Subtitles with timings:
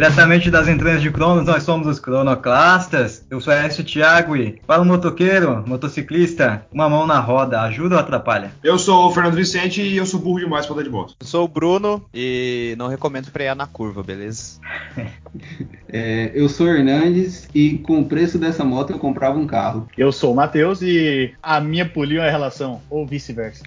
[0.00, 3.22] Diretamente das entranhas de Cronos, nós somos os Cronoclastas.
[3.28, 8.00] Eu sou Aécio Thiago e para o motoqueiro, motociclista, uma mão na roda, ajuda ou
[8.00, 8.50] atrapalha?
[8.64, 11.14] Eu sou o Fernando Vicente e eu sou burro demais para andar de moto.
[11.20, 14.58] Eu sou o Bruno e não recomendo frear na curva, beleza?
[15.86, 19.86] é, eu sou o Hernandes e com o preço dessa moto eu comprava um carro.
[19.98, 23.64] Eu sou o Matheus e a minha poliu é a relação, ou vice-versa.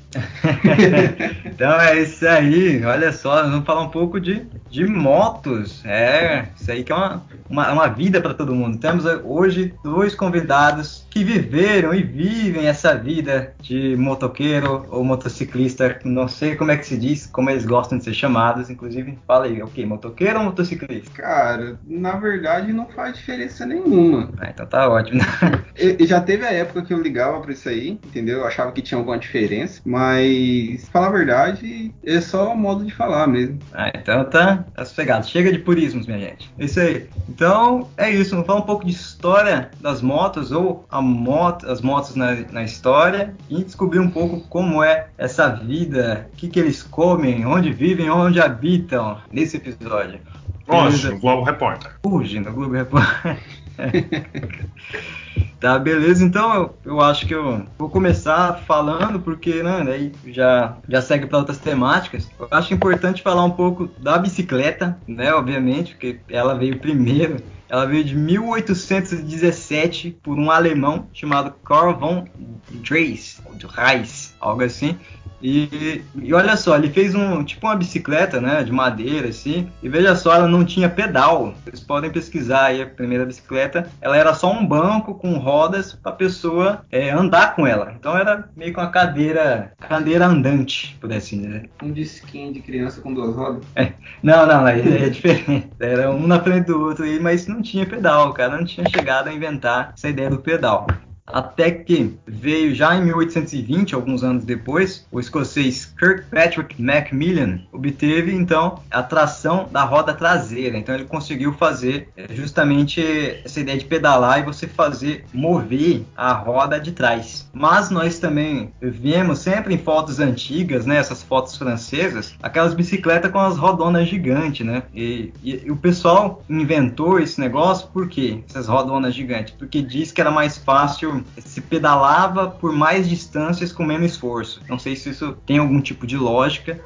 [1.46, 5.86] então é isso aí, olha só, vamos falar um pouco de, de motos.
[5.86, 6.23] É,
[6.56, 8.78] isso aí que é uma, uma, uma vida para todo mundo.
[8.78, 16.28] Temos hoje dois convidados que viveram e vivem essa vida de motoqueiro ou motociclista, não
[16.28, 19.62] sei como é que se diz, como eles gostam de ser chamados, inclusive, fala aí,
[19.62, 21.12] o que, motoqueiro ou motociclista?
[21.14, 24.30] Cara, na verdade não faz diferença nenhuma.
[24.40, 25.22] Ah, então tá ótimo.
[25.78, 28.40] eu, já teve a época que eu ligava para isso aí, entendeu?
[28.40, 33.28] Eu achava que tinha alguma diferença, mas, falar a verdade, é só modo de falar
[33.28, 33.60] mesmo.
[33.74, 35.28] Ah, então tá, tá sossegado.
[35.28, 36.52] Chega de purismos, minha gente.
[36.58, 37.08] É isso aí.
[37.30, 38.32] Então, é isso.
[38.32, 42.64] Vamos falar um pouco de história das motos ou a moto, as motos na, na
[42.64, 47.72] história e descobrir um pouco como é essa vida, o que, que eles comem, onde
[47.72, 50.20] vivem, onde habitam nesse episódio.
[50.68, 51.92] Nossa, o Globo Repórter.
[52.04, 53.38] Fugindo, Globo Repórter.
[55.64, 56.26] Tá, beleza.
[56.26, 61.26] Então eu, eu acho que eu vou começar falando, porque né, daí já, já segue
[61.26, 62.30] para outras temáticas.
[62.38, 65.34] Eu acho importante falar um pouco da bicicleta, né?
[65.34, 67.38] Obviamente, porque ela veio primeiro.
[67.70, 72.26] Ela veio de 1817 por um alemão chamado Karl von
[72.70, 73.42] Dreis,
[73.74, 74.98] Reis, algo assim.
[75.44, 79.70] E, e, olha só, ele fez um tipo uma bicicleta, né, de madeira assim.
[79.84, 81.54] E veja só, ela não tinha pedal.
[81.66, 83.90] Vocês podem pesquisar aí a primeira bicicleta.
[84.00, 87.94] Ela era só um banco com rodas para a pessoa é, andar com ela.
[88.00, 91.70] Então era meio que uma cadeira, cadeira andante, por assim dizer.
[91.82, 93.66] Um disquinho de criança com duas rodas.
[93.76, 95.68] É, não, não, é, é diferente.
[95.78, 98.30] Era um na frente do outro aí, mas não tinha pedal.
[98.30, 100.88] O cara não tinha chegado a inventar essa ideia do pedal
[101.26, 108.80] até que veio já em 1820, alguns anos depois, o escocês Kirkpatrick Macmillan obteve então
[108.92, 110.78] a tração da roda traseira.
[110.78, 113.02] Então ele conseguiu fazer eh, justamente
[113.44, 117.50] essa ideia de pedalar e você fazer mover a roda de trás.
[117.54, 123.40] Mas nós também vemos sempre em fotos antigas, né, essas fotos francesas, aquelas bicicletas com
[123.40, 124.84] as rodonas gigantes, né?
[124.94, 128.44] E, e, e o pessoal inventou esse negócio por quê?
[128.50, 133.84] Essas rodonas gigantes, porque diz que era mais fácil se pedalava por mais distâncias com
[133.84, 134.62] menos esforço.
[134.70, 136.80] Não sei se isso tem algum tipo de lógica,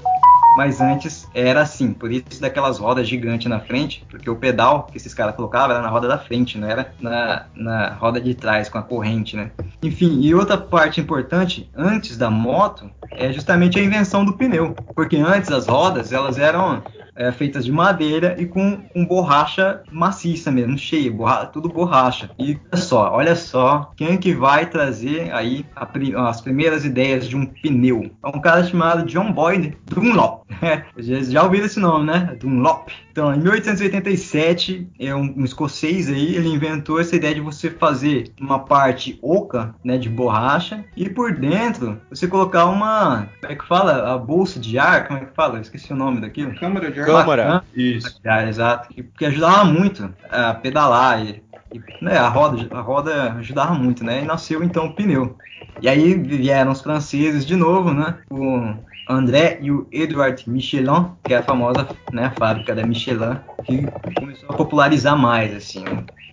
[0.57, 4.97] mas antes era assim, por isso daquelas rodas gigantes na frente, porque o pedal que
[4.97, 8.67] esses caras colocavam era na roda da frente, não era na, na roda de trás
[8.67, 9.51] com a corrente, né?
[9.83, 15.17] Enfim, e outra parte importante, antes da moto, é justamente a invenção do pneu, porque
[15.17, 16.81] antes as rodas elas eram
[17.17, 22.29] é, feitas de madeira e com, com borracha maciça mesmo, cheia, borra, tudo borracha.
[22.39, 27.35] E olha só, olha só, quem que vai trazer aí a, as primeiras ideias de
[27.35, 28.11] um pneu?
[28.23, 30.45] É um cara chamado John Boyd Dunlop.
[30.59, 32.35] É, já ouviram esse nome, né?
[32.39, 32.89] Dunlop.
[33.17, 38.31] Então, em 1887, é um, um, escocês aí, ele inventou essa ideia de você fazer
[38.39, 43.67] uma parte oca, né, de borracha, e por dentro você colocar uma, como é que
[43.67, 44.13] fala?
[44.13, 45.56] A bolsa de ar, como é que fala?
[45.56, 46.53] Eu esqueci o nome daquilo.
[46.59, 47.06] Câmara de ar.
[47.07, 47.63] Câmara.
[47.75, 48.22] Isso.
[48.23, 48.94] Ah, exato.
[49.17, 54.22] Que ajudava muito a pedalar e, e né, a roda, a roda ajudava muito, né?
[54.22, 55.35] E nasceu então o pneu.
[55.81, 58.19] E aí vieram os franceses de novo, né?
[58.29, 58.75] O
[59.09, 63.85] André e o Edward Michelin, que é a famosa né, fábrica da Michelin, que
[64.19, 65.84] começou a popularizar mais, assim.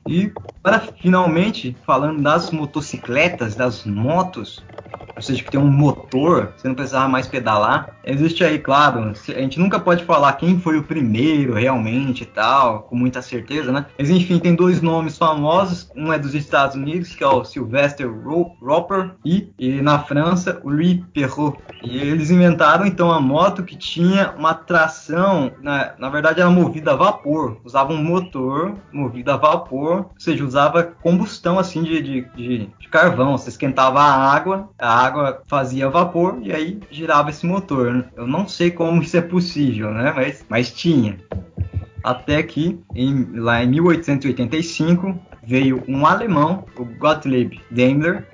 [0.06, 0.30] E
[0.62, 4.62] para finalmente falando das motocicletas, das motos,
[5.16, 7.96] ou seja, que tem um motor, você não precisava mais pedalar.
[8.04, 12.82] Existe aí, claro, a gente nunca pode falar quem foi o primeiro realmente e tal,
[12.82, 13.86] com muita certeza, né?
[13.98, 18.10] Mas enfim, tem dois nomes famosos, um é dos Estados Unidos, que é o Sylvester
[18.60, 21.58] Roper, e, e na França, o Louis Perrault.
[21.82, 26.92] E eles inventaram então a moto que tinha uma tração, na, na verdade era movida
[26.92, 32.20] a vapor, usava um motor movido a vapor, ou seja, usava combustão assim de, de,
[32.34, 37.46] de, de carvão, você esquentava a água, a água fazia vapor e aí girava esse
[37.46, 38.06] motor.
[38.16, 40.12] Eu não sei como isso é possível, né?
[40.14, 41.18] Mas, mas tinha.
[42.02, 48.26] Até que em, lá em 1885 veio um alemão, o Gottlieb Daimler,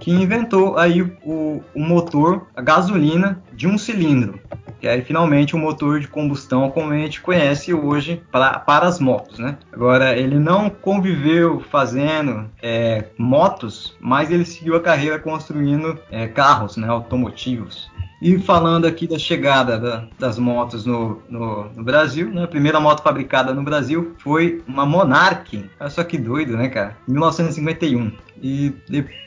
[0.00, 4.40] que inventou aí o, o motor a gasolina de um cilindro
[4.80, 8.98] que é finalmente um motor de combustão como a gente conhece hoje pra, para as
[8.98, 9.58] motos, né?
[9.70, 16.78] Agora ele não conviveu fazendo é, motos, mas ele seguiu a carreira construindo é, carros,
[16.78, 17.90] né, automotivos.
[18.20, 22.44] E falando aqui da chegada da, das motos no, no, no, Brasil, né?
[22.44, 25.64] A primeira moto fabricada no Brasil foi uma Monarch.
[25.80, 26.96] Olha só que doido, né, cara?
[27.08, 28.12] 1951.
[28.42, 28.72] E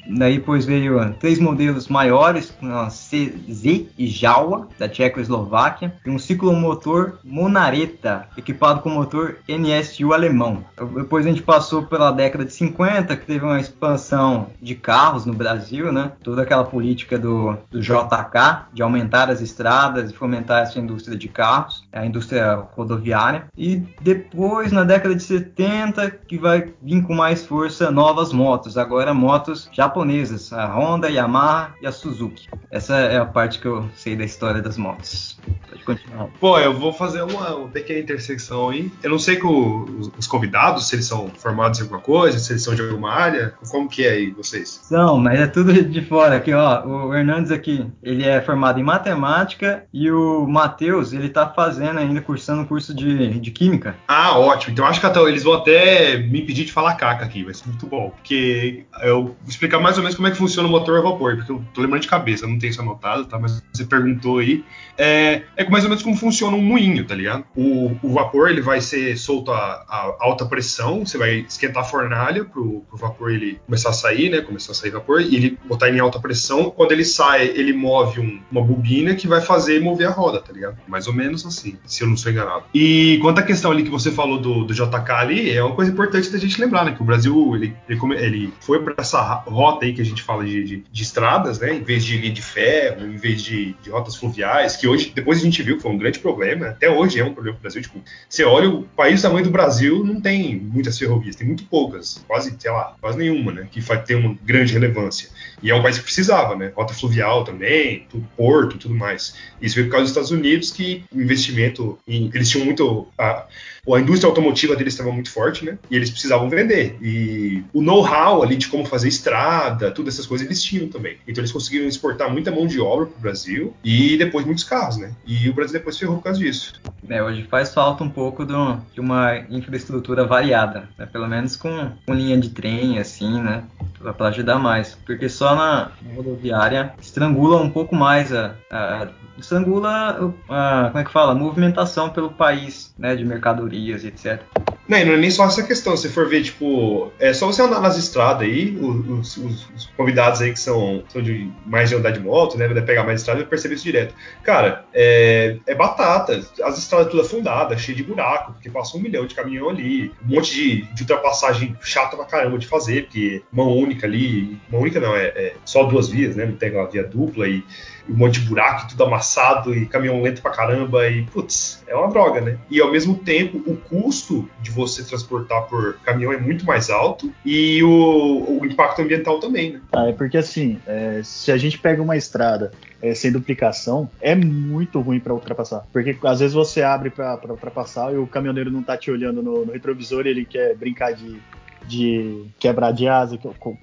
[0.07, 7.19] daí depois veio três modelos maiores, uma CZ e Jawa, da Tchecoslováquia, e um ciclomotor
[7.23, 10.63] Monareta, equipado com motor NSU alemão.
[10.95, 15.33] Depois a gente passou pela década de 50, que teve uma expansão de carros no
[15.33, 16.11] Brasil, né?
[16.23, 21.27] Toda aquela política do, do JK, de aumentar as estradas e fomentar essa indústria de
[21.27, 23.47] carros, a indústria rodoviária.
[23.57, 28.77] E depois, na década de 70, que vai vir com mais força novas motos.
[28.77, 32.47] Agora motos japonesas, a Honda, a Yamaha e a Suzuki.
[32.69, 35.37] Essa é a parte que eu sei da história das motos.
[35.69, 36.27] Pode continuar.
[36.39, 38.91] Pô, eu vou fazer uma, pequena intersecção aí.
[39.01, 42.51] Eu não sei com os, os, convidados, se eles são formados em alguma coisa, se
[42.51, 44.79] eles são de alguma área, como que é aí vocês?
[44.83, 46.35] São, mas é tudo de fora.
[46.35, 51.47] Aqui, ó, o Hernandes aqui, ele é formado em matemática e o Matheus, ele tá
[51.47, 53.95] fazendo ainda, cursando um curso de, de química.
[54.07, 54.73] Ah, ótimo.
[54.73, 57.67] Então acho que até, eles vão até me pedir de falar caca aqui, vai ser
[57.67, 58.09] muito bom.
[58.09, 61.35] Porque eu vou explicar mais ou menos como é que funciona o motor a vapor,
[61.37, 63.37] porque eu tô lembrando de cabeça, não tenho isso anotado, tá?
[63.39, 64.63] Mas você perguntou aí.
[64.97, 67.45] É, é mais ou menos como funciona um moinho, tá ligado?
[67.55, 71.85] O, o vapor ele vai ser solto a, a, alta pressão, você vai esquentar a
[71.85, 74.41] fornalha pro, pro vapor ele começar a sair, né?
[74.41, 76.69] Começar a sair vapor, e ele botar em alta pressão.
[76.69, 80.51] Quando ele sai, ele move um, uma bobina que vai fazer mover a roda, tá
[80.51, 80.77] ligado?
[80.87, 82.63] Mais ou menos assim, se eu não sou enganado.
[82.73, 85.91] E quanto à questão ali que você falou do, do JK ali, é uma coisa
[85.91, 86.93] importante da gente lembrar, né?
[86.93, 90.45] Que o Brasil ele, ele, ele foi para essa rota aí que a gente fala
[90.45, 91.73] de, de, de, estradas, né?
[91.73, 95.39] Em vez de linha de ferro, em vez de, de, rotas fluviais, que hoje, depois
[95.39, 97.63] a gente viu que foi um grande problema, até hoje é um problema para o
[97.63, 97.81] Brasil.
[97.81, 101.65] Tipo, você olha o país do tamanho do Brasil, não tem muitas ferrovias, tem muito
[101.65, 103.67] poucas, quase, sei lá, quase nenhuma, né?
[103.71, 105.29] Que ter uma grande relevância.
[105.61, 106.71] E é um país que precisava, né?
[106.75, 109.35] Rota fluvial também, tudo, porto, tudo mais.
[109.61, 113.45] Isso veio por causa dos Estados Unidos, que investimento em, eles tinham muito a,
[113.91, 115.77] a indústria automotiva deles estava muito forte, né?
[115.91, 116.97] E eles precisavam vender.
[117.01, 121.17] E o know-how ali de como fazer estrada, todas essas coisas eles tinham também.
[121.27, 124.97] Então eles conseguiram exportar muita mão de obra para o Brasil e depois muitos carros,
[124.97, 125.11] né?
[125.25, 126.73] E o Brasil depois ferrou por causa disso.
[127.09, 131.05] É, hoje faz falta um pouco do, de uma infraestrutura variada, né?
[131.05, 133.63] pelo menos com, com, linha de trem, assim, né?
[134.11, 134.95] Para ajudar mais.
[135.05, 139.07] Porque só na, rodoviária estrangula um pouco mais a, a
[139.37, 141.33] estrangula a, como é que fala?
[141.33, 143.15] Movimentação pelo país, né?
[143.15, 144.41] De mercadorias, etc.
[144.87, 145.95] Não, não é nem só essa questão.
[145.95, 150.41] Se for ver, tipo, é só você andar nas estradas aí, os, os, os convidados
[150.41, 152.67] aí que são, são de mais de andar de moto, né?
[152.67, 154.13] Vai pegar mais estrada e perceber isso direto.
[154.43, 156.41] Cara, é, é batata.
[156.63, 160.35] As estradas tudo afundadas, cheio de buraco, porque passa um milhão de caminhão ali, um
[160.35, 164.99] monte de, de ultrapassagem chata pra caramba de fazer, porque mão única ali, mão única
[164.99, 166.45] não, é, é só duas vias, né?
[166.45, 167.63] Não tem uma via dupla e
[168.09, 172.09] um monte de buraco, tudo amassado e caminhão lento pra caramba e, putz, é uma
[172.09, 172.57] droga, né?
[172.69, 177.31] E ao mesmo tempo, o custo de você transportar por caminhão é muito mais alto
[177.45, 179.81] e o, o impacto ambiental também, né?
[179.93, 184.35] Ah, é porque assim, é, se a gente pega uma estrada é, sem duplicação, é
[184.35, 185.85] muito ruim para ultrapassar.
[185.91, 189.65] Porque às vezes você abre para ultrapassar e o caminhoneiro não tá te olhando no,
[189.65, 191.39] no retrovisor e ele quer brincar de
[191.87, 193.39] de quebrar de asa,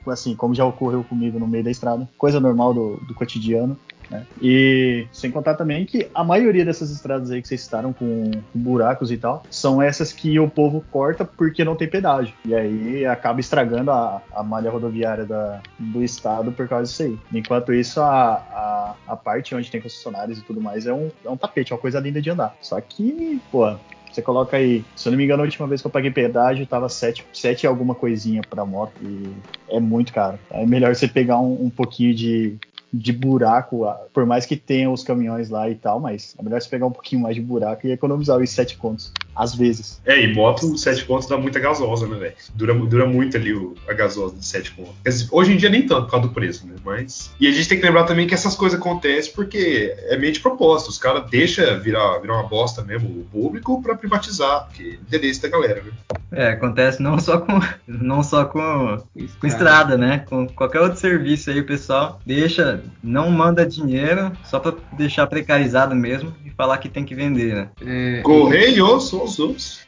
[0.08, 3.77] assim, como já ocorreu comigo no meio da estrada, coisa normal do, do cotidiano.
[4.10, 4.27] Né?
[4.43, 8.58] E sem contar também que a maioria dessas estradas aí que vocês citaram com, com,
[8.58, 12.34] buracos e tal, são essas que o povo corta porque não tem pedágio.
[12.44, 17.19] E aí acaba estragando a, a malha rodoviária da, do estado por causa disso aí.
[17.32, 21.31] Enquanto isso, a, a, a parte onde tem concessionários e tudo mais é um, é
[21.31, 22.56] um tapete, é uma coisa linda de andar.
[22.60, 23.77] Só que, pô,
[24.20, 26.67] você coloca aí, se eu não me engano, a última vez que eu paguei pedágio
[26.67, 29.32] tava 7, 7 alguma coisinha pra moto e
[29.69, 30.39] é muito caro.
[30.50, 32.56] É melhor você pegar um, um pouquinho de,
[32.93, 36.69] de buraco, por mais que tenha os caminhões lá e tal, mas é melhor você
[36.69, 40.01] pegar um pouquinho mais de buraco e economizar os sete contos, às vezes.
[40.05, 42.34] É, e moto, sete contos dá muita gasosa, né, velho?
[42.55, 45.29] Dura, dura muito ali o, a gasosa de sete contos.
[45.31, 46.75] Hoje em dia nem tanto por causa do preço, né?
[46.84, 47.31] Mas.
[47.41, 50.41] E a gente tem que lembrar também que essas coisas acontecem porque é meio de
[50.41, 50.91] propósito.
[50.91, 55.43] Os caras deixam virar, virar uma bosta mesmo o público para privatizar, porque é interesse
[55.43, 55.93] da galera, né?
[56.32, 59.03] É, acontece não só com não só com,
[59.41, 60.25] com estrada, né?
[60.29, 65.94] Com qualquer outro serviço aí, o pessoal deixa não manda dinheiro só para deixar precarizado
[65.94, 67.69] mesmo e falar que tem que vender, né?
[67.84, 69.81] É, Correio, são os outros.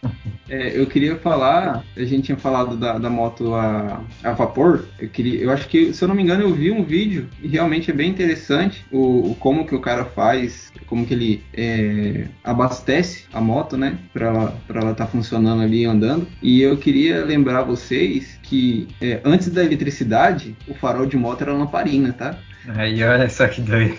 [0.49, 4.87] É, eu queria falar, a gente tinha falado da, da moto a, a, vapor.
[4.99, 7.49] Eu queria, eu acho que, se eu não me engano, eu vi um vídeo e
[7.49, 12.27] realmente é bem interessante o, o como que o cara faz, como que ele é,
[12.45, 14.29] abastece a moto, né, para
[14.69, 16.27] ela estar tá funcionando ali andando.
[16.43, 21.53] E eu queria lembrar vocês que é, antes da eletricidade, o farol de moto era
[21.53, 22.39] lamparina, tá?
[22.69, 23.99] Aí olha só que doido.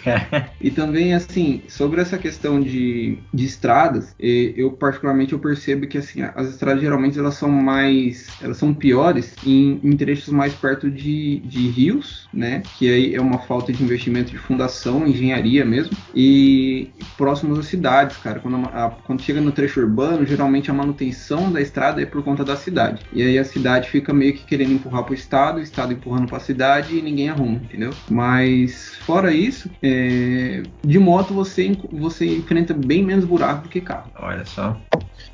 [0.62, 6.22] E também, assim, sobre essa questão de, de estradas, eu particularmente eu percebo que, assim,
[6.22, 11.40] as estradas geralmente elas são mais, elas são piores em, em trechos mais perto de,
[11.46, 12.64] de rios, né?
[12.78, 18.18] Que aí é uma falta de investimento de fundação, engenharia mesmo, e próximos às cidades,
[18.18, 18.40] cara.
[18.40, 22.44] Quando, a, quando chega no trecho urbano, geralmente a manutenção da estrada é por conta
[22.44, 23.04] da cidade.
[23.12, 26.40] E aí a cidade fica meio que querendo empurrar pro estado, o estado empurrando pra
[26.40, 27.92] cidade e ninguém arruma, entendeu?
[28.10, 33.82] Mas mas fora isso, é, de moto você, você enfrenta bem menos buraco do que
[33.82, 34.12] carro.
[34.20, 34.80] Olha só.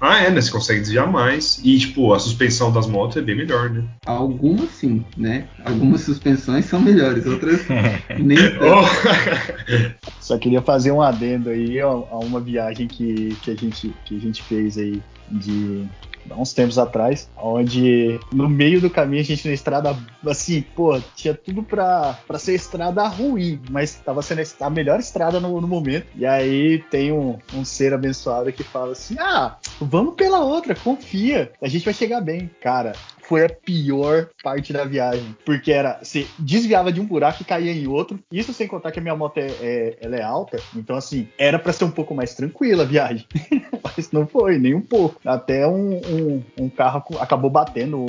[0.02, 0.40] Ah, é, né?
[0.40, 1.60] Você consegue desviar mais.
[1.64, 3.84] E, tipo, a suspensão das motos é bem melhor, né?
[4.06, 5.48] Algumas sim, né?
[5.66, 7.66] Algumas suspensões são melhores, outras
[8.18, 8.60] nem tanto.
[8.64, 10.10] Oh.
[10.22, 14.20] Só queria fazer um adendo aí a uma viagem que, que, a, gente, que a
[14.20, 15.86] gente fez aí de
[16.30, 19.96] há uns tempos atrás, onde no meio do caminho a gente na estrada,
[20.26, 25.40] assim, pô, tinha tudo pra, pra ser estrada ruim, mas tava sendo a melhor estrada
[25.40, 26.08] no, no momento.
[26.16, 31.52] E aí tem um, um ser abençoado que fala assim: ah, vamos pela outra, confia,
[31.62, 32.50] a gente vai chegar bem.
[32.62, 32.94] Cara,
[33.30, 35.38] foi a pior parte da viagem.
[35.46, 38.20] Porque era, você desviava de um buraco e caía em outro.
[38.32, 40.60] Isso sem contar que a minha moto é, é ela é alta.
[40.76, 43.28] Então, assim, era para ser um pouco mais tranquila a viagem.
[43.84, 45.22] Mas não foi, nem um pouco.
[45.24, 48.04] Até um, um, um carro acabou batendo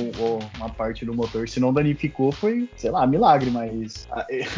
[0.57, 1.47] uma parte do motor.
[1.47, 3.51] Se não danificou, foi, sei lá, milagre.
[3.51, 4.07] Mas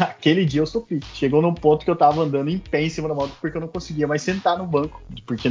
[0.00, 1.00] aquele dia eu sofri.
[1.12, 3.60] Chegou num ponto que eu tava andando em pé em cima da moto porque eu
[3.60, 5.02] não conseguia mais sentar no banco.
[5.26, 5.48] Porque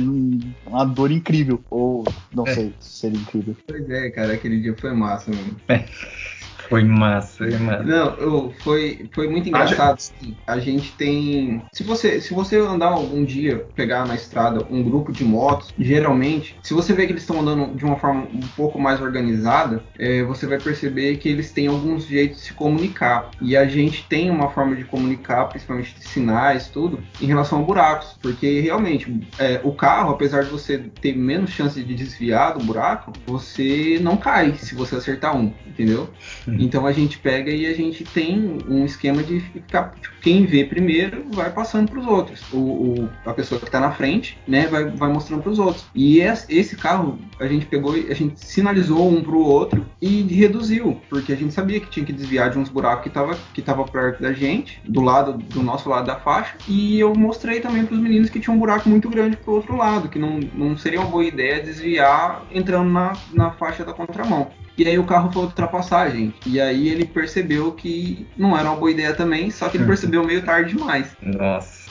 [0.66, 1.64] uma dor incrível.
[1.70, 2.56] Ou não é.
[2.56, 3.56] sei se seria incrível.
[3.68, 5.56] Pois é, cara, aquele dia foi massa, mano.
[5.68, 5.86] É.
[6.70, 7.84] Foi massa, foi massa.
[7.84, 10.00] Não, eu, foi, foi muito engraçado.
[10.00, 10.36] Sim.
[10.48, 11.64] A gente tem.
[11.72, 16.58] Se você, se você andar algum dia, pegar na estrada um grupo de motos, geralmente,
[16.62, 20.24] se você vê que eles estão andando de uma forma um pouco mais organizada, é,
[20.24, 23.32] você vai perceber que eles têm alguns jeitos de se comunicar.
[23.42, 27.64] E a gente tem uma forma de comunicar, principalmente de sinais, tudo, em relação a
[27.64, 28.18] buracos.
[28.22, 33.12] Porque realmente, é, o carro, apesar de você ter menos chance de desviar do buraco,
[33.26, 36.10] você não cai se você acertar um, entendeu?
[36.54, 36.58] Uhum.
[36.60, 39.94] Então a gente pega e a gente tem um esquema de ficar.
[40.22, 42.42] Quem vê primeiro vai passando para os outros.
[42.52, 45.86] O, o, a pessoa que está na frente, né, vai, vai mostrando para os outros.
[45.94, 51.02] E esse carro a gente pegou, a gente sinalizou um para o outro e reduziu,
[51.10, 53.84] porque a gente sabia que tinha que desviar de uns buracos que estava que tava
[53.86, 56.56] perto da gente, do lado do nosso lado da faixa.
[56.68, 59.56] E eu mostrei também para os meninos que tinha um buraco muito grande para o
[59.56, 63.94] outro lado, que não, não seria uma boa ideia desviar entrando na, na faixa da
[63.94, 64.52] contramão.
[64.78, 66.34] E aí o carro foi ultrapassagem.
[66.46, 70.26] E aí ele percebeu que não era uma boa ideia também, só que ele percebeu
[70.26, 71.16] meio tarde demais.
[71.22, 71.84] Nossa.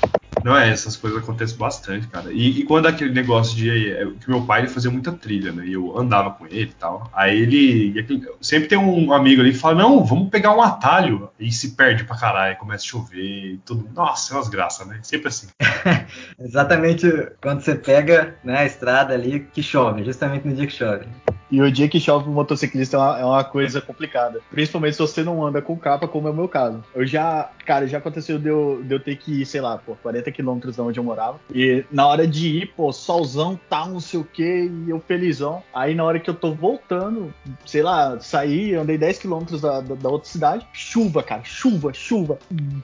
[0.44, 2.32] Não é, essas coisas acontecem bastante, cara.
[2.32, 3.92] E, e quando aquele negócio de.
[3.92, 5.66] É, que meu pai ele fazia muita trilha, né?
[5.66, 7.08] E eu andava com ele e tal.
[7.12, 7.98] Aí ele.
[7.98, 11.30] Aquele, sempre tem um amigo ali que fala: Não, vamos pegar um atalho.
[11.38, 13.88] E se perde pra caralho, começa a chover e tudo.
[13.94, 14.98] Nossa, é umas graças, né?
[15.02, 15.48] Sempre assim.
[16.40, 17.06] Exatamente
[17.40, 21.06] quando você pega né, a estrada ali que chove, justamente no dia que chove.
[21.52, 24.40] E o dia que chove o motociclista é uma, é uma, coisa complicada.
[24.50, 26.82] Principalmente se você não anda com capa, como é o meu caso.
[26.94, 29.94] Eu já, cara, já aconteceu de eu, de eu ter que ir, sei lá, pô,
[30.02, 31.38] 40 quilômetros da onde eu morava.
[31.54, 35.62] E na hora de ir, pô, solzão, tá, não sei o que, e eu felizão.
[35.75, 37.35] Aí na hora que eu tô voltando,
[37.66, 42.38] sei lá, saí, andei 10 quilômetros da, da, da, outra cidade, chuva, cara, chuva, chuva.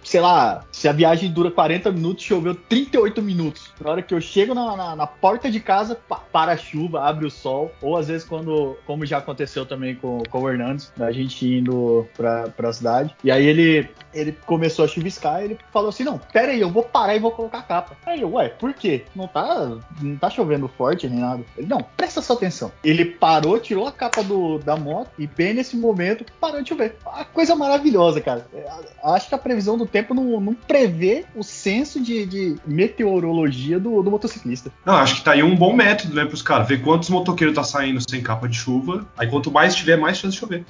[0.05, 3.73] Sei lá, se a viagem dura 40 minutos, choveu 38 minutos.
[3.81, 5.99] Na hora que eu chego na, na, na porta de casa,
[6.31, 7.73] para a chuva, abre o sol.
[7.81, 12.07] Ou às vezes quando como, já aconteceu também com, com o Hernandes, a gente indo
[12.17, 13.15] pra, pra cidade.
[13.23, 16.71] E aí ele, ele começou a chuviscar e ele falou assim: Não, pera aí, eu
[16.71, 17.97] vou parar e vou colocar a capa.
[18.07, 19.05] Aí eu, ué, por quê?
[19.15, 21.43] Não tá, não tá chovendo forte nem nada.
[21.57, 22.73] Ele, não, presta sua atenção.
[22.83, 26.97] Ele parou, tirou a capa do, da moto e bem nesse momento parou de chover.
[27.07, 28.47] A coisa maravilhosa, cara.
[28.55, 28.69] É,
[29.05, 34.03] acho que a previsão do tempo não, não prevê o senso de, de meteorologia do,
[34.03, 34.71] do motociclista.
[34.85, 36.69] Não, acho que tá aí um bom método, né, pros caras.
[36.69, 39.07] Ver quantos motoqueiros tá saindo sem capa de chuva.
[39.16, 40.64] Aí quanto mais tiver, mais chance de chover.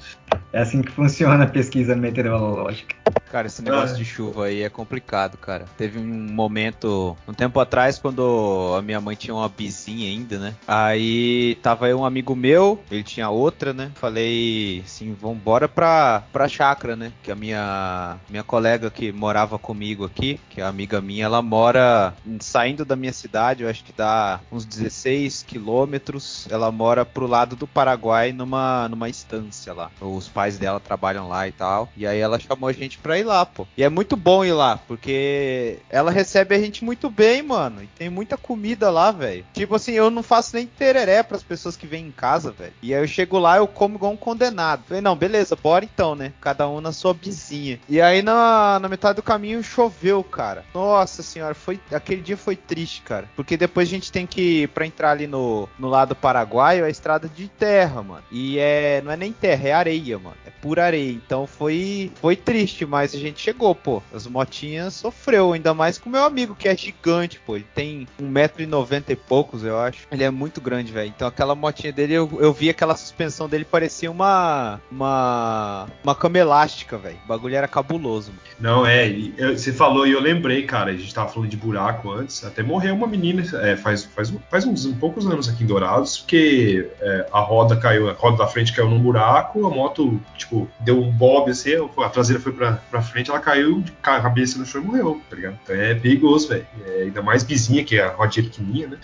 [0.51, 2.95] É assim que funciona a pesquisa meteorológica.
[3.31, 3.97] Cara, esse negócio ah.
[3.97, 5.65] de chuva aí é complicado, cara.
[5.77, 10.55] Teve um momento, um tempo atrás, quando a minha mãe tinha uma bizinha ainda, né?
[10.67, 13.91] Aí tava aí um amigo meu, ele tinha outra, né?
[13.95, 17.11] Falei assim, vambora pra, pra chácara, né?
[17.21, 22.13] Que a minha, minha colega que morava comigo aqui, que é amiga minha, ela mora
[22.39, 26.47] saindo da minha cidade, eu acho que dá uns 16 quilômetros.
[26.49, 29.91] Ela mora pro lado do Paraguai numa, numa estância lá.
[30.01, 31.89] Os pais dela trabalham lá e tal.
[31.95, 33.67] E aí ela chamou a gente pra ir lá, pô.
[33.77, 37.83] E é muito bom ir lá, porque ela recebe a gente muito bem, mano.
[37.83, 39.45] E tem muita comida lá, velho.
[39.53, 42.73] Tipo assim, eu não faço nem tereré pras pessoas que vêm em casa, velho.
[42.81, 44.83] E aí eu chego lá, eu como igual um condenado.
[44.87, 46.33] Falei, não, beleza, bora então, né?
[46.39, 47.79] Cada um na sua vizinha.
[47.89, 50.63] E aí na, na metade do caminho choveu, cara.
[50.73, 53.29] Nossa senhora, foi aquele dia foi triste, cara.
[53.35, 57.27] Porque depois a gente tem que, pra entrar ali no, no lado paraguaio, é estrada
[57.27, 58.23] de terra, mano.
[58.31, 60.35] E é, não é nem terra, é areia, mano.
[60.45, 61.11] É pura areia.
[61.11, 64.01] Então foi, foi triste, mas a gente chegou, pô.
[64.13, 67.55] As motinhas sofreu, ainda mais com o meu amigo, que é gigante, pô.
[67.55, 70.07] Ele tem 1,90m e poucos, eu acho.
[70.11, 71.11] Ele é muito grande, velho.
[71.15, 74.79] Então aquela motinha dele, eu, eu vi aquela suspensão dele, parecia uma.
[74.91, 75.87] Uma.
[76.03, 77.17] Uma cama elástica, velho.
[77.25, 78.41] O bagulho era cabuloso, mano.
[78.59, 79.09] Não, é,
[79.55, 82.93] você falou e eu lembrei, cara, a gente tava falando de buraco antes, até morreu
[82.93, 87.27] uma menina é, faz, faz, faz uns um poucos anos aqui em Dourados, porque é,
[87.31, 91.11] a roda caiu, a roda da frente caiu num buraco, a moto, tipo, deu um
[91.11, 94.81] bob assim, a traseira foi pra, pra frente, ela caiu de ca- cabeça no chão
[94.81, 95.57] e morreu, tá ligado?
[95.63, 96.65] Então é perigoso, velho.
[96.85, 98.97] É, ainda mais vizinha, que é a rodinha pequenininha, né?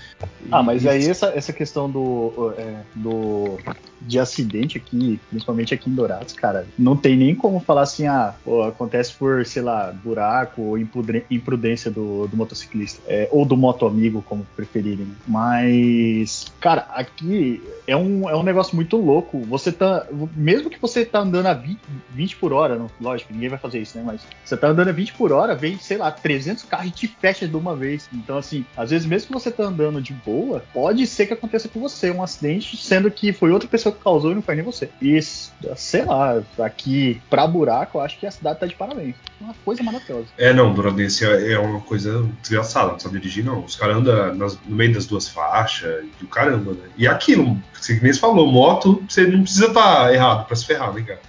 [0.52, 3.58] Ah, mas aí essa, essa questão do, é, do
[4.02, 8.36] de acidente aqui, principalmente aqui em Dourados, cara, não tem nem como falar assim, ah,
[8.44, 13.86] pô, acontece por, sei lá, buraco ou imprudência do, do motociclista, é, ou do moto
[13.86, 15.08] amigo, como preferirem.
[15.28, 19.42] Mas, cara, aqui é um, é um negócio muito louco.
[19.46, 20.06] Você tá,
[20.36, 21.80] mesmo que você tá andando a 20,
[22.12, 24.04] 20 por hora, não, lógico, ninguém vai fazer isso, né?
[24.06, 27.08] Mas você tá andando a 20 por hora, vem, sei lá, 300 carros e te
[27.08, 28.10] fecha de uma vez.
[28.14, 31.70] Então, assim, às vezes mesmo que você tá andando de boa, pode ser que aconteça
[31.70, 34.64] com você um acidente, sendo que foi outra pessoa que causou e não foi nem
[34.64, 34.90] você.
[35.02, 39.16] E, sei lá, aqui pra buraco, eu acho que a cidade tá de parabéns.
[39.40, 40.28] Uma coisa maravilhosa.
[40.38, 43.64] É, não, Douradense é é uma coisa desgraçada, não sabe dirigir, não.
[43.64, 46.90] Os caras andam no meio das duas faixas, e o caramba, né?
[46.98, 51.02] E aquilo, você mesmo falou, moto, você não precisa estar errado pra se ferrar, né,
[51.02, 51.22] cara?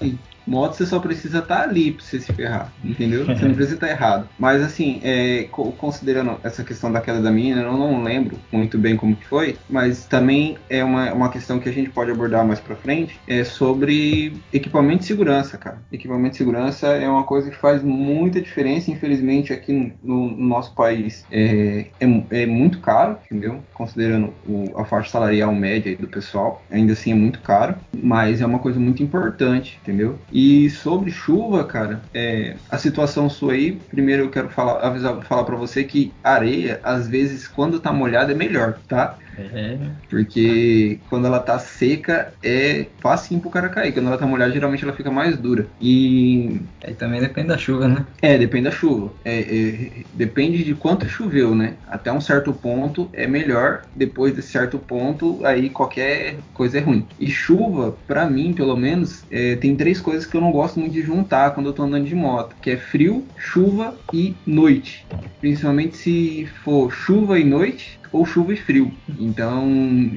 [0.46, 3.30] Moto você só precisa estar ali pra você se ferrar, entendeu?
[3.34, 4.30] Você não precisa estar errado.
[4.38, 8.78] Mas assim, é, co- considerando essa questão da queda da menina, eu não lembro muito
[8.78, 12.46] bem como que foi, mas também é uma, uma questão que a gente pode abordar
[12.46, 15.84] mais pra frente, é sobre equipamento de segurança, cara.
[15.90, 19.96] Equipamento de segurança é uma coisa que faz muita diferença, infelizmente aqui no,
[20.30, 23.64] no nosso país é, é, é muito caro, entendeu?
[23.73, 28.47] Considerando o- a faixa salarial média do pessoal, ainda assim é muito caro, mas é
[28.47, 30.21] uma coisa muito importante, entendeu?
[30.38, 35.44] E sobre chuva, cara, é, a situação sua aí, primeiro eu quero falar, avisar, falar
[35.44, 39.16] para você que areia, às vezes, quando tá molhada, é melhor, tá?
[39.38, 43.92] É, Porque quando ela tá seca, é facinho pro cara cair.
[43.92, 45.66] Quando ela tá molhada, geralmente ela fica mais dura.
[45.80, 48.06] E aí também depende da chuva, né?
[48.22, 49.12] é, depende da chuva.
[49.25, 51.75] É, é, depende de quanto choveu, né?
[51.86, 53.82] Até um certo ponto é melhor.
[53.94, 57.06] Depois de certo ponto, aí qualquer coisa é ruim.
[57.18, 60.92] E chuva, pra mim, pelo menos, é, tem três coisas que eu não gosto muito
[60.92, 65.06] de juntar quando eu tô andando de moto, que é frio, chuva e noite.
[65.40, 68.92] Principalmente se for chuva e noite ou chuva e frio.
[69.19, 69.66] Então,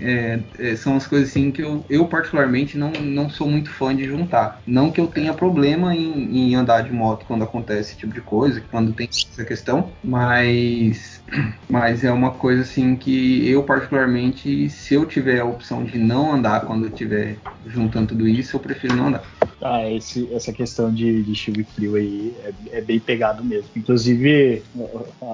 [0.02, 3.95] é, é, são as coisas assim que eu, eu particularmente não, não sou muito fã
[3.95, 4.62] de juntar.
[4.65, 8.21] Não que eu tenha problema em, em andar de moto quando acontece esse tipo de
[8.21, 11.18] coisa, quando tem essa questão, mas,
[11.70, 16.34] mas é uma coisa assim que eu particularmente, se eu tiver a opção de não
[16.34, 17.38] andar quando eu estiver
[17.68, 19.24] juntando tudo isso, eu prefiro não andar.
[19.62, 22.34] Ah, esse, essa questão de, de chuva e frio aí
[22.72, 23.70] é, é bem pegado mesmo.
[23.76, 24.63] Inclusive,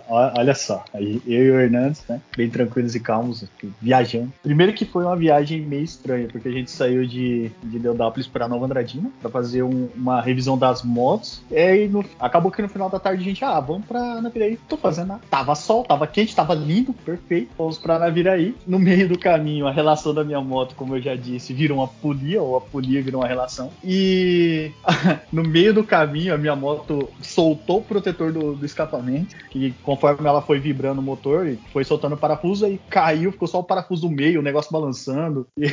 [0.08, 3.46] olha só, eu e o Hernandes, né, bem tranquilos e calmos,
[3.82, 4.34] viajando.
[4.42, 8.48] Primeiro que foi uma viagem meio estranha, porque a gente saiu de, de Deodápolis para
[8.48, 11.42] Nova Andradina para fazer um- uma revisão das motos.
[11.52, 14.58] E aí no- acabou que no final da tarde a gente, ah, vamos pra Naviraí.
[14.68, 15.22] Tô fazendo nada.
[15.30, 17.52] Tava sol, tava quente, tava lindo, perfeito.
[17.56, 18.56] Fomos pra Naviraí.
[18.66, 21.88] No meio do caminho, a relação da minha moto, como eu já disse, virou uma
[21.88, 23.72] polia, ou a polia virou uma relação.
[23.84, 24.72] E
[25.32, 29.36] no meio do caminho, a minha moto soltou o protetor do, do escapamento.
[29.54, 33.48] E conforme ela foi vibrando o motor, e foi soltando o parafuso, aí caiu, ficou
[33.48, 35.48] só o parafuso no meio, o negócio balançando.
[35.58, 35.66] E,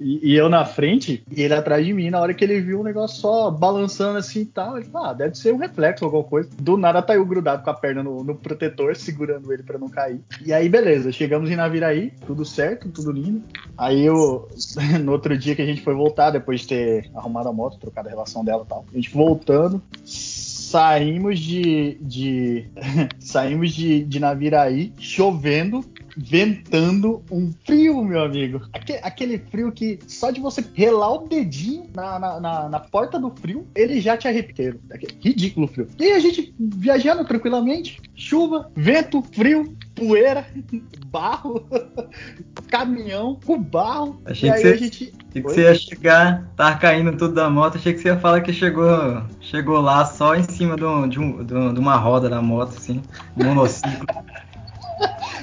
[0.00, 2.10] e- e eu na frente, e ele atrás de mim.
[2.10, 5.12] Na hora que ele viu o negócio só balançando assim e tal, ele falou: ah,
[5.12, 6.48] deve ser um reflexo ou alguma coisa.
[6.60, 9.88] Do nada tá eu grudado com a perna no, no protetor, segurando ele pra não
[9.88, 10.20] cair.
[10.44, 13.42] E aí, beleza, chegamos em Naviraí, tudo certo, tudo lindo.
[13.76, 14.48] Aí eu,
[15.02, 18.08] no outro dia que a gente foi voltar, depois de ter arrumado a moto, trocado
[18.08, 21.98] a relação dela e tal, a gente voltando, saímos de.
[22.00, 22.68] de
[23.18, 25.84] saímos de, de Naviraí, chovendo,
[26.22, 28.60] ventando, um frio, meu amigo.
[28.72, 33.18] Aque- aquele frio que só de você relar o dedinho na, na, na- na porta
[33.18, 34.76] do frio, ele já te arrepia.
[34.92, 35.88] Aquele Ridículo frio.
[35.98, 40.46] E a gente viajando tranquilamente, chuva, vento, frio, poeira,
[41.06, 41.66] barro.
[42.68, 44.20] caminhão com barro.
[44.24, 45.12] Achei e que aí você- a gente.
[45.30, 48.40] Achei que você ia chegar, tava caindo tudo da moto, achei que você ia falar
[48.40, 52.28] que chegou, chegou lá só em cima de, um- de um- de um- uma roda
[52.28, 53.00] da moto, assim,
[53.36, 54.06] monociclo.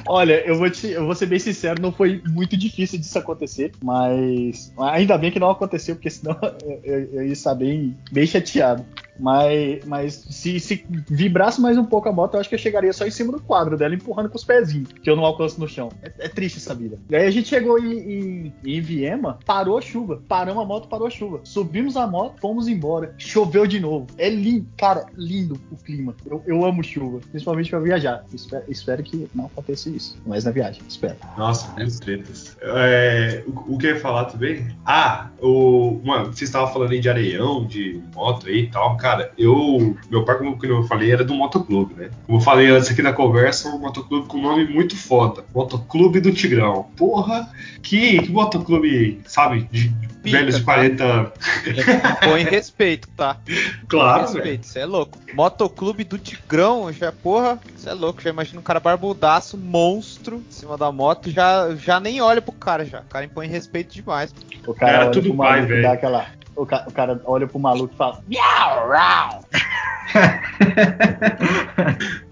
[0.09, 3.71] Olha, eu vou, te, eu vou ser bem sincero, não foi muito difícil disso acontecer,
[3.83, 8.25] mas ainda bem que não aconteceu, porque senão eu, eu- eu ia estar bem, bem
[8.25, 8.85] chateado.
[9.19, 12.93] Mas, mas se, se vibrasse mais um pouco a moto, eu acho que eu chegaria
[12.93, 15.67] só em cima do quadro dela, empurrando com os pezinhos, que eu não alcanço no
[15.67, 15.89] chão.
[16.01, 16.99] É, é triste essa vida.
[17.09, 20.21] E aí a gente chegou em, em, em Viema, parou a chuva.
[20.27, 21.41] Paramos a moto, parou a chuva.
[21.43, 23.13] Subimos a moto, fomos embora.
[23.17, 24.07] Choveu de novo.
[24.17, 26.15] É lindo, cara, lindo o clima.
[26.25, 28.23] Eu, eu amo chuva, principalmente pra viajar.
[28.33, 31.15] Espero, espero que não aconteça isso, mas na viagem, espero.
[31.37, 32.57] Nossa, muitas tretas.
[32.61, 34.67] É, o, o que eu ia falar também?
[34.85, 35.99] Ah, o.
[36.03, 38.95] Mano, você estava falando aí de areião, de moto aí e tal.
[38.97, 39.06] Cara,
[39.37, 39.95] eu.
[40.09, 42.09] Meu pai, como eu falei, era do motoclube, né?
[42.25, 45.43] Como eu falei antes aqui na conversa, um motoclube com nome muito foda.
[45.53, 46.87] Motoclube do Tigrão.
[46.95, 47.49] Porra,
[47.81, 49.67] que, que motoclube, sabe?
[49.71, 49.89] De
[50.21, 50.73] Pica, velhos de tá?
[50.73, 51.31] 40 anos.
[52.23, 53.37] Põe respeito, tá?
[53.87, 54.43] Claro, Põe velho.
[54.43, 55.17] respeito, você é louco.
[55.33, 58.21] Motoclube do Tigrão, já, porra, você é louco.
[58.21, 62.51] Já imagina um cara barbudaço, monstro, em cima da moto, já, já nem olha pro
[62.51, 62.99] cara já.
[62.99, 64.33] O cara impõe respeito demais.
[64.65, 65.81] O cara Era tudo e velho.
[65.81, 66.25] dá aquela.
[66.57, 68.21] O, ca- o cara olha pro maluco e fala.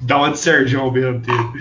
[0.02, 1.54] Dá uma de Sergião ao mesmo tempo.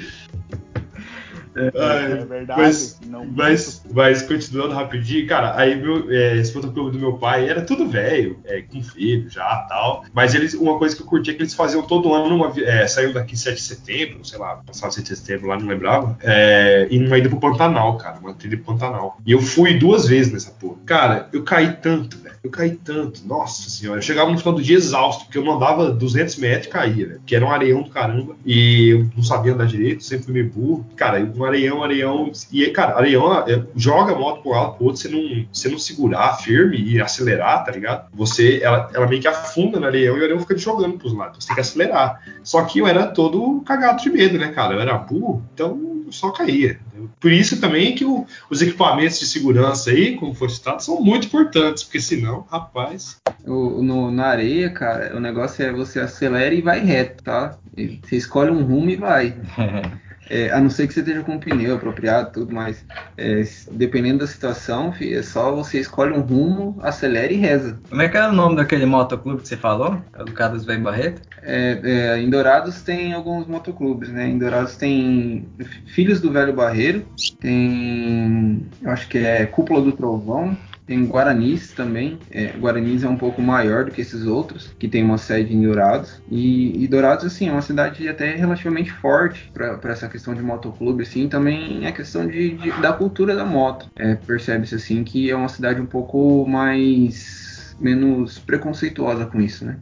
[1.57, 2.61] É, Ai, verdade.
[2.61, 7.49] mas- não Mas, mas continuando rapidinho, cara, aí meu, é, esse motoclube do meu pai
[7.49, 10.05] era tudo velho, é, com filho já tal.
[10.12, 12.87] Mas eles, uma coisa que eu curti é que eles faziam todo ano uma é,
[13.12, 16.99] daqui 7 de setembro, sei lá, passava 7 de setembro lá, não lembrava, é, e
[16.99, 19.19] uma ida pro Pantanal, cara, uma trilha pro Pantanal.
[19.25, 20.77] E eu fui duas vezes nessa porra.
[20.87, 22.35] Cara, eu caí tanto, velho.
[22.43, 23.99] Eu caí tanto, nossa senhora.
[23.99, 27.07] Eu chegava no final do dia exausto, porque eu não andava 200 metros e caía,
[27.07, 27.21] velho.
[27.25, 28.37] Que era um areião do caramba.
[28.45, 30.87] E eu não sabia andar direito, sempre fui meio burro.
[30.95, 32.30] Cara, areião, areião.
[32.52, 35.78] E, cara, areião é, joga a moto pro lado pro outro, você não, você não
[35.78, 38.09] segurar firme e acelerar, tá ligado?
[38.14, 41.38] Você, ela, ela meio que afunda no areião e o areião fica jogando pros lados.
[41.44, 42.20] Você tem que acelerar.
[42.42, 44.74] Só que eu era todo cagado de medo, né, cara?
[44.74, 46.78] Eu era burro, então eu só caía.
[47.20, 51.26] Por isso também que o- os equipamentos de segurança aí, como foi citado, são muito
[51.26, 53.16] importantes, porque senão, rapaz.
[53.46, 57.57] O- no- na areia, cara, o negócio é você acelera e vai reto, tá?
[57.76, 59.35] Você escolhe um rumo e vai.
[60.29, 62.85] É, a não ser que você esteja com um pneu apropriado, tudo, mas
[63.17, 67.79] é, dependendo da situação, fi, é só você escolhe um rumo, acelera e reza.
[67.89, 70.01] Como é que era o nome daquele motoclube que você falou?
[70.15, 71.23] É do Carlos Velho Barreto?
[71.43, 74.29] É, é, em Dourados tem alguns motoclubes, né?
[74.29, 75.47] Em Dourados tem
[75.87, 77.07] Filhos do Velho Barreiro,
[77.39, 82.18] tem, eu acho que é Cúpula do Trovão, tem Guaranis também.
[82.31, 85.62] É, Guaranis é um pouco maior do que esses outros, que tem uma sede em
[85.62, 86.23] Dourados.
[86.31, 91.03] E, e Dourados, assim, é uma cidade até relativamente forte para essa questão de motoclube,
[91.03, 91.29] assim.
[91.29, 93.90] Também é questão de, de- da cultura da moto.
[93.97, 97.75] É, Percebe-se, assim, que é uma cidade um pouco mais...
[97.81, 99.79] menos preconceituosa com isso, né?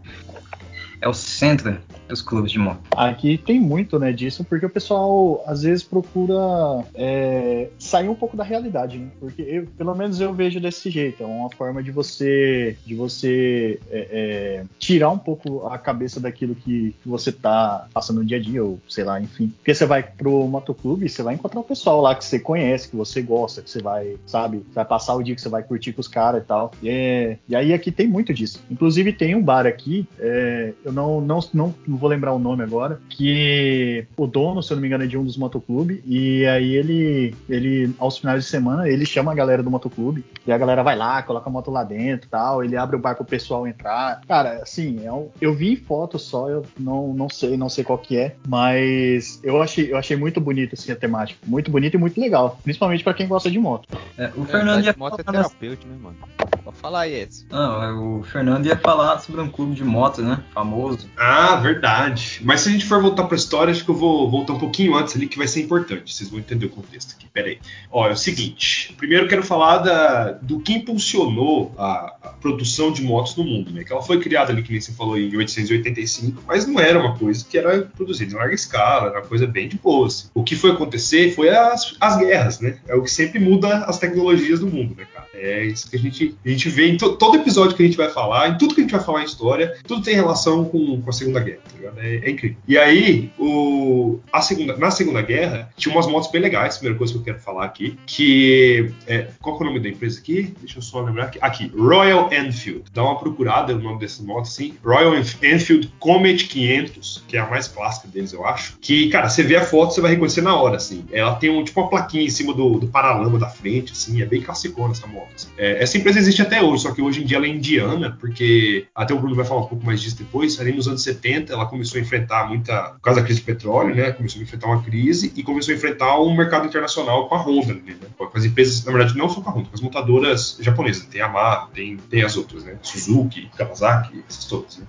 [1.02, 1.76] É o centro
[2.08, 2.80] dos clubes de moto.
[2.96, 8.36] Aqui tem muito, né, disso, porque o pessoal às vezes procura é, sair um pouco
[8.36, 9.08] da realidade, né?
[9.18, 11.22] Porque eu, pelo menos eu vejo desse jeito.
[11.24, 16.54] É uma forma de você, de você é, é, tirar um pouco a cabeça daquilo
[16.54, 19.48] que, que você tá passando no dia a dia, ou sei lá, enfim.
[19.56, 22.96] Porque você vai pro motoclube, você vai encontrar o pessoal lá que você conhece, que
[22.96, 26.00] você gosta, que você vai, sabe, vai passar o dia que você vai curtir com
[26.00, 26.70] os caras e tal.
[26.80, 28.62] E, é- e aí aqui tem muito disso.
[28.70, 32.62] Inclusive tem um bar aqui, é, eu não, não, não, não vou lembrar o nome
[32.62, 36.44] agora, que o dono, se eu não me engano, é de um dos motoclubes, e
[36.46, 40.58] aí ele, ele, aos finais de semana, ele chama a galera do motoclube, e a
[40.58, 43.24] galera vai lá, coloca a moto lá dentro e tal, ele abre o bar pro
[43.24, 44.20] pessoal entrar.
[44.26, 47.98] Cara, assim, é um- eu vi foto só, eu não, não sei, não sei qual
[47.98, 51.38] que é, mas eu achei, eu achei muito bonito, assim, a temática.
[51.46, 53.88] Muito bonito e muito legal, principalmente pra quem gosta de moto.
[54.18, 56.16] É, o É, Fernando ia moto é terapêutico, né, mano?
[56.64, 57.44] Pode falar aí, Edson.
[57.50, 60.38] Não, é, o Fernando ia falar sobre um clube de moto, né?
[60.52, 60.81] Famoso.
[61.16, 62.40] Ah, verdade.
[62.42, 64.94] Mas se a gente for voltar pra história, acho que eu vou voltar um pouquinho
[64.94, 66.14] antes ali, que vai ser importante.
[66.14, 67.26] Vocês vão entender o contexto aqui.
[67.32, 67.58] Pera aí.
[67.90, 68.94] Ó, é o seguinte.
[68.96, 73.84] Primeiro quero falar da, do que impulsionou a, a produção de motos no mundo, né?
[73.84, 77.16] Que ela foi criada ali, que nem você falou, em 1885, mas não era uma
[77.16, 80.06] coisa que era produzida em larga escala, era uma coisa bem de boa.
[80.06, 80.28] assim.
[80.34, 82.78] O que foi acontecer foi as, as guerras, né?
[82.86, 85.26] É o que sempre muda as tecnologias do mundo, né, cara?
[85.34, 87.96] É isso que a gente, a gente vê em to, todo episódio que a gente
[87.96, 91.02] vai falar, em tudo que a gente vai falar em história, tudo tem relação com,
[91.02, 92.00] com a Segunda Guerra, tá ligado?
[92.00, 92.56] É, é, incrível.
[92.66, 97.12] E aí, o, a segunda, na Segunda Guerra, tinha umas motos bem legais, primeira coisa
[97.12, 98.90] que eu quero falar aqui, que.
[99.06, 100.54] É, qual é o nome da empresa aqui?
[100.60, 101.38] Deixa eu só lembrar aqui.
[101.42, 102.84] Aqui, Royal Enfield.
[102.92, 104.74] Dá uma procurada, é o nome dessa moto, assim.
[104.82, 108.78] Royal Enfield Comet 500, que é a mais clássica deles, eu acho.
[108.80, 111.04] Que, cara, você vê a foto, você vai reconhecer na hora, assim.
[111.12, 114.22] Ela tem um, tipo uma plaquinha em cima do, do paralama da frente, assim.
[114.22, 115.32] É bem classicona essa moto.
[115.34, 115.48] Assim.
[115.58, 118.86] É, essa empresa existe até hoje, só que hoje em dia ela é indiana, porque
[118.94, 120.58] até o Bruno vai falar um pouco mais disso depois.
[120.62, 122.90] Ali nos anos 70, ela começou a enfrentar muita.
[122.92, 124.12] Por causa da crise do petróleo, né?
[124.12, 127.74] Começou a enfrentar uma crise e começou a enfrentar um mercado internacional com a Honda,
[127.74, 127.96] né?
[128.16, 131.04] Com as empresas, na verdade, não só com a Honda, com as montadoras japonesas.
[131.06, 132.76] Tem a Yamaha, tem, tem as outras, né?
[132.82, 134.86] Suzuki, Kawasaki, essas todas, né?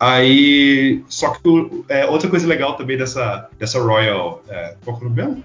[0.00, 1.40] Aí, só que
[1.88, 5.44] é, outra coisa legal também dessa, dessa Royal, é, qual é o nome?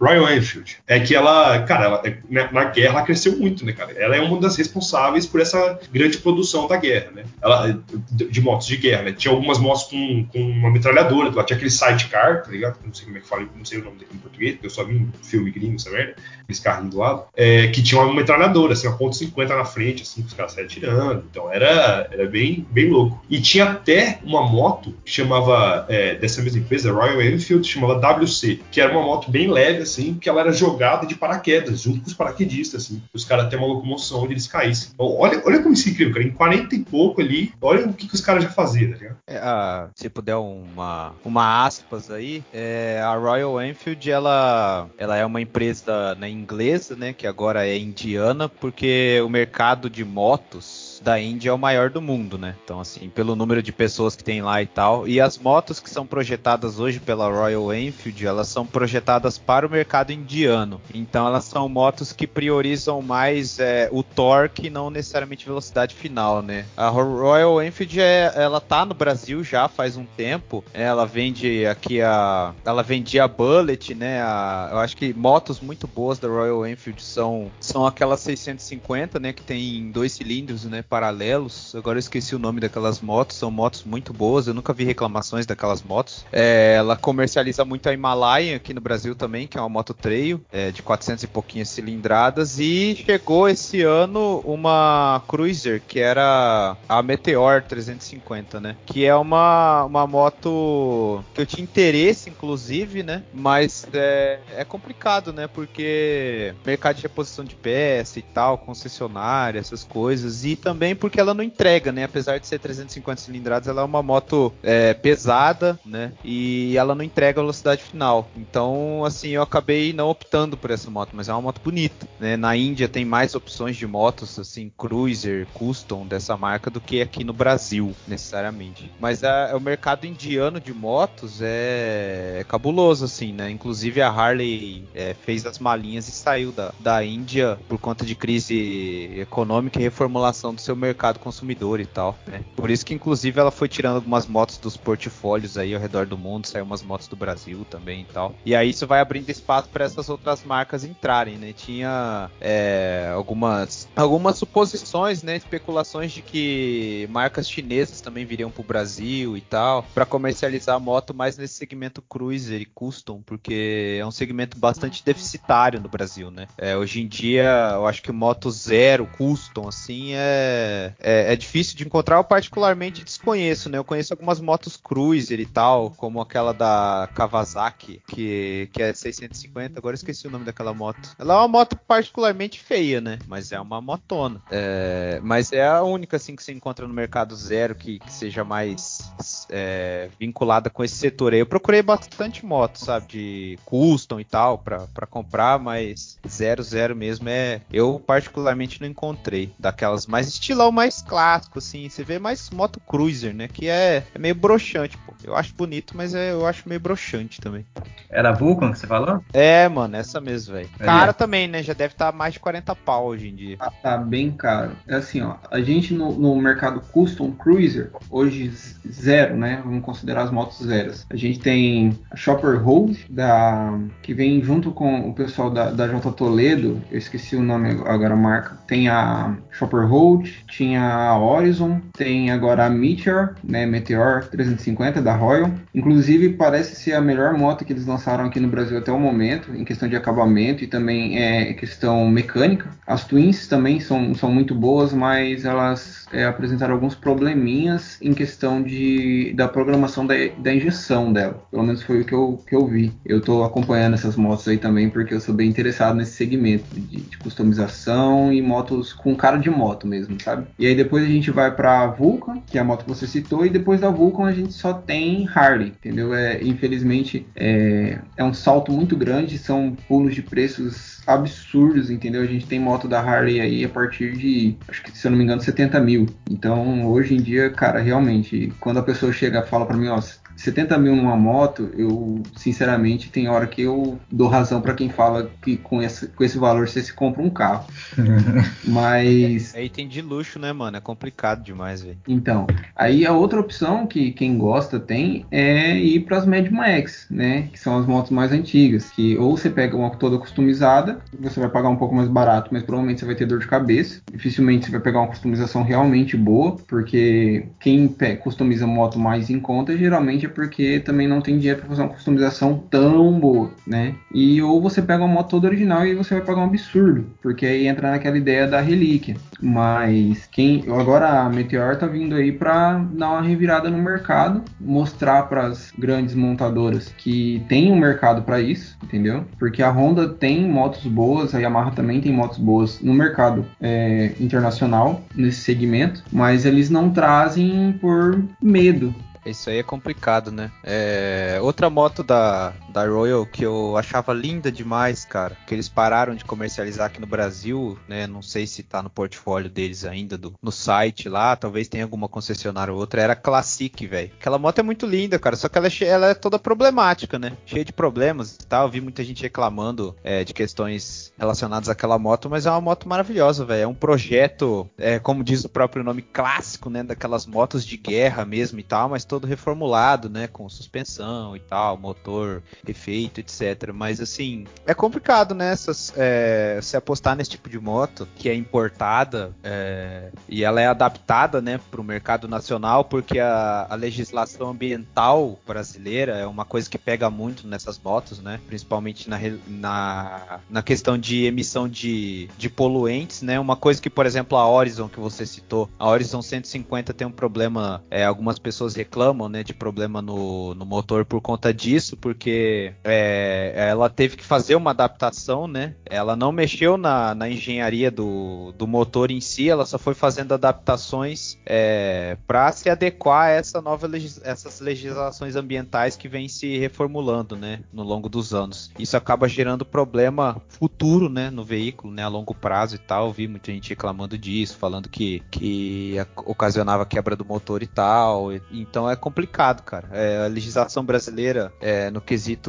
[0.00, 3.92] Royal Enfield, é que ela, cara, ela, na, na, guerra ela cresceu muito, né, cara?
[3.92, 7.24] Ela é uma das responsáveis por essa grande produção da guerra, né?
[7.42, 9.12] Ela, de, de motos de guerra, né?
[9.12, 12.78] Tinha algumas motos com, com uma metralhadora, lá tinha aquele sidecar, tá ligado?
[12.84, 14.70] Não sei como é que fala, não sei o nome dele em português, porque eu
[14.70, 18.14] só vi um filme gringo, essa merda, aqueles carrinhos do lado, é, que tinha uma
[18.14, 22.08] metralhadora, assim, uma ponto .50 na frente, assim, que os caras saíam tirando, então era,
[22.12, 23.20] era bem, bem louco.
[23.28, 28.60] E tinha até uma moto que chamava, é, dessa mesma empresa, Royal Enfield, chamava WC,
[28.70, 32.06] que era uma moto bem leve, assim, que ela era jogada de paraquedas, junto com
[32.06, 33.02] os paraquedistas, assim.
[33.12, 34.90] Os caras têm uma locomoção onde eles caíssem.
[34.94, 36.26] Então, olha, olha como isso é incrível, cara.
[36.26, 39.16] Em 40 e pouco ali, olha o que, que os caras já faziam, tá ligado?
[39.26, 45.24] É, a, se puder uma, uma aspas aí, é, a Royal Enfield, ela, ela é
[45.24, 51.20] uma empresa né, inglesa, né, que agora é indiana, porque o mercado de motos da
[51.20, 52.56] Índia é o maior do mundo, né?
[52.64, 55.06] Então, assim, pelo número de pessoas que tem lá e tal.
[55.06, 59.70] E as motos que são projetadas hoje pela Royal Enfield, elas são projetadas para o
[59.70, 60.80] mercado indiano.
[60.92, 66.64] Então, elas são motos que priorizam mais é, o torque não necessariamente velocidade final, né?
[66.76, 70.64] A Royal Enfield, é, ela tá no Brasil já faz um tempo.
[70.72, 72.54] Ela vende aqui a...
[72.64, 74.22] Ela vendia a Bullet, né?
[74.22, 79.32] A, eu acho que motos muito boas da Royal Enfield são, são aquelas 650, né?
[79.34, 80.82] Que tem dois cilindros, né?
[80.94, 81.74] Paralelos.
[81.74, 83.36] Agora eu esqueci o nome daquelas motos.
[83.36, 84.46] São motos muito boas.
[84.46, 86.24] Eu nunca vi reclamações daquelas motos.
[86.30, 90.40] É, ela comercializa muito a Himalaia aqui no Brasil também, que é uma moto trail
[90.52, 92.60] é, de 400 e pouquinhas cilindradas.
[92.60, 98.76] E chegou esse ano uma Cruiser que era a Meteor 350, né?
[98.86, 103.24] Que é uma, uma moto que eu tinha interesse, inclusive, né?
[103.34, 105.48] Mas é, é complicado, né?
[105.48, 110.44] Porque mercado de reposição de peça e tal, concessionária, essas coisas.
[110.44, 112.04] E também também porque ela não entrega, né?
[112.04, 116.12] Apesar de ser 350 cilindradas, ela é uma moto é, pesada, né?
[116.22, 118.28] E ela não entrega a velocidade final.
[118.36, 122.36] Então, assim, eu acabei não optando por essa moto, mas é uma moto bonita, né?
[122.36, 127.24] Na Índia tem mais opções de motos, assim, cruiser, custom dessa marca do que aqui
[127.24, 128.92] no Brasil, necessariamente.
[129.00, 133.50] Mas a, o mercado indiano de motos é, é, cabuloso, assim, né?
[133.50, 138.14] Inclusive a Harley é, fez as malinhas e saiu da, da Índia por conta de
[138.14, 142.18] crise econômica e reformulação do seu mercado consumidor e tal.
[142.26, 142.42] Né?
[142.56, 146.16] Por isso que, inclusive, ela foi tirando algumas motos dos portfólios aí ao redor do
[146.16, 148.34] mundo, saiu umas motos do Brasil também e tal.
[148.44, 151.52] E aí isso vai abrindo espaço para essas outras marcas entrarem, né?
[151.52, 155.36] Tinha é, algumas, algumas suposições, né?
[155.36, 160.80] Especulações de que marcas chinesas também viriam para o Brasil e tal, para comercializar a
[160.80, 166.30] moto mais nesse segmento cruiser e custom, porque é um segmento bastante deficitário no Brasil,
[166.30, 166.46] né?
[166.56, 170.53] É, hoje em dia, eu acho que moto zero, custom, assim, é
[171.00, 172.16] é, é, difícil de encontrar.
[172.16, 173.78] Eu particularmente desconheço, né?
[173.78, 179.78] Eu conheço algumas motos cruiser e tal, como aquela da Kawasaki, que, que é 650.
[179.78, 181.14] Agora esqueci o nome daquela moto.
[181.18, 183.18] Ela é uma moto particularmente feia, né?
[183.26, 184.42] Mas é uma motona.
[184.50, 188.44] É, mas é a única assim que se encontra no mercado zero que, que seja
[188.44, 189.12] mais
[189.50, 191.40] é, vinculada com esse setor aí.
[191.40, 193.06] Eu procurei bastante moto, sabe?
[193.06, 197.60] De custom e tal, para comprar, mas zero, zero mesmo é.
[197.72, 199.52] Eu particularmente não encontrei.
[199.58, 201.88] Daquelas mais estilão mais clássico, assim.
[201.88, 203.48] Você vê mais moto cruiser, né?
[203.48, 205.14] Que é, é meio broxante, pô.
[205.24, 207.64] Eu acho bonito, mas é, eu acho meio broxante também.
[208.10, 209.24] Era a Vulcan que você falou?
[209.32, 210.68] É, mano, essa mesmo, velho.
[210.78, 211.62] Cara também, né?
[211.62, 213.56] Já deve estar tá mais de 40 pau hoje em dia.
[213.58, 214.72] Ah, tá bem caro.
[214.86, 215.36] É assim, ó.
[215.50, 218.52] A gente no, no mercado custom cruiser, hoje
[218.86, 219.62] zero, né?
[219.64, 221.06] Vamos considerar as motos zeras.
[221.08, 225.88] A gente tem a Shopper Hold, da, que vem junto com o pessoal da, da
[225.88, 226.82] J Toledo.
[226.90, 228.58] Eu esqueci o nome agora, a marca.
[228.66, 235.14] Tem a Shopper Hold, tinha a Horizon, tem agora a Meteor, né, Meteor 350 da
[235.14, 235.50] Royal.
[235.74, 239.54] Inclusive parece ser a melhor moto que eles lançaram aqui no Brasil até o momento,
[239.54, 242.68] em questão de acabamento e também é questão mecânica.
[242.86, 248.62] As Twins também são, são muito boas, mas elas é, apresentaram alguns probleminhas em questão
[248.62, 251.42] de, da programação da, da injeção dela.
[251.50, 252.92] Pelo menos foi o que eu, que eu vi.
[253.04, 257.00] Eu estou acompanhando essas motos aí também porque eu sou bem interessado nesse segmento de,
[257.00, 260.46] de customização e motos com cara de moto mesmo, sabe?
[260.58, 263.44] E aí depois a gente vai para Vulcan, que é a moto que você citou,
[263.44, 266.14] e depois da Vulcan a gente só tem Harley, entendeu?
[266.14, 272.22] É, infelizmente é, é um salto muito grande, são pulos de preços absurdos, entendeu?
[272.22, 275.18] A gente tem moto da Harley aí a partir de, acho que se eu não
[275.18, 276.06] me engano, 70 mil.
[276.30, 280.00] Então, hoje em dia, cara, realmente, quando a pessoa chega e fala para mim, ó,
[280.36, 285.30] 70 mil numa moto, eu sinceramente tem hora que eu dou razão para quem fala
[285.42, 287.66] que com esse, com esse valor você se compra um carro.
[288.64, 289.54] Mas.
[289.54, 290.76] É item de luxo, né, mano?
[290.76, 291.98] É complicado demais, velho.
[292.06, 297.06] Então, aí a outra opção que quem gosta tem é ir para as Mad Max,
[297.10, 297.48] né?
[297.52, 298.90] Que são as motos mais antigas.
[298.90, 302.62] Que ou você pega uma toda customizada, você vai pagar um pouco mais barato, mas
[302.62, 304.00] provavelmente você vai ter dor de cabeça.
[304.12, 309.76] Dificilmente você vai pegar uma customização realmente boa, porque quem customiza moto mais em conta
[309.76, 313.94] geralmente é porque também não tem dinheiro para fazer uma customização tão boa, né?
[314.12, 317.46] E ou você pega uma moto toda original e você vai pagar um absurdo, porque
[317.46, 319.16] aí entra naquela ideia da relíquia.
[319.40, 325.24] Mas quem agora a Meteor tá vindo aí para dar uma revirada no mercado, mostrar
[325.24, 329.24] para as grandes montadoras que tem um mercado para isso, entendeu?
[329.38, 334.12] Porque a Honda tem motos boas, a Yamaha também tem motos boas no mercado é,
[334.20, 338.94] internacional nesse segmento, mas eles não trazem por medo,
[339.26, 340.50] isso aí é complicado, né?
[340.62, 341.38] É...
[341.40, 346.24] Outra moto da, da Royal que eu achava linda demais, cara, que eles pararam de
[346.24, 348.04] comercializar aqui no Brasil, né?
[348.04, 352.08] Não sei se tá no portfólio deles ainda, do, no site lá, talvez tenha alguma
[352.08, 354.10] concessionária ou outra, era Classic, velho.
[354.18, 357.36] Aquela moto é muito linda, cara, só que ela é, ela é toda problemática, né?
[357.46, 358.66] Cheia de problemas e tal.
[358.66, 362.88] Eu vi muita gente reclamando é, de questões relacionadas àquela moto, mas é uma moto
[362.88, 363.62] maravilhosa, velho.
[363.62, 366.82] É um projeto, é, como diz o próprio nome, clássico, né?
[366.82, 370.26] Daquelas motos de guerra mesmo e tal, mas todo reformulado, né?
[370.26, 373.72] Com suspensão e tal, motor refeito, etc.
[373.72, 375.54] Mas assim, é complicado, né?
[375.96, 381.40] É, se apostar nesse tipo de moto que é importada é, e ela é adaptada,
[381.40, 386.78] né, para o mercado nacional, porque a, a, legislação ambiental brasileira é uma coisa que
[386.78, 388.40] pega muito nessas motos, né?
[388.46, 393.38] Principalmente na, na, na questão de emissão de, de poluentes, né?
[393.38, 397.12] Uma coisa que, por exemplo, a Horizon que você citou, a Horizon 150 tem um
[397.12, 402.53] problema, é, algumas pessoas reclamam, né, de problema no, no motor por conta disso, porque
[402.82, 405.74] é, ela teve que fazer uma adaptação, né?
[405.86, 410.34] Ela não mexeu na, na engenharia do, do motor em si, ela só foi fazendo
[410.34, 416.58] adaptações é, para se adequar a essa nova legis essas legislações ambientais que vem se
[416.58, 418.70] reformulando, né, no longo dos anos.
[418.78, 423.06] Isso acaba gerando problema futuro, né, no veículo, né, a longo prazo e tal.
[423.06, 428.32] Eu vi muita gente reclamando disso, falando que, que ocasionava quebra do motor e tal.
[428.50, 429.88] Então é complicado, cara.
[429.92, 432.43] É, a legislação brasileira, é, no quesito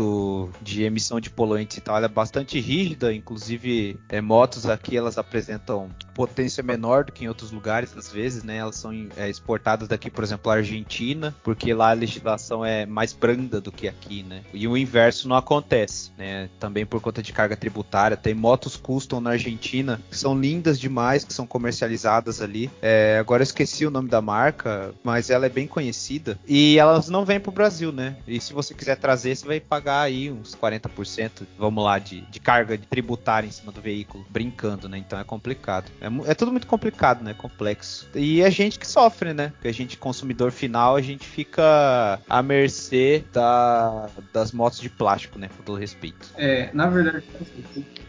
[0.61, 3.13] de emissão de poluentes e tal, é bastante rígida.
[3.13, 8.43] Inclusive, é, motos aqui elas apresentam potência menor do que em outros lugares, às vezes,
[8.43, 8.57] né?
[8.57, 13.11] Elas são é, exportadas daqui, por exemplo, à Argentina, porque lá a legislação é mais
[13.11, 14.41] branda do que aqui, né?
[14.53, 16.49] E o inverso não acontece, né?
[16.59, 18.15] Também por conta de carga tributária.
[18.15, 22.71] Tem motos custom na Argentina que são lindas demais, que são comercializadas ali.
[22.81, 27.09] É, agora eu esqueci o nome da marca, mas ela é bem conhecida e elas
[27.09, 28.15] não vêm pro Brasil, né?
[28.25, 32.39] E se você quiser trazer, você vai pagar aí uns 40%, vamos lá, de, de
[32.39, 34.97] carga de tributária em cima do veículo, brincando, né?
[34.97, 35.91] Então é complicado.
[36.05, 37.33] É, é tudo muito complicado, né?
[37.33, 38.07] Complexo.
[38.13, 39.51] E a gente que sofre, né?
[39.55, 45.39] Porque a gente, consumidor final, a gente fica à mercê da, das motos de plástico,
[45.39, 45.49] né?
[45.55, 46.29] Com todo respeito.
[46.37, 47.23] É, na verdade,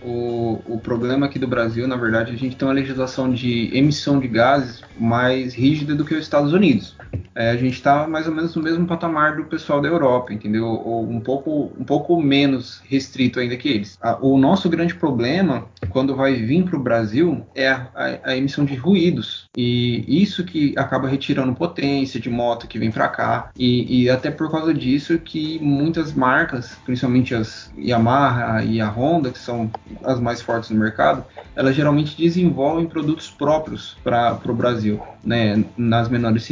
[0.03, 4.21] o, o problema aqui do Brasil, na verdade, a gente tem uma legislação de emissão
[4.21, 6.97] de gases mais rígida do que os Estados Unidos.
[7.35, 10.65] É, a gente está mais ou menos no mesmo patamar do pessoal da Europa, entendeu?
[10.67, 13.99] Ou um pouco, um pouco menos restrito ainda que eles.
[14.21, 18.64] O nosso grande problema, quando vai vir para o Brasil, é a, a, a, emissão
[18.64, 19.49] de ruídos.
[19.57, 23.51] E isso que acaba retirando potência de moto que vem para cá.
[23.57, 29.31] E, e, até por causa disso que muitas marcas, principalmente as Yamaha e a Honda,
[29.31, 29.70] que são
[30.05, 35.01] as mais fortes no mercado, elas geralmente desenvolvem produtos próprios para o Brasil.
[35.27, 36.44] né, nas menores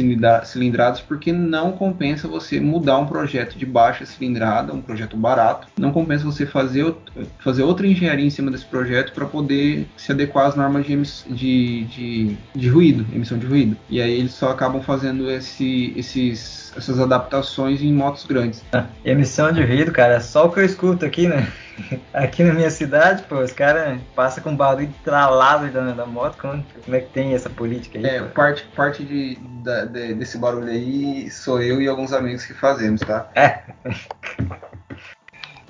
[0.43, 5.93] cilindradas, porque não compensa você mudar um projeto de baixa cilindrada, um projeto barato, não
[5.93, 6.93] compensa você fazer,
[7.39, 11.85] fazer outra engenharia em cima desse projeto para poder se adequar às normas de, de,
[11.85, 13.77] de, de ruído, emissão de ruído.
[13.89, 18.63] E aí eles só acabam fazendo esse, esses essas adaptações em motos grandes.
[18.73, 21.47] Ah, emissão de ruído, cara, é só o que eu escuto aqui, né?
[22.13, 26.37] Aqui na minha cidade, pô, os caras passam com barulho tralado da, da moto.
[26.37, 28.05] Como, como, é que tem essa política aí?
[28.05, 28.29] É, pô?
[28.29, 33.01] parte, parte de, da, de, desse barulho aí sou eu e alguns amigos que fazemos,
[33.01, 33.29] tá?
[33.35, 33.59] É.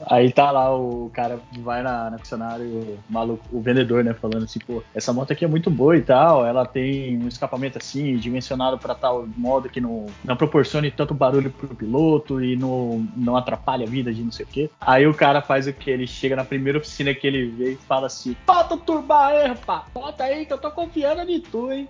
[0.07, 4.43] Aí tá lá o cara vai na, na funcionário, o maluco, o vendedor, né, falando
[4.43, 8.17] assim, pô, essa moto aqui é muito boa e tal, ela tem um escapamento assim,
[8.17, 13.35] dimensionado para tal modo que não, não proporcione tanto barulho pro piloto e não, não
[13.35, 14.69] atrapalha a vida de não sei o quê.
[14.79, 15.89] Aí o cara faz o que?
[15.89, 19.47] Ele chega na primeira oficina que ele vê e fala assim, bota o turbar aí,
[19.47, 21.87] rapaz, bota aí que eu tô confiando em tu, hein.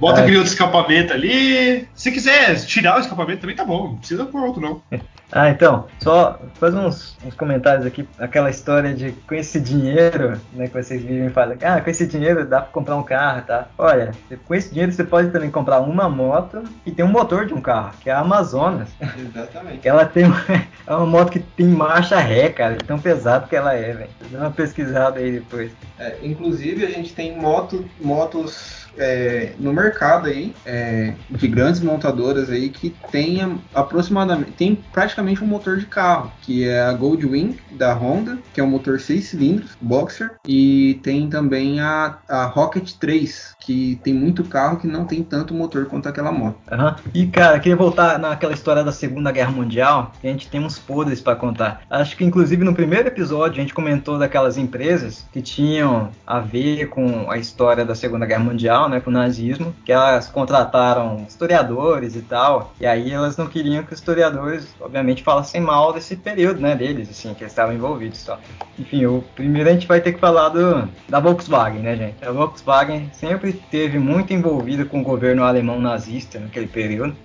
[0.00, 0.22] Bota é.
[0.22, 1.88] aquele outro escapamento ali.
[1.94, 3.88] Se quiser tirar o escapamento também tá bom.
[3.88, 4.82] Não precisa pôr outro, não.
[5.30, 8.08] Ah, então, só fazer uns, uns, comentários aqui.
[8.18, 12.06] Aquela história de com esse dinheiro, né, que vocês vivem e falam, ah, com esse
[12.06, 13.68] dinheiro dá pra comprar um carro, tá?
[13.76, 14.12] Olha,
[14.46, 17.60] com esse dinheiro você pode também comprar uma moto e tem um motor de um
[17.60, 18.88] carro, que é a Amazonas.
[19.18, 19.84] Exatamente.
[19.86, 20.44] ela tem uma,
[20.86, 24.10] é uma moto que tem marcha ré, cara, tão pesado que ela é, velho.
[24.30, 25.70] Dá uma pesquisada aí depois.
[25.98, 32.50] É, inclusive, a gente tem moto, motos é, no mercado aí é, de grandes montadoras
[32.50, 37.94] aí que tem aproximadamente tem praticamente um motor de carro que é a Goldwing da
[37.94, 43.56] Honda que é um motor 6 cilindros boxer e tem também a, a Rocket 3
[43.60, 46.56] que tem muito carro que não tem tanto motor quanto aquela moto.
[46.72, 46.94] Uhum.
[47.12, 50.78] E cara, queria voltar naquela história da Segunda Guerra Mundial, que a gente tem uns
[50.78, 51.82] podres para contar.
[51.90, 56.88] Acho que inclusive no primeiro episódio a gente comentou daquelas empresas que tinham a ver
[56.88, 62.16] com a história da Segunda Guerra Mundial, né, com o nazismo, que elas contrataram historiadores
[62.16, 66.60] e tal, e aí elas não queriam que os historiadores, obviamente, falassem mal desse período,
[66.60, 68.38] né, deles, assim, que eles estavam envolvidos só.
[68.78, 72.24] Enfim, o primeiro a gente vai ter que falar do, da Volkswagen, né, gente?
[72.24, 77.16] A Volkswagen sempre teve muito envolvida com o governo alemão nazista naquele período.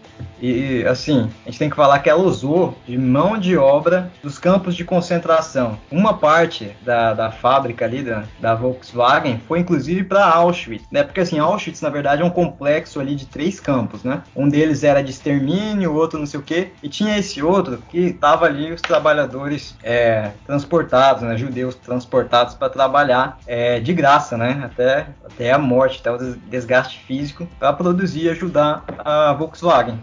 [0.43, 4.38] E, assim, a gente tem que falar que ela usou de mão de obra dos
[4.38, 5.80] campos de concentração.
[5.89, 11.01] Uma parte da, da fábrica ali da, da Volkswagen foi inclusive para Auschwitz, né?
[11.01, 14.22] Porque, assim, Auschwitz, na verdade, é um complexo ali de três campos, né?
[14.36, 18.11] Um deles era de extermínio, outro não sei o quê, e tinha esse outro que
[18.11, 21.38] tava ali os trabalhadores é, transportados, né?
[21.38, 24.61] Judeus transportados para trabalhar é, de graça, né?
[24.66, 30.02] Até, até a morte, até o desgaste físico, para produzir e ajudar a Volkswagen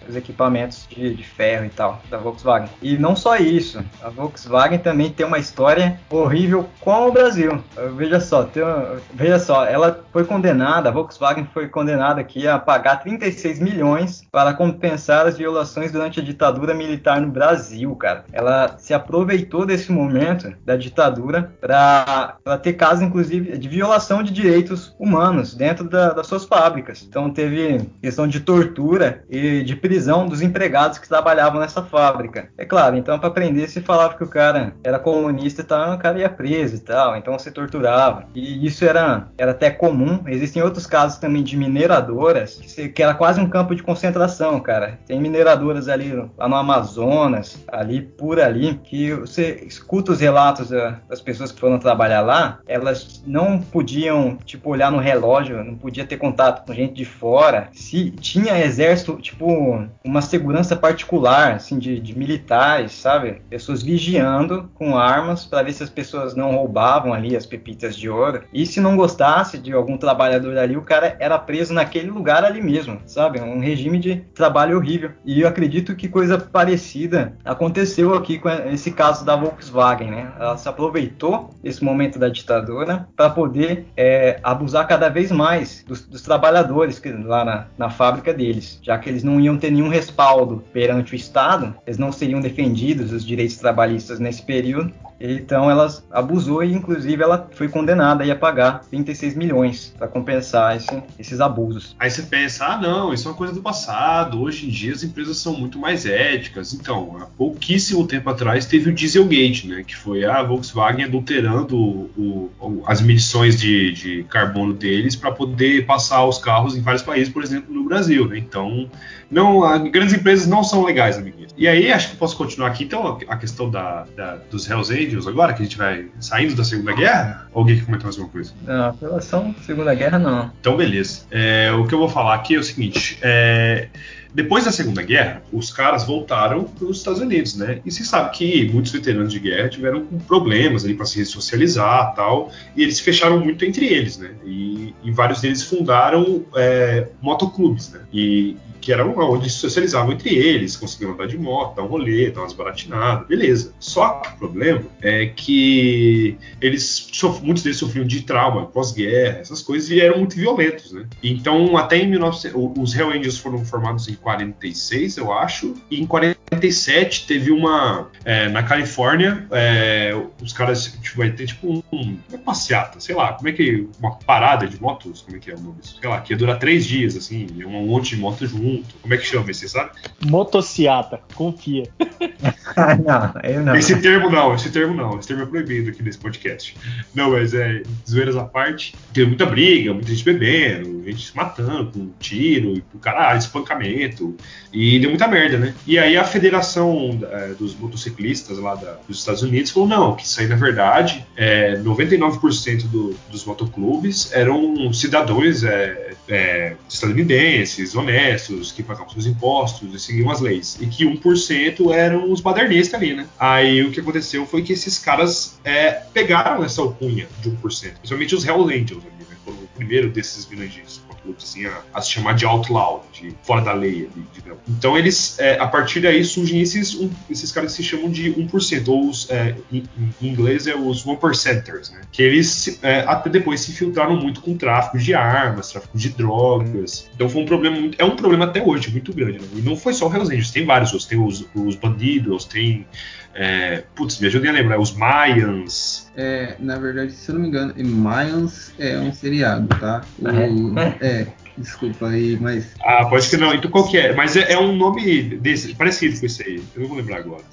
[0.07, 2.69] os equipamentos de, de, ferro e tal da Volkswagen.
[2.81, 7.61] E não só isso, a Volkswagen também tem uma história horrível com o Brasil.
[7.95, 12.97] Veja só, uma, veja só, ela foi condenada, a Volkswagen foi condenada aqui a pagar
[12.97, 18.25] 36 milhões para compensar as violações durante a ditadura militar no Brasil, cara.
[18.31, 24.95] Ela se aproveitou desse momento da ditadura para ter casos, inclusive, de violação de direitos
[24.99, 27.05] humanos dentro da, das suas fábricas.
[27.07, 32.47] Então teve questão de tortura e de prisão dos empregados que trabalhavam nessa fábrica.
[32.57, 35.97] É claro, então para prender se falava que o cara era comunista e tal, o
[35.97, 38.23] cara ia preso e tal, então se torturava.
[38.33, 40.23] E isso era, era até comum.
[40.27, 44.97] Existem outros casos também de mineradoras, que, que era quase um campo de concentração, cara.
[45.05, 50.69] Tem mineradoras ali lá no Amazonas, ali por ali, que você escuta os relatos
[51.09, 56.05] das pessoas que foram trabalhar lá, elas não podiam, tipo, olhar no relógio, não podia
[56.05, 57.67] ter contato com gente de fora.
[57.73, 63.41] Se tinha exército, tipo, uma segurança particular, assim, de, de militares, sabe?
[63.49, 68.09] Pessoas vigiando com armas para ver se as pessoas não roubavam ali as pepitas de
[68.09, 68.43] ouro.
[68.53, 72.61] E se não gostasse de algum trabalhador ali, o cara era preso naquele lugar ali
[72.61, 73.39] mesmo, sabe?
[73.39, 75.11] Um regime de trabalho horrível.
[75.25, 80.31] E eu acredito que coisa parecida aconteceu aqui com esse caso da Volkswagen, né?
[80.39, 86.05] Ela se aproveitou desse momento da ditadura para poder é, abusar cada vez mais dos,
[86.05, 89.87] dos trabalhadores que, lá na, na fábrica deles, já que eles não iam ter nenhum
[89.87, 94.93] respaldo perante o Estado, eles não seriam defendidos os direitos trabalhistas nesse período.
[95.21, 101.03] Então ela abusou e inclusive ela foi condenada a pagar 36 milhões para compensar esse,
[101.19, 101.95] esses abusos.
[101.99, 104.41] Aí você pensa, ah não, isso é uma coisa do passado.
[104.41, 106.73] Hoje em dia as empresas são muito mais éticas.
[106.73, 112.51] Então, há pouquíssimo tempo atrás teve o Dieselgate, né, que foi a Volkswagen adulterando o,
[112.59, 117.31] o, as medições de, de carbono deles para poder passar os carros em vários países,
[117.31, 118.27] por exemplo, no Brasil.
[118.27, 118.37] Né?
[118.37, 118.89] Então
[119.31, 121.55] não a, grandes empresas não são legais, amiguinhos.
[121.57, 125.10] E aí, acho que posso continuar aqui, então, a questão da, da, dos Hells Angels
[125.27, 127.47] agora, que a gente vai saindo da Segunda Guerra?
[127.53, 128.53] Ou alguém quer comentar mais alguma coisa?
[128.65, 130.51] Não, relação Segunda Guerra, não.
[130.59, 131.21] Então, beleza.
[131.31, 133.87] É, o que eu vou falar aqui é o seguinte: é,
[134.33, 137.81] depois da Segunda Guerra, os caras voltaram para os Estados Unidos, né?
[137.85, 142.51] E se sabe que muitos veteranos de guerra tiveram problemas ali para se socializar tal,
[142.75, 144.31] e eles fecharam muito entre eles, né?
[144.45, 147.99] E, e vários deles fundaram é, motoclubes, né?
[148.13, 152.31] E, que era onde se socializavam entre eles, conseguiam andar de moto, dar um rolê,
[152.31, 153.73] dar umas baratinadas, beleza.
[153.79, 157.09] Só que o problema é que eles
[157.43, 161.05] muitos deles sofriam de trauma pós-guerra, essas coisas, e eram muito violentos, né?
[161.21, 166.05] Então, até em 1900, os Hell Angels foram formados em 46, eu acho, e em
[166.05, 172.39] 47 teve uma é, na Califórnia, é, os caras tipo, vai ter tipo um, uma
[172.43, 175.59] passeata, sei lá, como é que uma parada de motos, como é que é o
[175.59, 175.97] nome disso?
[175.99, 178.95] Sei lá, que ia durar três dias, assim, um monte de motos junto junto.
[179.01, 179.91] Como é que chama esse, sabe?
[180.25, 181.83] Motociata, confia.
[182.75, 183.75] ah, não, eu não.
[183.75, 185.19] Esse termo não, esse termo não.
[185.19, 186.75] Esse termo é proibido aqui nesse podcast.
[187.13, 191.91] Não, mas é, zoeiras à parte, teve muita briga, muita gente bebendo, gente se matando
[191.91, 194.35] com tiro, e caralho, espancamento.
[194.71, 195.73] E deu muita merda, né?
[195.85, 200.25] E aí a federação é, dos motociclistas lá da, dos Estados Unidos falou: não, que
[200.25, 208.60] isso aí na verdade, é, 99% do, dos motoclubes eram cidadãos é, é, estadunidenses, honestos,
[208.69, 210.77] que pagavam seus impostos e seguiam as leis.
[210.81, 213.25] E que 1% eram os badernistas ali, né?
[213.39, 218.35] Aí o que aconteceu foi que esses caras é, pegaram essa alcunha de 1%, principalmente
[218.35, 219.37] os Hell Angels ali, né?
[219.45, 221.01] Foram o primeiro desses vilanges
[221.37, 224.09] assim, a, se chamar de outlaw, de fora da lei.
[224.33, 224.59] digamos.
[224.67, 228.33] Então eles, é, a partir daí surgem esses, um, esses caras que se chamam de
[228.33, 232.01] 1%, ou os, é, em, em, inglês é os one percenters, né?
[232.11, 237.09] Que eles é, até depois se infiltraram muito com tráfico de armas, tráfico de drogas.
[237.13, 239.47] Então foi um problema muito, é um problema até hoje muito grande, né?
[239.55, 242.85] E não foi só o Hells Angels, tem vários outros, tem os, os bandidos, tem
[243.33, 246.11] é, putz, me ajudem a lembrar, os Mayans.
[246.15, 250.01] É, na verdade, se eu não me engano, Mayans é um seriado, tá?
[250.19, 251.27] O, é,
[251.57, 252.73] desculpa aí, mas.
[252.83, 253.53] Ah, pode que não.
[253.53, 254.13] Então qual que é?
[254.13, 256.63] Mas é, é um nome desse, parecido com esse aí.
[256.75, 257.43] Eu não vou lembrar agora.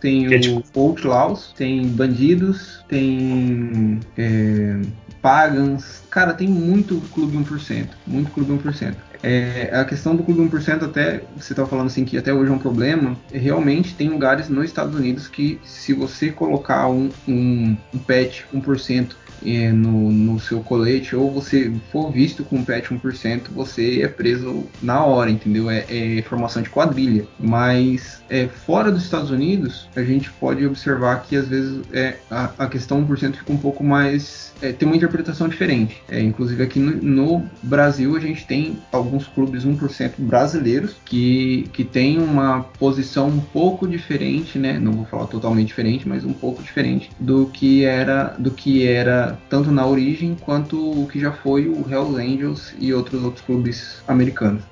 [0.00, 0.80] Tem que o é tipo...
[0.80, 4.00] Outlaws, tem Bandidos, tem.
[4.16, 4.80] É,
[5.22, 6.02] Pagans.
[6.10, 7.88] Cara, tem muito Clube 1%.
[8.06, 8.94] Muito Clube 1%.
[9.22, 12.54] É, a questão do Clube 1%, até você estava falando assim que até hoje é
[12.54, 17.98] um problema, realmente tem lugares nos Estados Unidos que se você colocar um, um, um
[17.98, 19.10] patch 1%
[19.44, 24.08] é, no, no seu colete ou você for visto com um patch 1%, você é
[24.08, 25.70] preso na hora, entendeu?
[25.70, 27.26] É, é formação de quadrilha.
[27.38, 32.50] Mas é, fora dos Estados Unidos, a gente pode observar que às vezes é, a,
[32.58, 34.52] a questão 1% fica um pouco mais.
[34.62, 36.00] É, tem uma interpretação diferente.
[36.08, 41.82] É, inclusive aqui no, no, Brasil a gente tem alguns clubes 1% brasileiros que, que
[41.82, 44.78] tem uma posição um pouco diferente, né?
[44.78, 49.38] Não vou falar totalmente diferente, mas um pouco diferente do que era do que era
[49.48, 54.02] tanto na origem quanto o que já foi o Hells Angels e outros outros clubes
[54.06, 54.62] americanos.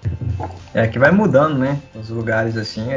[0.72, 1.80] É que vai mudando, né?
[1.94, 2.92] Os lugares assim,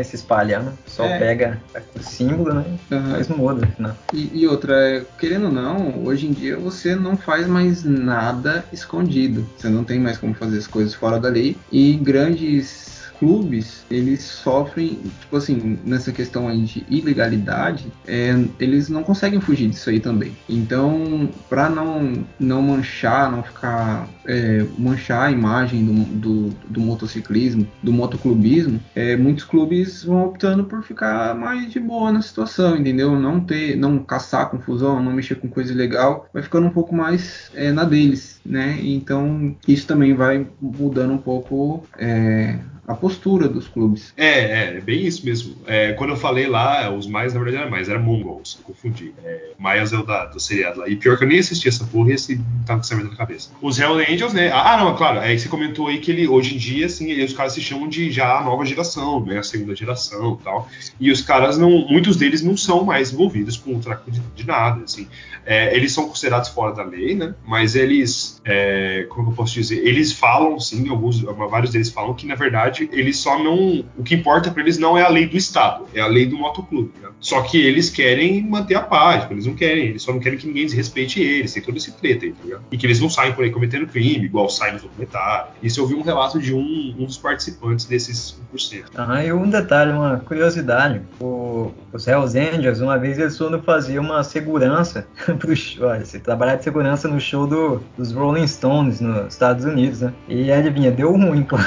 [0.52, 0.74] espalhando.
[0.86, 1.20] Só é.
[1.20, 1.62] pega
[1.95, 2.66] o símbolo, né?
[2.91, 3.10] Uhum.
[3.12, 3.68] Mas muda
[4.14, 8.66] E, e outra, é, querendo ou não, hoje em dia você não faz mais nada
[8.72, 9.47] escondido.
[9.58, 11.58] Você não tem mais como fazer as coisas fora da lei.
[11.72, 19.04] E grandes clubes, eles sofrem, tipo assim, nessa questão aí de ilegalidade, é, eles não
[19.04, 20.36] conseguem fugir disso aí também.
[20.50, 27.68] Então, para não, não manchar, não ficar é, manchar a imagem do, do, do, motociclismo,
[27.84, 33.16] do motoclubismo, é, muitos clubes vão optando por ficar mais de boa na situação, entendeu?
[33.20, 37.52] Não ter, não caçar confusão, não mexer com coisa ilegal, vai ficando um pouco mais
[37.54, 38.80] é, na deles, né?
[38.82, 42.58] Então, isso também vai mudando um pouco é,
[42.88, 44.14] a postura dos clubes.
[44.18, 45.56] É, é, é bem isso mesmo.
[45.66, 49.14] É, quando eu falei lá, os mais, na verdade, era mais, era Mongols, confundi.
[49.24, 50.90] É, Maias é o da, do seriado lá.
[50.90, 53.18] E pior que eu nem assisti essa porra e esse tava com essa merda na
[53.18, 53.50] cabeça.
[53.62, 54.52] Os Hell Angels, né?
[54.52, 57.24] Ah, não, claro, é que você comentou aí que ele, hoje em dia, assim, ele,
[57.24, 59.38] os caras se chamam de já a nova geração, né?
[59.38, 60.70] A segunda geração e tal.
[61.00, 64.46] E os caras não, muitos deles não são mais envolvidos com o tráfico de, de
[64.46, 65.08] nada, assim.
[65.46, 67.34] É, eles são considerados fora da lei, né?
[67.46, 72.28] Mas eles, é, como eu posso dizer, eles falam, sim, alguns, vários deles falam que
[72.28, 75.38] na verdade eles só não, o que importa para eles não é a lei do
[75.38, 76.92] Estado, é a lei do motoclube.
[77.02, 77.10] Né?
[77.20, 80.48] Só que eles querem manter a paz, eles não querem, eles só não querem que
[80.48, 82.60] ninguém desrespeite eles, tem todo esse treta aí, tá?
[82.72, 85.52] E que eles não saem por aí cometendo crime, igual saem no documentário.
[85.62, 88.86] Isso eu vi um relato de um, um dos participantes desses 1%.
[88.96, 94.00] Ah, e um detalhe, uma curiosidade, o, os Hells Angels, uma vez eles foram fazer
[94.00, 95.08] uma segurança
[95.38, 95.88] pro show.
[95.88, 100.14] Olha, você trabalhar de segurança no show do, dos Rolling Stones nos Estados Unidos, né?
[100.28, 101.64] E adivinha, deu ruim, claro.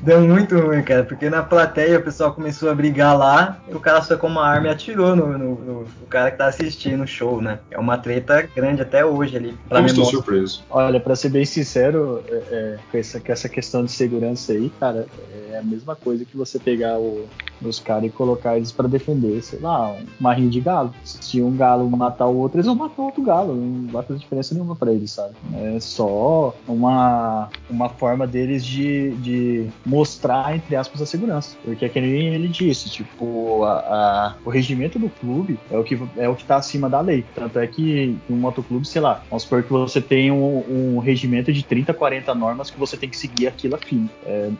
[0.00, 3.80] Deu muito ruim, cara, porque na plateia o pessoal começou a brigar lá e o
[3.80, 7.06] cara sacou uma arma e atirou no, no, no, no cara que tá assistindo o
[7.06, 7.58] show, né?
[7.70, 9.56] É uma treta grande até hoje ali.
[9.68, 10.64] Pra estou surpreso.
[10.70, 14.70] Olha, pra ser bem sincero, é, é, com, essa, com essa questão de segurança aí,
[14.80, 15.06] cara,
[15.52, 17.28] é a mesma coisa que você pegar o,
[17.62, 20.94] os caras e colocar eles para defender, sei lá, uma rinha de galo.
[21.04, 23.54] Se um galo matar o outro, eles vão matar outro galo.
[23.54, 25.34] Não vai fazer diferença nenhuma para eles, sabe?
[25.54, 31.56] É só uma, uma forma deles de, de mostrar, entre aspas, a segurança.
[31.64, 35.82] Porque é que nem ele disse, tipo, a, a, o regimento do clube é o,
[35.82, 37.24] que, é o que tá acima da lei.
[37.34, 41.52] Tanto é que um motoclube, sei lá, vamos supor que você tem um, um regimento
[41.52, 44.08] de 30, 40 normas que você tem que seguir aquilo afim.
[44.24, 44.50] É,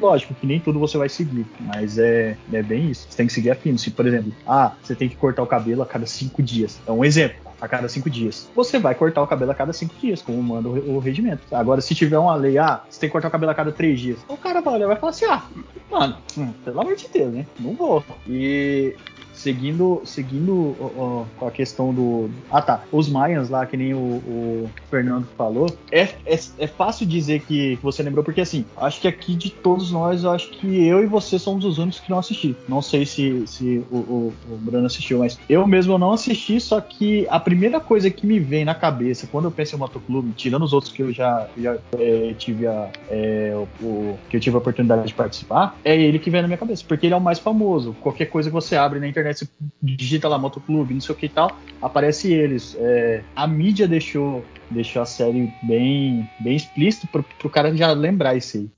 [0.00, 3.06] lógico que nem tudo você vai seguir, mas é, é bem isso.
[3.10, 3.76] Você tem que seguir afim.
[3.76, 6.80] Se, por exemplo, ah, você tem que cortar o cabelo a cada cinco dias.
[6.86, 8.48] É um exemplo a cada cinco dias.
[8.54, 11.42] Você vai cortar o cabelo a cada cinco dias, como manda o, regimento.
[11.52, 14.00] Agora, se tiver uma lei, ah, você tem que cortar o cabelo a cada três
[14.00, 15.42] dias, o cara vai olhar vai falar assim, ah,
[15.90, 17.46] mano, hum, pelo amor de Deus, né?
[17.58, 18.04] Não vou.
[18.26, 18.94] E
[19.38, 22.28] seguindo seguindo ó, a questão do.
[22.50, 22.82] Ah tá.
[22.90, 27.78] Os Mayans lá, que nem o, o Fernando falou, é, é, é, fácil dizer que
[27.82, 31.38] você lembrou, porque assim, acho que aqui de todos nós, acho que eu e você
[31.38, 32.56] somos os únicos que não assisti.
[32.68, 36.80] Não sei se, se o, o, o Bruno assistiu, mas eu mesmo não assisti, só
[36.80, 40.64] que a primeira coisa que me vem na cabeça quando eu penso em motoclube, tirando
[40.64, 42.90] os outros que eu já, já é, tive a.
[43.08, 46.58] É, o, que eu tive a oportunidade de participar, é ele que vem na minha
[46.58, 47.94] cabeça, porque ele é o mais famoso.
[48.00, 49.48] Qualquer coisa que você abre na internet você
[49.82, 52.76] digita lá motoclube, não sei o que e tal, aparece eles.
[52.78, 58.36] É, a mídia deixou, deixou a série bem, bem explícito pro, pro cara já lembrar
[58.36, 58.70] isso aí.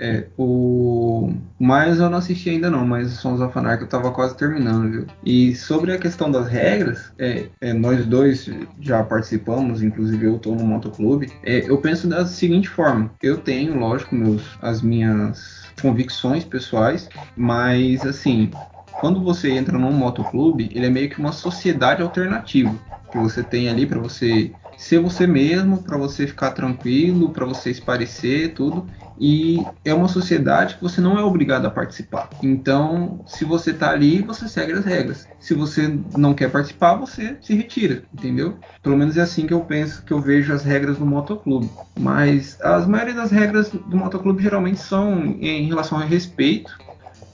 [0.00, 1.30] É, o.
[1.58, 5.06] Mas eu não assisti ainda não, mas Sons of Anarchy eu tava quase terminando, viu?
[5.22, 8.48] E sobre a questão das regras, é, é, nós dois
[8.80, 11.30] já participamos, inclusive eu tô no motoclube.
[11.42, 18.04] É, eu penso da seguinte forma: eu tenho, lógico, meus, as minhas convicções pessoais, mas
[18.06, 18.50] assim,
[18.98, 22.74] quando você entra num motoclube, ele é meio que uma sociedade alternativa
[23.10, 27.70] que você tem ali para você ser você mesmo, para você ficar tranquilo, para você
[27.70, 28.86] esparecer, tudo.
[29.18, 32.30] E é uma sociedade que você não é obrigado a participar.
[32.42, 35.28] Então, se você tá ali, você segue as regras.
[35.38, 38.56] Se você não quer participar, você se retira, entendeu?
[38.82, 41.68] Pelo menos é assim que eu penso, que eu vejo as regras do motoclube.
[41.98, 46.78] Mas as maioria das regras do motoclube geralmente são em relação a respeito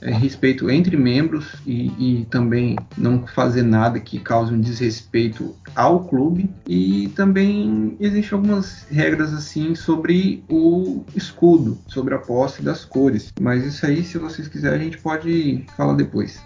[0.01, 6.05] é, respeito entre membros e, e, também não fazer nada que cause um desrespeito ao
[6.05, 13.31] clube e também existem algumas regras assim sobre o escudo, sobre a posse das cores.
[13.39, 16.41] Mas isso aí, se vocês quiserem, a gente pode falar depois.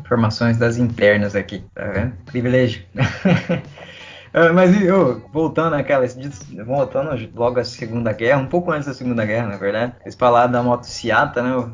[0.00, 2.12] Informações das internas aqui, tá vendo?
[2.26, 2.82] Privilégio.
[4.32, 4.70] Ah, mas
[5.32, 6.04] voltando àquela,
[6.64, 10.52] voltando logo à Segunda Guerra, um pouco antes da Segunda Guerra, na verdade, eles falaram
[10.52, 11.56] da moto Seata, né?
[11.56, 11.72] O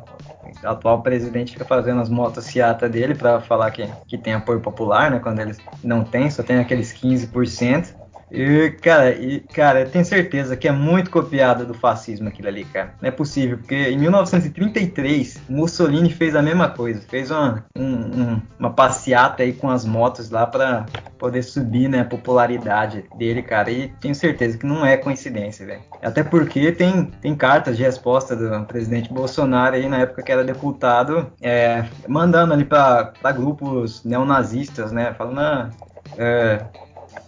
[0.65, 5.11] atual presidente fica fazendo as motos Seata dele para falar que, que tem apoio popular,
[5.11, 5.19] né?
[5.19, 8.04] Quando eles não tem, só tem aqueles 15%.
[8.31, 12.64] E, cara, e, cara, eu tenho certeza que é muito copiada do fascismo aquilo ali,
[12.64, 12.95] cara.
[13.01, 17.01] Não é possível, porque em 1933, Mussolini fez a mesma coisa.
[17.09, 20.87] Fez uma, um, um, uma passeata aí com as motos lá para
[21.18, 23.70] poder subir, né, a popularidade dele, cara.
[23.70, 25.83] E tenho certeza que não é coincidência, velho.
[26.03, 30.45] Até porque tem, tem cartas de resposta do presidente Bolsonaro aí na época que era
[30.45, 35.70] deputado, é, mandando ali para grupos neonazistas, né, falando, ah,
[36.18, 36.64] é,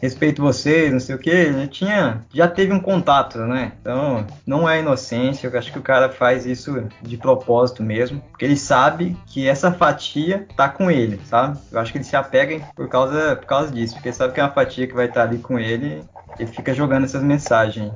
[0.00, 3.72] respeito vocês, não sei o que, ele tinha, já teve um contato, né?
[3.80, 8.44] Então, não é inocência, eu acho que o cara faz isso de propósito mesmo, porque
[8.44, 11.58] ele sabe que essa fatia tá com ele, sabe?
[11.70, 14.42] Eu acho que ele se apega por causa, por causa disso, porque sabe que é
[14.42, 16.02] uma fatia que vai estar tá ali com ele
[16.38, 17.92] e fica jogando essas mensagens.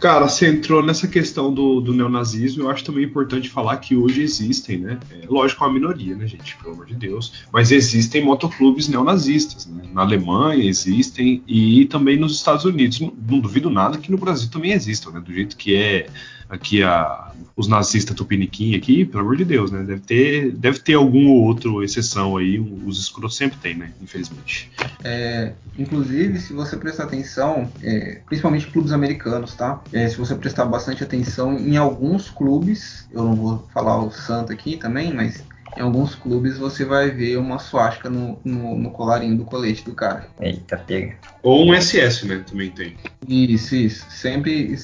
[0.00, 4.22] Cara, você entrou nessa questão do, do neonazismo, eu acho também importante falar que hoje
[4.22, 4.98] existem, né?
[5.10, 6.56] É, lógico, uma minoria, né, gente?
[6.56, 7.32] Pelo amor de Deus.
[7.52, 9.82] Mas existem motoclubes neonazistas, né?
[9.92, 13.00] Na Alemanha existem e também nos Estados Unidos.
[13.00, 15.20] Não, não duvido nada que no Brasil também existam, né?
[15.20, 16.06] Do jeito que é
[16.48, 19.82] aqui a, os nazistas tupiniquim aqui, pelo amor de Deus, né?
[19.82, 23.92] Deve ter, deve ter algum ou outro exceção aí, os escuros sempre tem, né?
[24.00, 24.70] Infelizmente.
[25.04, 29.77] É, inclusive, se você prestar atenção, é, principalmente clubes americanos, tá?
[29.92, 34.52] É, se você prestar bastante atenção em alguns clubes, eu não vou falar o santo
[34.52, 35.44] aqui também, mas
[35.76, 39.94] em alguns clubes você vai ver uma suástica no, no, no, colarinho do colete do
[39.94, 40.26] cara.
[40.40, 41.16] Eita, pega.
[41.42, 42.42] Ou um SS, né?
[42.48, 42.96] Também tem.
[43.28, 44.06] Isso, isso.
[44.10, 44.76] Sempre.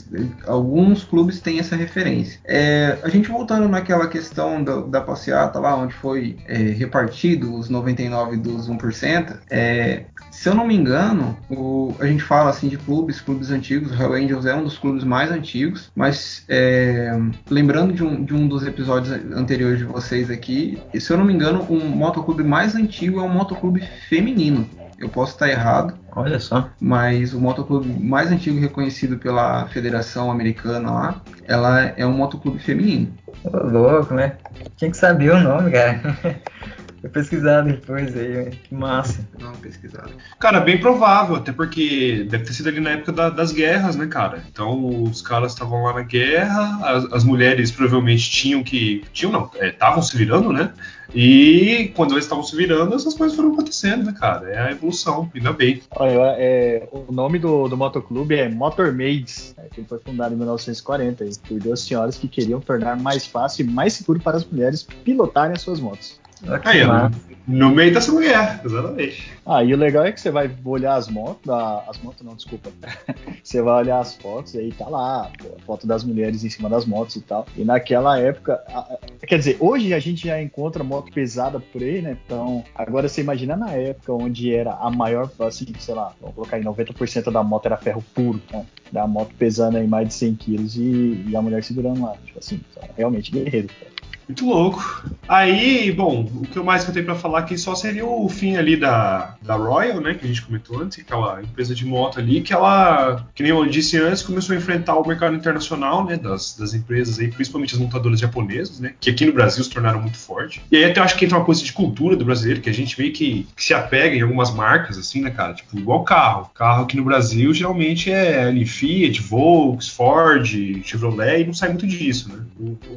[0.47, 2.38] Alguns clubes têm essa referência.
[2.45, 7.68] É, a gente voltando naquela questão da, da passeata lá, onde foi é, repartido os
[7.68, 10.05] 99 dos 1%, é,
[10.35, 13.95] se eu não me engano, o, a gente fala assim de clubes, clubes antigos, o
[13.95, 17.16] Hell Angels é um dos clubes mais antigos, mas é,
[17.49, 21.32] lembrando de um, de um dos episódios anteriores de vocês aqui, se eu não me
[21.32, 24.68] engano, o um motoclube mais antigo é um motoclube feminino.
[24.99, 25.95] Eu posso estar errado.
[26.14, 26.68] Olha só.
[26.80, 33.12] Mas o motoclube mais antigo reconhecido pela Federação Americana lá, ela é um motoclube feminino.
[33.45, 34.37] Ô, louco, né?
[34.76, 36.16] Tinha que saber o nome, cara.
[37.05, 39.28] Vou pesquisar depois aí, que massa.
[39.38, 40.11] Não, pesquisado.
[40.40, 44.07] Cara, bem provável, até porque deve ter sido ali na época da, das guerras, né,
[44.07, 44.42] cara?
[44.50, 49.05] Então os caras estavam lá na guerra, as, as, mulheres provavelmente tinham que.
[49.12, 50.72] Tinham não, estavam é, se virando, né?
[51.14, 54.48] E quando eles estavam se virando, essas coisas foram acontecendo, né, cara?
[54.48, 55.82] É a evolução, ainda bem.
[55.90, 60.38] Olha, é, o nome do, do motoclube é Motor Maids, né, que foi fundado em
[60.38, 64.82] 1940 por duas senhoras que queriam tornar mais fácil e mais seguro para as mulheres
[64.82, 66.24] pilotarem as suas motos.
[66.64, 67.11] Aí, ó,
[67.47, 69.30] no meio dessa mulher, exatamente.
[69.47, 71.53] Ah, e o legal é que você vai olhar as motos,
[71.86, 72.70] as motos não, desculpa.
[73.45, 76.49] você vai olhar as fotos e aí tá lá, pô, a foto das mulheres em
[76.49, 77.47] cima das motos e tal.
[77.55, 82.01] E naquela época, a, quer dizer, hoje a gente já encontra moto pesada por aí,
[82.01, 82.16] né?
[82.24, 86.57] Então, agora você imagina na época onde era a maior, assim, sei lá, vamos colocar
[86.57, 88.64] aí, 90% da moto era ferro puro, né?
[88.90, 92.14] Da moto pesando aí mais de 100 quilos e, e a mulher segurando lá.
[92.24, 92.61] Tipo assim,
[92.97, 93.93] realmente guerreiro, cara.
[94.29, 95.05] Muito louco.
[95.29, 98.57] Aí, bom, o que mais que eu tenho para falar aqui só seria o fim
[98.57, 102.43] ali da, da Royal, né, que a gente comentou antes, aquela empresa de moto ali,
[102.43, 106.57] que ela, que nem eu disse antes, começou a enfrentar o mercado internacional, né, das,
[106.57, 110.18] das empresas aí, principalmente as montadoras japonesas, né, que aqui no Brasil se tornaram muito
[110.18, 110.62] forte.
[110.70, 112.75] E aí até eu acho que entra uma coisa de cultura do brasileiro, que a
[112.75, 116.51] gente meio que, que se apega em algumas marcas, assim, né, cara, tipo, igual carro.
[116.55, 120.47] Carro aqui no Brasil geralmente é ali Fiat, Volks, Ford,
[120.85, 122.45] Chevrolet, e não sai muito disso, né,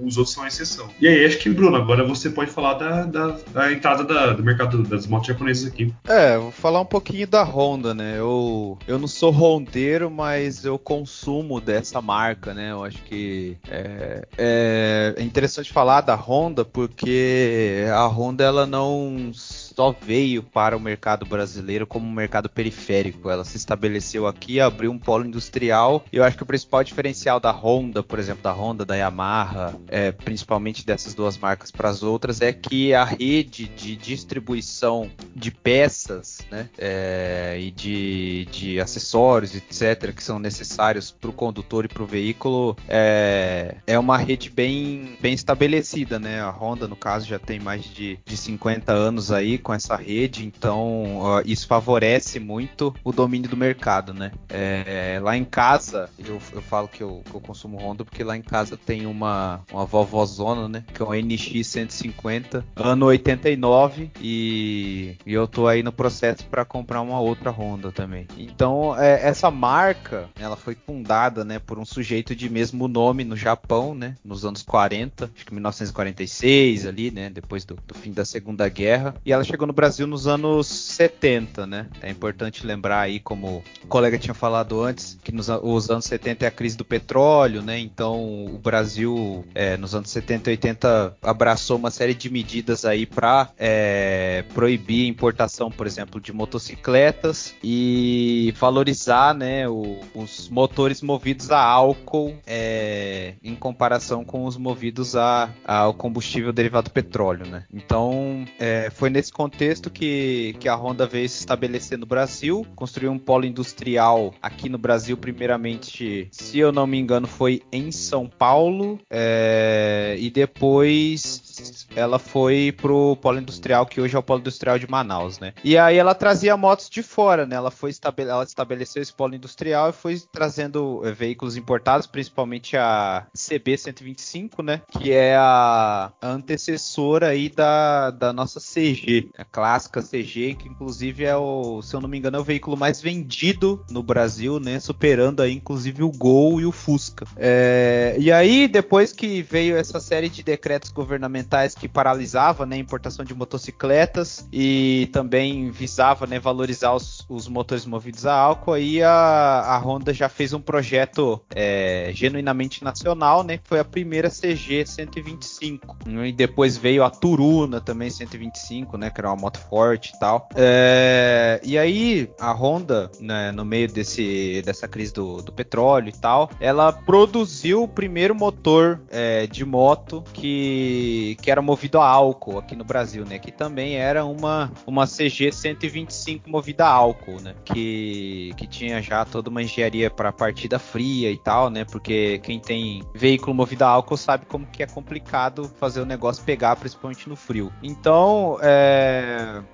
[0.04, 0.90] os outros são a exceção.
[1.00, 4.44] E aí acho que, Bruno, agora você pode falar da, da, da entrada da, do
[4.44, 5.94] mercado das motos japonesas aqui.
[6.08, 8.16] É, vou falar um pouquinho da Honda, né?
[8.18, 12.72] Eu, eu não sou rondeiro, mas eu consumo dessa marca, né?
[12.72, 19.32] Eu acho que é, é interessante falar da Honda porque a Honda ela não
[19.78, 23.30] só veio para o mercado brasileiro como um mercado periférico.
[23.30, 26.04] Ela se estabeleceu aqui, abriu um polo industrial.
[26.12, 30.12] Eu acho que o principal diferencial da Honda, por exemplo, da Honda, da Yamaha, é,
[30.12, 36.40] principalmente dessas duas marcas para as outras, é que a rede de distribuição de peças
[36.50, 42.02] né, é, e de, de acessórios, etc., que são necessários para o condutor e para
[42.02, 46.18] o veículo, é, é uma rede bem, bem estabelecida.
[46.18, 46.42] Né?
[46.42, 50.46] A Honda, no caso, já tem mais de, de 50 anos aí com essa rede,
[50.46, 54.32] então uh, isso favorece muito o domínio do mercado, né?
[54.48, 58.38] É, lá em casa, eu, eu falo que eu, que eu, consumo Honda porque lá
[58.38, 60.86] em casa tem uma, uma vovózona, né?
[60.94, 66.64] Que é um NX 150, ano 89, e, e eu tô aí no processo para
[66.64, 68.26] comprar uma outra Honda também.
[68.38, 73.36] Então, é, essa marca, ela foi fundada, né, por um sujeito de mesmo nome no
[73.36, 74.16] Japão, né?
[74.24, 77.30] Nos anos 40, acho que 1946 ali, né?
[77.30, 80.68] Depois do, do fim da Segunda Guerra, e ela chegou chegou no Brasil nos anos
[80.68, 81.88] 70, né?
[82.00, 86.46] É importante lembrar aí, como o colega tinha falado antes, que nos os anos 70
[86.46, 87.80] é a crise do petróleo, né?
[87.80, 93.08] Então o Brasil, é, nos anos 70 e 80, abraçou uma série de medidas aí
[93.08, 101.02] para é, proibir a importação, por exemplo, de motocicletas e valorizar, né, o, os motores
[101.02, 107.48] movidos a álcool é, em comparação com os movidos a, ao combustível derivado do petróleo,
[107.48, 107.64] né?
[107.74, 112.68] Então é, foi nesse contexto contexto que, que a Honda veio se estabelecer no Brasil,
[112.76, 117.90] construiu um polo industrial aqui no Brasil, primeiramente, se eu não me engano, foi em
[117.90, 124.42] São Paulo, é, e depois ela foi pro polo industrial, que hoje é o polo
[124.42, 125.54] industrial de Manaus, né?
[125.64, 127.56] E aí ela trazia motos de fora, né?
[127.56, 132.76] Ela foi estabele ela estabeleceu esse polo industrial e foi trazendo é, veículos importados, principalmente
[132.76, 134.82] a CB125, né?
[134.92, 141.24] Que é a, a antecessora aí da, da nossa CG, A clássica CG, que inclusive
[141.24, 144.80] é o, se eu não me engano, é o veículo mais vendido no Brasil, né?
[144.80, 147.26] Superando aí, inclusive, o Gol e o Fusca.
[147.36, 152.80] É, e aí, depois que veio essa série de decretos governamentais que paralisava né, a
[152.80, 159.02] importação de motocicletas e também visava né, valorizar os, os, motores movidos a álcool, aí
[159.02, 163.58] a, a Honda já fez um projeto é, genuinamente nacional, né?
[163.58, 165.98] Que foi a primeira CG 125.
[166.26, 169.10] E depois veio a Turuna também 125, né?
[169.18, 170.48] Que era uma moto forte e tal.
[170.56, 176.12] É, e aí a Honda, né, no meio desse, dessa crise do, do petróleo e
[176.12, 182.60] tal, ela produziu o primeiro motor é, de moto que, que era movido a álcool
[182.60, 183.40] aqui no Brasil, né?
[183.40, 187.56] Que também era uma, uma CG 125 movida a álcool, né?
[187.66, 191.84] Que, que tinha já toda uma engenharia para partida fria e tal, né?
[191.86, 196.44] Porque quem tem veículo movido a álcool sabe como que é complicado fazer o negócio
[196.44, 197.74] pegar, principalmente no frio.
[197.82, 199.07] Então, é,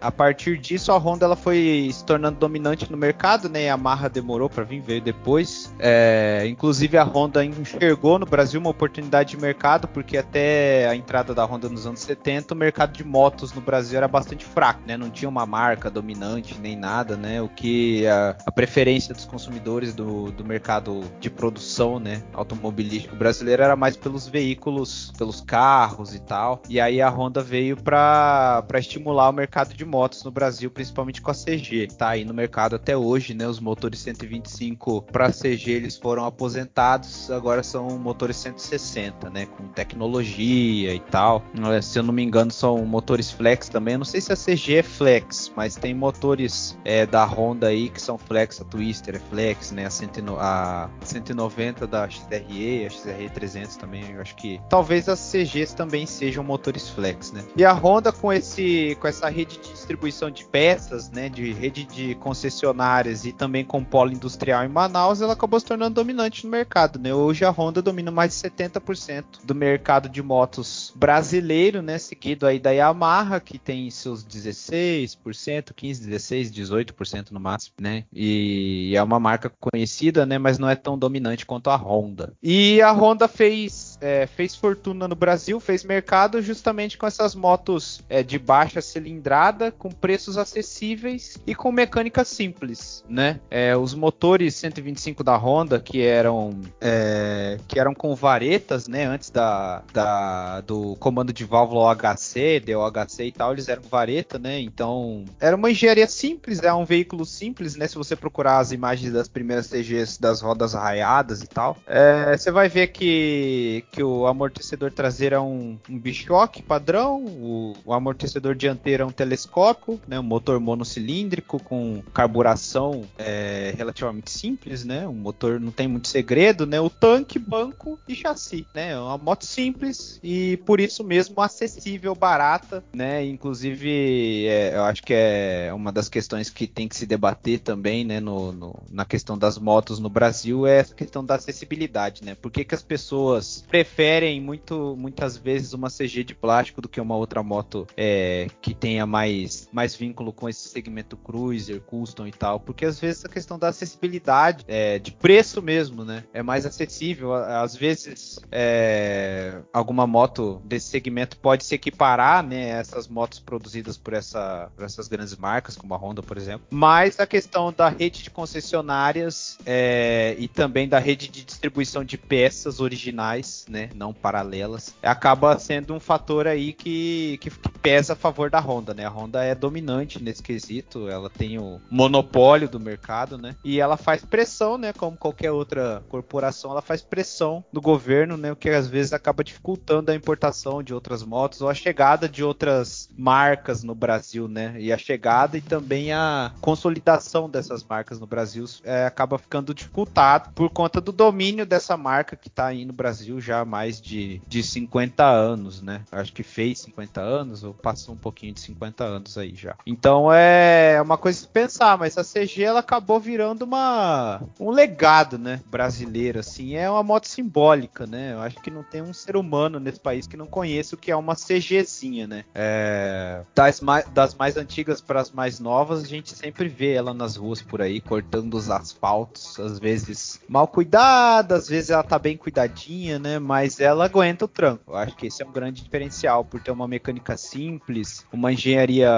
[0.02, 3.60] a partir disso, a Honda ela foi se tornando dominante no mercado, né?
[3.60, 5.74] A Yamaha demorou para vir, veio depois.
[5.80, 11.34] É, inclusive, a Honda enxergou no Brasil uma oportunidade de mercado, porque até a entrada
[11.34, 14.98] da Honda nos anos 70, o mercado de motos no Brasil era bastante fraco, né?
[14.98, 17.42] Não tinha uma marca dominante nem nada, né?
[17.42, 22.24] O que a, a preferência dos consumidores do, do mercado de produção, né?
[22.34, 26.62] Automobilístico brasileiro era mais pelos veículos, pelos carros e tal.
[26.70, 31.32] E aí a Honda veio para estimular o mercado de motos no Brasil, principalmente com
[31.32, 31.88] a CG.
[31.98, 33.48] Tá aí no mercado até hoje, né?
[33.48, 39.46] Os motores 125 para CG eles foram aposentados, agora são motores 160, né?
[39.46, 41.44] Com tecnologia e tal.
[41.76, 43.94] É, se eu não me engano, são motores flex também.
[43.94, 47.90] Eu não sei se a CG é flex, mas tem motores é, da Honda aí
[47.90, 49.86] que são flex, a Twister é flex, né?
[49.86, 54.12] A, 190, a 190 da XRE, a XRE 300 também.
[54.12, 57.44] Eu acho que talvez as CGs também sejam motores flex, né?
[57.56, 61.30] E a Honda com esse com essa rede de distribuição de peças, né?
[61.30, 65.94] De rede de concessionárias e também com polo industrial em Manaus, ela acabou se tornando
[65.94, 67.14] dominante no mercado, né?
[67.14, 71.98] Hoje a Honda domina mais de 70% do mercado de motos brasileiro, né?
[71.98, 78.06] Seguido aí da Yamaha, que tem seus 16%, 15, 16, 18% no máximo, né?
[78.12, 80.38] E é uma marca conhecida, né?
[80.40, 82.34] Mas não é tão dominante quanto a Honda.
[82.42, 88.02] E a Honda fez, é, fez fortuna no Brasil, fez mercado justamente com essas motos
[88.10, 93.40] é, de baixa cilindrada, com preços acessíveis e com mecânica simples, né?
[93.52, 99.06] É, os motores 125 da Honda que eram é, que eram com varetas, né?
[99.06, 104.60] Antes da, da do comando de válvula OHC, DOHC e tal, eles eram vareta, né?
[104.60, 107.88] Então era uma engenharia simples, é um veículo simples, né?
[107.88, 112.52] Se você procurar as imagens das primeiras CGs das rodas raiadas e tal, é, você
[112.52, 118.56] vai ver que, que o amortecedor traseiro é um, um bichoque padrão, o, o amortecedor
[118.56, 120.20] dianteiro é um telescópio, né?
[120.20, 125.08] Um motor monocilíndrico com carburação é, relativamente simples, né?
[125.08, 126.80] Um motor não tem muito segredo, né?
[126.80, 128.92] O tanque, banco e chassi, né?
[128.92, 133.26] É uma moto simples e por isso mesmo acessível, barata, né?
[133.26, 138.04] Inclusive, é, eu acho que é uma das questões que tem que se debater também,
[138.04, 138.20] né?
[138.20, 142.36] No, no, na questão das motos no Brasil é essa questão da acessibilidade, né?
[142.36, 147.00] Por que, que as pessoas preferem muito, muitas vezes uma CG de plástico do que
[147.00, 152.34] uma outra moto é, que tenha mais, mais vínculo com esse segmento cruiser, custom e
[152.34, 152.60] tal?
[152.60, 156.26] Porque às vezes a questão da acessibilidade, é, de preço mesmo, né?
[156.34, 157.34] É mais acessível.
[157.34, 162.72] Às vezes é, alguma moto desse segmento pode se equiparar, né?
[162.72, 166.68] Essas motos produzidas por, essa, por essas grandes marcas, como a Honda, por exemplo.
[166.70, 172.18] Mas a questão da rede de concessionárias é, e também da rede de distribuição de
[172.18, 173.90] peças originais, né?
[173.96, 178.73] Não paralelas, acaba sendo um fator aí que, que, que pesa a favor da Honda,
[178.82, 179.06] né?
[179.06, 183.56] A Honda é dominante nesse quesito, ela tem o monopólio do mercado, né?
[183.64, 184.94] E ela faz pressão, né?
[184.94, 188.52] Como qualquer outra corporação, ela faz pressão do governo, né?
[188.52, 192.44] O que às vezes acaba dificultando a importação de outras motos ou a chegada de
[192.44, 194.76] outras marcas no Brasil, né?
[194.80, 200.52] E a chegada e também a consolidação dessas marcas no Brasil é, acaba ficando dificultado
[200.54, 204.42] por conta do domínio dessa marca que está aí no Brasil já há mais de,
[204.48, 206.02] de 50 anos, né?
[206.12, 209.76] Acho que fez 50 anos ou passou um pouquinho de 50 anos aí já.
[209.86, 215.38] Então é uma coisa de pensar, mas a CG ela acabou virando uma um legado,
[215.38, 218.34] né, brasileiro assim, é uma moto simbólica, né?
[218.34, 221.12] Eu acho que não tem um ser humano nesse país que não conheça o que
[221.12, 222.46] é uma CGzinha, né?
[222.54, 227.14] É, das, mais, das mais antigas para as mais novas, a gente sempre vê ela
[227.14, 232.20] nas ruas por aí, cortando os asfaltos, às vezes mal cuidada, às vezes ela tá
[232.20, 233.40] bem cuidadinha, né?
[233.40, 234.84] Mas ela aguenta o tranco.
[234.88, 238.52] Eu acho que esse é um grande diferencial, por ter uma mecânica simples, uma uma
[238.52, 239.10] engenharia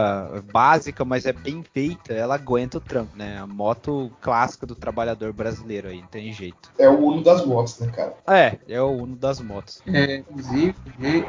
[0.51, 3.39] básica, mas é bem feita, ela aguenta o trampo, né?
[3.39, 6.71] A moto clássica do trabalhador brasileiro aí, não tem jeito.
[6.78, 8.13] É o Uno das motos, né, cara?
[8.28, 9.82] É, é o Uno das motos.
[9.88, 10.76] É, inclusive,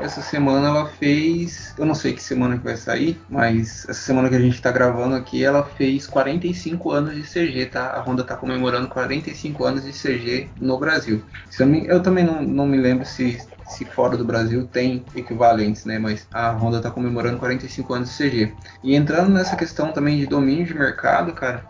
[0.01, 1.75] essa semana ela fez.
[1.79, 4.71] Eu não sei que semana que vai sair, mas essa semana que a gente tá
[4.71, 7.93] gravando aqui, ela fez 45 anos de CG, tá?
[7.93, 11.23] A Honda tá comemorando 45 anos de CG no Brasil.
[11.59, 15.85] Eu, me, eu, também não, não me lembro se, se fora do Brasil tem equivalentes,
[15.85, 15.99] né?
[15.99, 18.55] Mas a Honda tá comemorando 45 anos de CG.
[18.83, 21.65] E entrando nessa questão também de domínio de mercado, cara,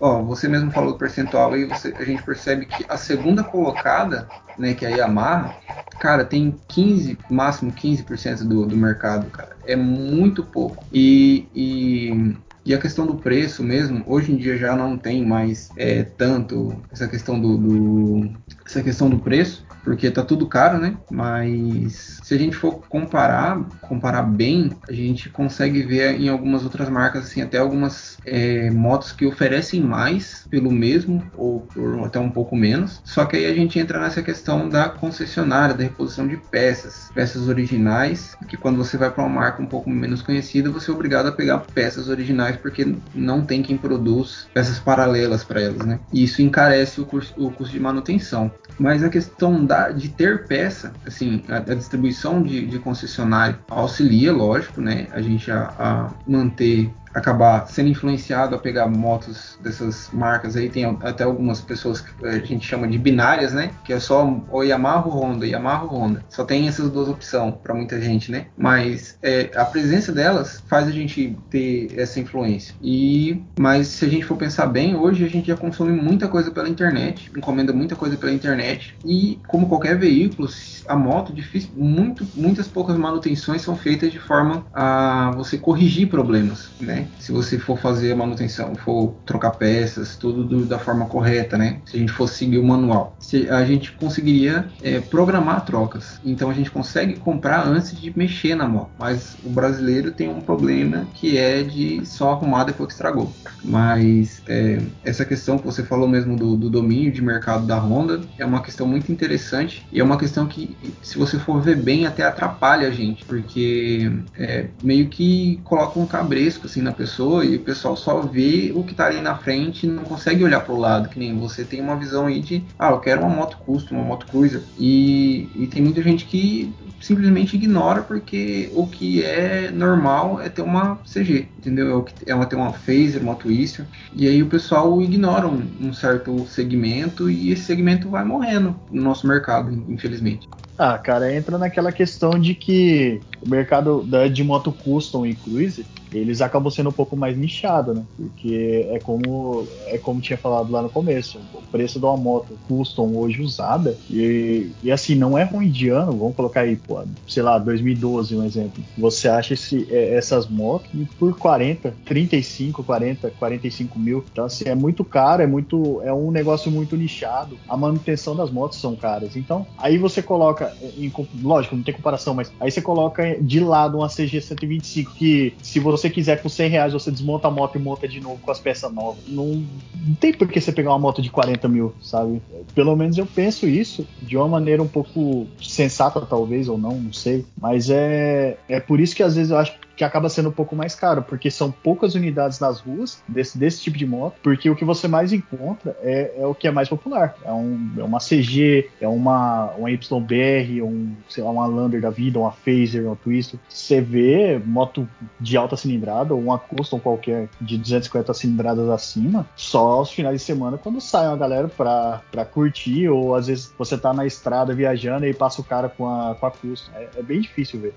[0.00, 4.28] ó, você mesmo falou do percentual aí, você, a gente percebe que a segunda colocada,
[4.58, 5.56] né, que é a Yamaha,
[5.98, 9.56] cara, tem 15, máximo 15% do, do mercado, cara.
[9.66, 10.84] É muito pouco.
[10.92, 15.70] E, e, e, a questão do preço mesmo, hoje em dia já não tem mais
[15.76, 18.30] é, tanto essa questão do, do
[18.68, 20.98] essa questão do preço porque tá tudo caro, né?
[21.10, 26.90] Mas se a gente for comparar, comparar bem, a gente consegue ver em algumas outras
[26.90, 32.30] marcas, assim, até algumas é, motos que oferecem mais pelo mesmo ou por até um
[32.30, 33.00] pouco menos.
[33.02, 37.48] Só que aí a gente entra nessa questão da concessionária, da reposição de peças, peças
[37.48, 41.28] originais, que quando você vai para uma marca um pouco menos conhecida, você é obrigado
[41.28, 45.98] a pegar peças originais porque não tem quem produz peças paralelas para elas, né?
[46.12, 48.52] E isso encarece o, curso, o custo de manutenção.
[48.78, 54.32] Mas a questão da, de ter peça, assim, a, a distribuição de, de, concessionário auxilia,
[54.32, 55.08] lógico, né?
[55.10, 60.68] A gente a, a manter acabar sendo influenciado a pegar motos dessas marcas aí.
[60.68, 63.70] Tem até algumas pessoas que a gente chama de binárias, né?
[63.84, 66.24] Que é só o Yamaha ou Honda, Yamaha ou Honda.
[66.28, 67.28] Só tem essas duas opções
[67.62, 68.46] para muita gente, né?
[68.56, 72.74] Mas é, a presença delas faz a gente ter essa influência.
[72.82, 76.50] E mas se a gente for pensar bem, hoje a gente já consome muita coisa
[76.50, 80.48] pela internet, encomenda muita coisa pela internet e como qualquer veículo,
[80.86, 86.70] a moto difícil, muito, muitas poucas manutenções são feitas de forma a você corrigir problemas,
[86.80, 86.97] né?
[87.18, 91.80] Se você for fazer a manutenção, for trocar peças, tudo do, da forma correta, né?
[91.86, 96.20] Se a gente for seguir o manual, se, a gente conseguiria é, programar trocas.
[96.24, 98.90] Então a gente consegue comprar antes de mexer na moto.
[98.98, 103.32] Mas o brasileiro tem um problema que é de só arrumar depois que estragou.
[103.64, 108.20] Mas é, essa questão que você falou mesmo do, do domínio de mercado da Honda
[108.38, 112.06] é uma questão muito interessante e é uma questão que, se você for ver bem,
[112.06, 117.56] até atrapalha a gente, porque é, meio que coloca um cabresco assim na pessoa e
[117.56, 120.74] o pessoal só vê o que está ali na frente e não consegue olhar para
[120.74, 123.58] o lado, que nem você tem uma visão aí de, ah, eu quero uma moto
[123.58, 124.62] custom, uma moto cruiser.
[124.78, 130.62] E, e tem muita gente que simplesmente ignora porque o que é normal é ter
[130.62, 132.04] uma CG, entendeu?
[132.26, 133.86] É uma ter uma phaser, uma twister.
[134.14, 139.02] E aí o pessoal ignora um, um certo segmento e esse segmento vai morrendo no
[139.02, 140.48] nosso mercado, infelizmente.
[140.78, 146.40] Ah, cara, entra naquela questão de que o mercado de moto custom e cruiser eles
[146.40, 148.02] acabam sendo um pouco mais nichados, né?
[148.16, 152.58] Porque é como é como tinha falado lá no começo, o preço de uma moto
[152.66, 157.02] custom hoje usada e, e assim não é ruim de ano, vamos colocar aí, pô,
[157.26, 158.82] sei lá, 2012 um exemplo.
[158.96, 164.74] Você acha esse, é, essas motos por 40, 35, 40, 45 mil, então assim é
[164.74, 167.58] muito caro, é muito é um negócio muito nichado.
[167.68, 171.12] A manutenção das motos são caras, então aí você coloca, em,
[171.42, 175.78] lógico, não tem comparação, mas aí você coloca de lado uma CG 125 que se
[175.78, 178.60] você quiser com 100 reais, você desmonta a moto e monta de novo com as
[178.60, 179.22] peças novas.
[179.26, 179.64] Não,
[180.06, 182.42] não tem por que você pegar uma moto de 40 mil, sabe?
[182.74, 187.12] Pelo menos eu penso isso de uma maneira um pouco sensata, talvez, ou não, não
[187.12, 187.44] sei.
[187.60, 190.76] Mas é, é por isso que às vezes eu acho que acaba sendo um pouco
[190.76, 194.76] mais caro, porque são poucas unidades nas ruas desse, desse tipo de moto, porque o
[194.76, 197.34] que você mais encontra é, é o que é mais popular.
[197.44, 202.10] É, um, é uma CG, é uma, uma YBR, um, sei lá, uma Lander da
[202.10, 203.58] vida, uma Phaser, uma Twister.
[203.68, 205.08] Você vê moto
[205.40, 210.46] de alta cilindrada ou uma custom qualquer de 250 cilindradas acima, só aos finais de
[210.46, 214.72] semana quando sai uma galera pra, pra curtir, ou às vezes você tá na estrada
[214.72, 216.92] viajando e passa o cara com a, com a custom.
[216.94, 217.94] É, é bem difícil ver.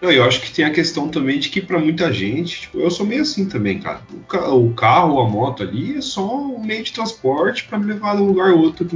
[0.00, 2.90] Não, eu acho que tem a questão também de que para muita gente, tipo, eu
[2.90, 4.00] sou meio assim também, cara.
[4.12, 7.86] O, ca o carro a moto ali é só um meio de transporte para me
[7.86, 8.86] levar de um lugar ou outro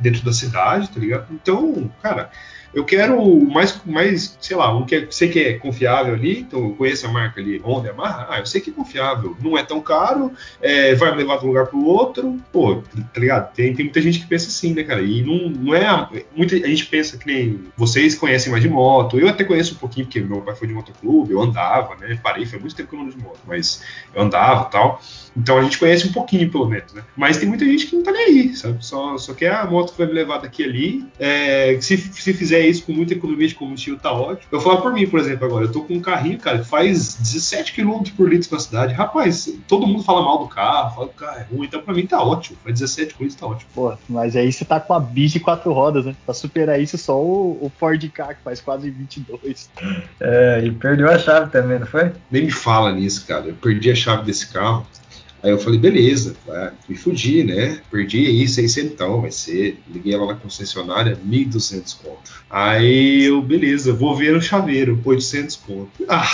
[0.00, 1.26] dentro da cidade, tá ligado?
[1.30, 2.30] Então, cara,
[2.72, 6.60] eu quero mais, mais sei lá, um que é, sei que é confiável ali, então
[6.60, 9.62] eu conheço a marca ali, Honda, Yamaha, ah, eu sei que é confiável, não é
[9.62, 13.52] tão caro, é, vai me levar de um lugar pro outro, pô, tá ligado?
[13.54, 15.02] Tem, tem muita gente que pensa assim, né, cara?
[15.02, 15.86] E não, não é.
[15.86, 19.74] A, muita, a gente pensa que nem vocês conhecem mais de moto, eu até conheço
[19.74, 22.18] um pouquinho, porque meu pai foi de motoclube, eu andava, né?
[22.22, 23.82] Parei, foi muito tempo que eu ando de moto, mas
[24.14, 25.00] eu andava e tal.
[25.36, 27.02] Então a gente conhece um pouquinho, pelo menos, né?
[27.16, 28.84] Mas tem muita gente que não tá nem aí, sabe?
[28.84, 31.06] Só, só quer a moto que vai me levar daqui ali.
[31.18, 34.48] É, se, se fizer isso com muita economia de combustível, tá ótimo.
[34.50, 35.66] Eu falar por mim, por exemplo, agora.
[35.66, 38.94] Eu tô com um carrinho, cara, que faz 17 km por litro pra cidade.
[38.94, 41.66] Rapaz, todo mundo fala mal do carro, fala que o carro é ruim.
[41.66, 42.58] Então pra mim tá ótimo.
[42.62, 43.70] Faz 17 km, tá ótimo.
[43.74, 46.14] Pô, mas aí você tá com a bis de quatro rodas, né?
[46.24, 49.70] Pra superar isso, só o, o Ford Ka, que faz quase 22.
[50.20, 52.12] É, e perdeu a chave também, não foi?
[52.30, 53.46] Nem me fala nisso, cara.
[53.46, 54.86] Eu perdi a chave desse carro.
[55.42, 57.80] Aí eu falei, beleza, tá, me fudi, né?
[57.90, 59.78] Perdi aí 600, vai ser.
[59.88, 62.30] Liguei ela na concessionária, 1.200 conto.
[62.48, 66.04] Aí eu, beleza, vou ver no chaveiro, 800 conto.
[66.08, 66.28] Ah,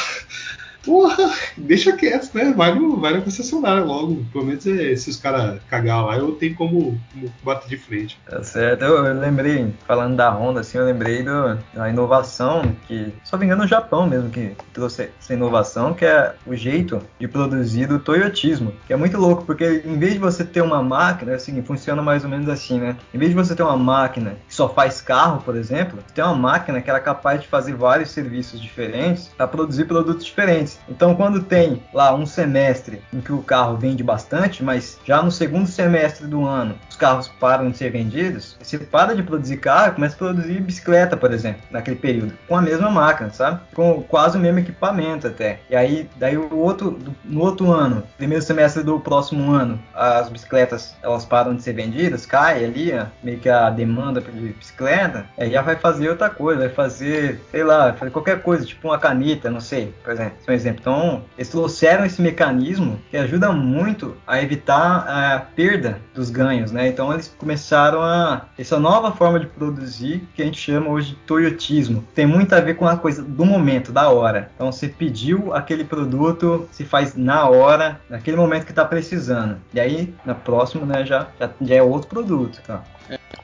[0.87, 2.55] porra, deixa quieto, né?
[2.57, 4.25] Vai no, vai na concessionária logo.
[4.33, 8.19] Pelo menos é, se os caras cagar lá, eu tenho como, como bater de frente.
[8.25, 8.85] Tá certo.
[8.85, 13.45] Eu, eu lembrei, falando da Honda, assim, eu lembrei do, da inovação que, só me
[13.45, 17.99] engano, no Japão mesmo que trouxe essa inovação, que é o jeito de produzir do
[17.99, 22.01] Toyotismo, que é muito louco, porque em vez de você ter uma máquina, assim, funciona
[22.01, 22.97] mais ou menos assim, né?
[23.13, 26.35] Em vez de você ter uma máquina que só faz carro, por exemplo, tem uma
[26.35, 30.76] máquina que ela é capaz de fazer vários serviços diferentes para produzir produtos diferentes.
[30.89, 35.31] Então, quando tem lá um semestre em que o carro vende bastante, mas já no
[35.31, 39.95] segundo semestre do ano os carros param de ser vendidos, você para de produzir carro
[39.95, 43.61] começa a produzir bicicleta, por exemplo, naquele período, com a mesma máquina, sabe?
[43.75, 45.61] Com quase o mesmo equipamento até.
[45.69, 50.95] E aí, daí o outro, no outro ano, primeiro semestre do próximo ano, as bicicletas
[51.03, 55.63] elas param de ser vendidas, cai ali, meio que a demanda de bicicleta, aí já
[55.63, 59.61] vai fazer outra coisa, vai fazer, sei lá, fazer qualquer coisa, tipo uma caneta, não
[59.61, 60.13] sei, por
[60.53, 60.81] exemplo, exemplo.
[60.81, 66.89] Então, eles trouxeram esse mecanismo que ajuda muito a evitar a perda dos ganhos, né?
[66.89, 71.17] Então eles começaram a essa nova forma de produzir que a gente chama hoje de
[71.17, 72.05] toyotismo.
[72.15, 74.51] Tem muito a ver com a coisa do momento, da hora.
[74.55, 79.57] Então você pediu aquele produto, se faz na hora, naquele momento que está precisando.
[79.73, 82.83] E aí na próxima, né, já, já, já é outro produto, tá?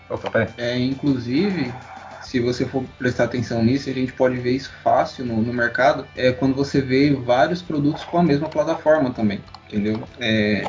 [0.09, 1.73] Opa, é, inclusive,
[2.33, 6.07] se você for prestar atenção nisso, a gente pode ver isso fácil no, no mercado,
[6.17, 10.03] é quando você vê vários produtos com a mesma plataforma também, entendeu?
[10.19, 10.67] É,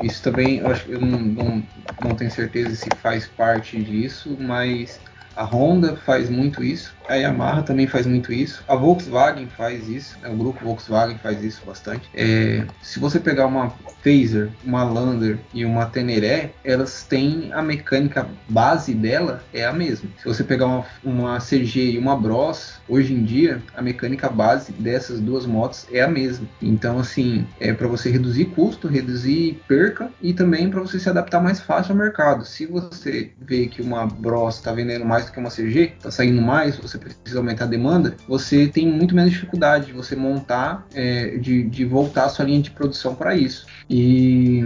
[0.00, 1.62] isso também, eu, acho, eu não, não,
[2.00, 5.00] não tenho certeza se faz parte disso, mas
[5.36, 10.18] a Honda faz muito isso, a Yamaha também faz muito isso, a Volkswagen faz isso,
[10.20, 12.08] né, o grupo Volkswagen faz isso bastante.
[12.14, 18.26] É, se você pegar uma Phaser, uma Lander e uma Teneré, elas têm a mecânica
[18.48, 20.08] base dela é a mesma.
[20.18, 24.70] Se você pegar uma, uma CG e uma Bros, hoje em dia a mecânica base
[24.72, 26.46] dessas duas motos é a mesma.
[26.62, 31.40] Então assim, é para você reduzir custo, reduzir perca e também para você se adaptar
[31.40, 32.44] mais fácil ao mercado.
[32.44, 36.40] Se você vê que uma Bros está vendendo mais do que uma CG, está saindo
[36.40, 41.36] mais, você precisa aumentar a demanda, você tem muito menos dificuldade de você montar, é,
[41.38, 43.66] de, de voltar a sua linha de produção para isso.
[43.88, 44.62] E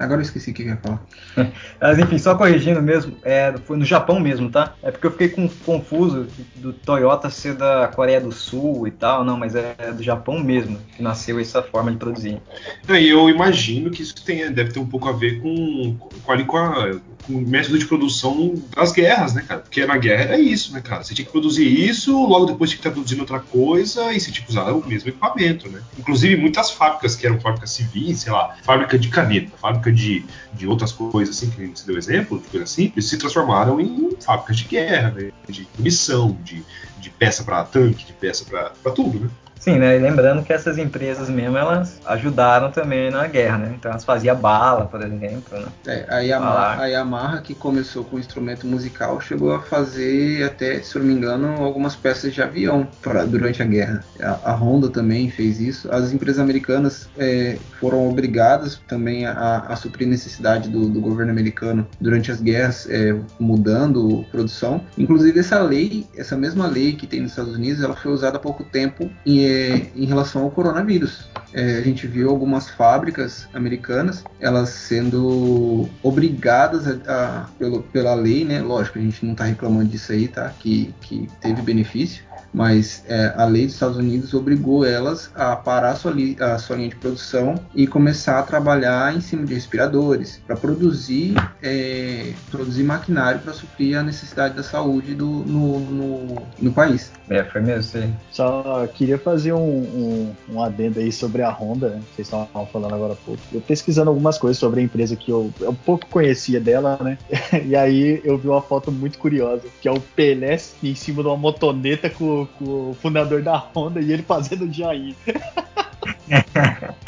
[0.00, 1.02] agora eu esqueci o que eu ia falar.
[1.80, 4.74] Mas enfim, só corrigindo mesmo, é, foi no Japão mesmo, tá?
[4.82, 6.26] É porque eu fiquei com, confuso
[6.56, 10.78] do Toyota ser da Coreia do Sul e tal, não, mas é do Japão mesmo
[10.96, 12.40] que nasceu essa forma de produzir.
[12.88, 16.56] E eu imagino que isso tenha, deve ter um pouco a ver com, com, com,
[16.56, 16.94] a,
[17.26, 19.60] com o método de produção das guerras, né, cara?
[19.60, 21.02] Porque na guerra era isso, né, cara?
[21.02, 24.30] Você tinha que produzir isso, logo depois tinha que estar produzindo outra coisa e você
[24.30, 25.80] tinha que usar o mesmo equipamento, né?
[25.98, 30.66] Inclusive muitas fábricas que eram fábricas civis, sei lá, fábrica de caneta, fábrica de, de
[30.66, 34.58] outras coisas assim, que a gente deu exemplo, de coisa simples, se transformaram em fábricas
[34.58, 35.30] de guerra, né?
[35.48, 36.62] de munição, de,
[36.98, 39.30] de peça para tanque, de peça para tudo, né?
[39.60, 39.96] Sim, né?
[39.96, 43.74] E lembrando que essas empresas mesmo, elas ajudaram também na guerra, né?
[43.78, 45.66] Então elas faziam bala, por exemplo, né?
[45.86, 50.96] É, a Yamaha, a Yamaha, que começou com instrumento musical, chegou a fazer até, se
[50.96, 54.02] eu não me engano, algumas peças de avião pra, durante a guerra.
[54.18, 55.92] A, a Honda também fez isso.
[55.92, 61.86] As empresas americanas é, foram obrigadas também a, a suprir necessidade do, do, governo americano
[62.00, 64.80] durante as guerras, é, mudando produção.
[64.96, 68.40] Inclusive essa lei, essa mesma lei que tem nos Estados Unidos, ela foi usada há
[68.40, 69.49] pouco tempo em
[69.94, 71.28] em relação ao coronavírus.
[71.52, 78.44] É, a gente viu algumas fábricas americanas, elas sendo obrigadas a, a, pelo, pela lei,
[78.44, 78.60] né?
[78.60, 80.52] Lógico, a gente não está reclamando disso aí, tá?
[80.60, 82.22] Que, que teve benefício,
[82.52, 86.58] mas é, a lei dos Estados Unidos obrigou elas a parar a sua, li, a
[86.58, 92.32] sua linha de produção e começar a trabalhar em cima de respiradores para produzir, é,
[92.50, 97.12] produzir maquinário para suprir a necessidade da saúde do, no, no, no país.
[97.28, 98.14] É, foi mesmo, sim.
[98.30, 102.02] Só queria fazer um, um, um adendo aí sobre a Honda, né?
[102.14, 103.40] vocês estavam falando agora há pouco.
[103.52, 107.18] Eu pesquisando algumas coisas sobre a empresa que eu, eu pouco conhecia dela, né?
[107.70, 110.50] E aí eu vi uma foto muito curiosa, que é o Pelé
[110.82, 115.14] em cima de uma motoneta com, com o fundador da Honda e ele fazendo joinha.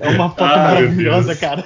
[0.00, 1.64] É uma foto Ah, maravilhosa, cara.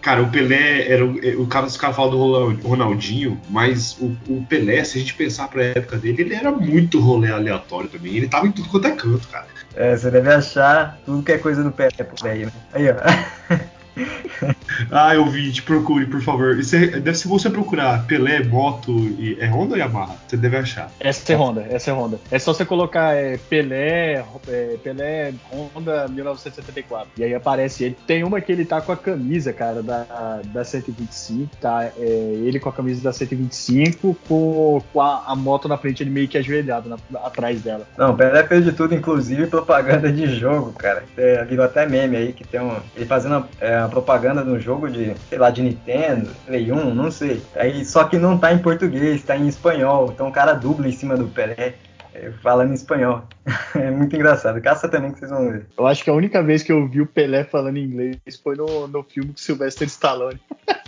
[0.00, 1.04] Cara, o Pelé era.
[1.04, 2.10] o- O cara, os caras falam
[2.54, 6.50] do Ronaldinho, mas o, o Pelé, se a gente pensar pra época dele, ele era
[6.50, 8.16] muito rolê aleatório também.
[8.16, 9.46] Ele tava em tudo quanto é canto, cara.
[9.74, 12.52] É, você deve achar tudo que é coisa do Pelé por aí, né?
[12.72, 12.94] Aí, ó.
[14.90, 16.58] Ah, eu vi, te procure, por favor.
[16.58, 19.36] É- deve, se você procurar Pelé, moto e.
[19.38, 20.16] É Honda ou Yamaha?
[20.26, 20.90] Você deve achar.
[20.98, 22.18] Essa é Honda, essa é Honda.
[22.30, 27.10] É só você colocar é, Pelé, é, Pelé Honda 1974.
[27.18, 27.96] E aí aparece ele.
[28.06, 31.56] Tem uma que ele tá com a camisa, cara, da, da 125.
[31.60, 31.84] Tá?
[31.98, 32.02] É,
[32.44, 36.28] ele com a camisa da 125, com, com a, a moto na frente, ele meio
[36.28, 37.86] que ajoelhado na- atrás dela.
[37.98, 41.04] Não, Pelé fez de tudo, inclusive propaganda de jogo, cara.
[41.16, 42.76] É, virou até meme aí que tem um.
[42.96, 46.94] Ele fazendo é, a propaganda de um jogo de, sei lá, de Nintendo, Play 1,
[46.94, 47.42] não sei.
[47.56, 50.10] Aí, só que não tá em português, tá em espanhol.
[50.12, 51.74] Então o cara dubla em cima do Pelé,
[52.14, 53.24] é, falando em espanhol.
[53.74, 54.60] É muito engraçado.
[54.60, 55.66] Caça também que vocês vão ver.
[55.78, 58.88] Eu acho que a única vez que eu vi o Pelé falando inglês foi no,
[58.88, 60.40] no filme com Sylvester Stallone.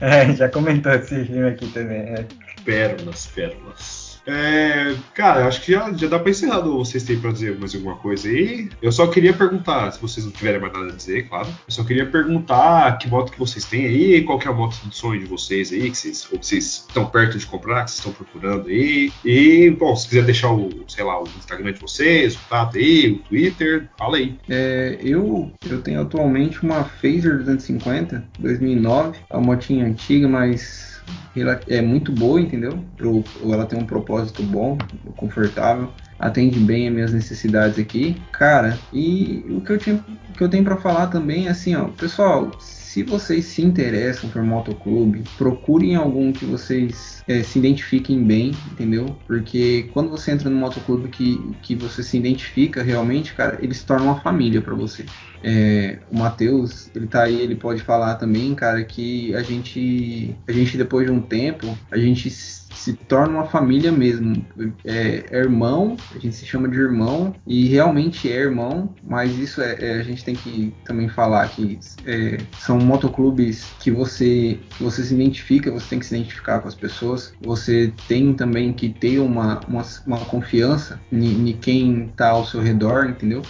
[0.00, 1.98] É, já comentou esse filme aqui também.
[2.02, 2.24] é.
[2.64, 4.07] Pérolas, pérolas.
[4.28, 6.60] É, cara, acho que já, já dá pra encerrar.
[6.60, 8.68] Vocês têm pra dizer mais alguma coisa aí?
[8.82, 11.48] Eu só queria perguntar, se vocês não tiverem mais nada a dizer, claro.
[11.48, 14.76] Eu só queria perguntar que moto que vocês têm aí, qual que é a moto
[14.84, 17.90] de sonho de vocês aí, que vocês, ou que vocês estão perto de comprar, que
[17.90, 19.10] vocês estão procurando aí.
[19.24, 23.12] E, bom, se quiser deixar o, sei lá, o Instagram de vocês, o contato aí,
[23.12, 24.38] o Twitter, fala aí.
[24.48, 30.97] É, eu, eu tenho atualmente uma Phaser 250 2009, é uma motinha antiga, mas
[31.68, 32.78] é muito boa, entendeu?
[32.96, 34.76] Pro- ela tem um propósito bom,
[35.16, 38.78] confortável, atende bem as minhas necessidades aqui, cara.
[38.92, 39.96] E o que eu tinha,
[40.30, 42.50] o que eu tenho para falar também é assim, ó, pessoal.
[42.88, 49.14] Se vocês se interessam por motoclube, procurem algum que vocês é, se identifiquem bem, entendeu?
[49.26, 53.84] Porque quando você entra no motoclube que, que você se identifica realmente, cara, ele se
[54.00, 55.04] uma família para você.
[55.44, 60.52] É, o Matheus, ele tá aí, ele pode falar também, cara, que a gente, a
[60.52, 64.46] gente depois de um tempo, a gente se se torna uma família mesmo.
[64.84, 69.60] É, é irmão, a gente se chama de irmão e realmente é irmão, mas isso
[69.60, 74.82] é, é- a gente tem que também falar que é, são motoclubes que você, que
[74.82, 78.88] você se identifica, você tem que se identificar com as pessoas, você tem também que
[78.88, 83.42] ter uma, uma, uma confiança em, em quem tá ao seu redor, entendeu?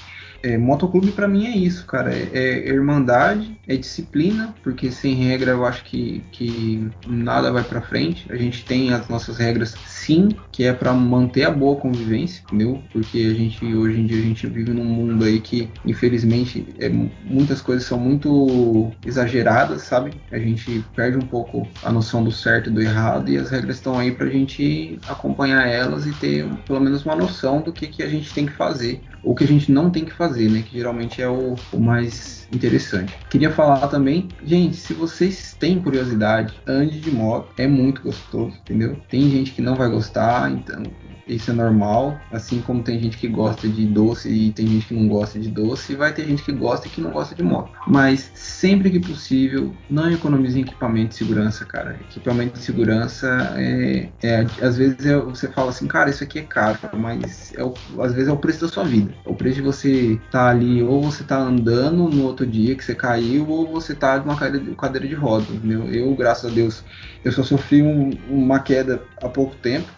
[0.42, 2.14] É, motoclube pra mim é isso, cara.
[2.14, 7.80] É, é irmandade, é disciplina, porque sem regra eu acho que, que nada vai pra
[7.80, 8.30] frente.
[8.30, 12.82] A gente tem as nossas regras, sim, que é pra manter a boa convivência, entendeu?
[12.92, 16.88] Porque a gente hoje em dia a gente vive num mundo aí que infelizmente é,
[16.88, 20.12] muitas coisas são muito exageradas, sabe?
[20.30, 23.76] A gente perde um pouco a noção do certo e do errado e as regras
[23.76, 28.02] estão aí pra gente acompanhar elas e ter pelo menos uma noção do que, que
[28.02, 30.62] a gente tem que fazer ou que a gente não tem que fazer, né?
[30.62, 33.14] Que geralmente é o, o mais interessante.
[33.30, 38.96] Queria falar também, gente, se vocês têm curiosidade, ande de moto, é muito gostoso, entendeu?
[39.08, 40.82] Tem gente que não vai gostar, então
[41.28, 44.94] isso é normal, assim como tem gente que gosta de doce e tem gente que
[44.94, 47.70] não gosta de doce, vai ter gente que gosta e que não gosta de moto.
[47.86, 52.00] Mas sempre que possível, não economize em equipamento de segurança, cara.
[52.00, 53.26] Equipamento de segurança
[53.56, 57.62] é, é às vezes é- você fala assim, cara, isso aqui é caro, mas é
[57.64, 59.14] o- às vezes é o preço da sua vida.
[59.24, 62.84] É o preço de você estar ali, ou você tá andando no outro dia que
[62.84, 65.88] você caiu, ou você tá de uma cadeira de, cadeira de roda, entendeu?
[65.92, 66.84] Eu, graças a Deus,
[67.24, 69.88] eu só sofri um- uma queda há pouco tempo.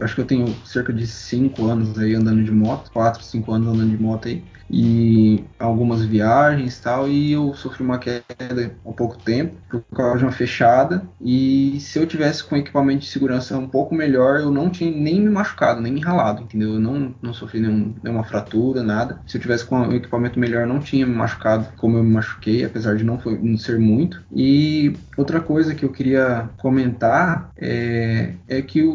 [0.00, 3.68] Acho que eu tenho cerca de 5 anos aí andando de moto, 4, 5 anos
[3.68, 4.42] andando de moto aí.
[4.72, 8.22] E algumas viagens tal, e eu sofri uma queda
[8.86, 11.02] há pouco tempo por causa de uma fechada.
[11.20, 15.20] E se eu tivesse com equipamento de segurança um pouco melhor, eu não tinha nem
[15.20, 16.74] me machucado, nem me ralado, entendeu?
[16.74, 19.20] Eu não, não sofri nenhum- nenhuma fratura, nada.
[19.26, 22.64] Se eu tivesse com um equipamento melhor, não tinha me machucado como eu me machuquei,
[22.64, 24.22] apesar de não, foi, não ser muito.
[24.34, 28.92] E outra coisa que eu queria comentar é, é que o,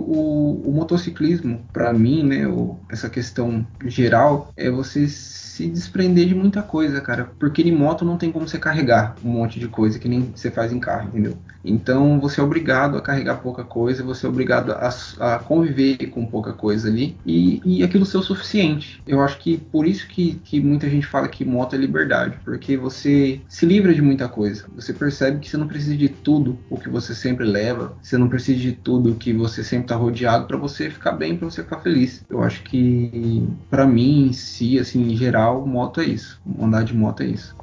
[0.66, 6.62] o motociclismo, para mim, né, o- essa questão geral, é você se desprender de muita
[6.64, 7.26] coisa, cara.
[7.40, 10.52] Porque em moto não tem como você carregar um monte de coisa que nem você
[10.52, 11.38] faz em carro, entendeu?
[11.66, 14.90] Então você é obrigado a carregar pouca coisa, você é obrigado a,
[15.20, 19.02] a conviver com pouca coisa ali e, e aquilo ser o suficiente.
[19.08, 22.78] Eu acho que por isso que, que muita gente fala que moto é liberdade, porque
[22.78, 24.66] você se livra de muita coisa.
[24.76, 28.30] Você percebe que você não precisa de tudo o que você sempre leva, você não
[28.30, 31.80] precisa de tudo que você sempre tá rodeado para você ficar bem, para você ficar
[31.80, 32.24] feliz.
[32.30, 36.40] Eu acho que para mim, em si, assim, em geral, moto é isso.
[36.60, 37.56] Andar de moto é isso.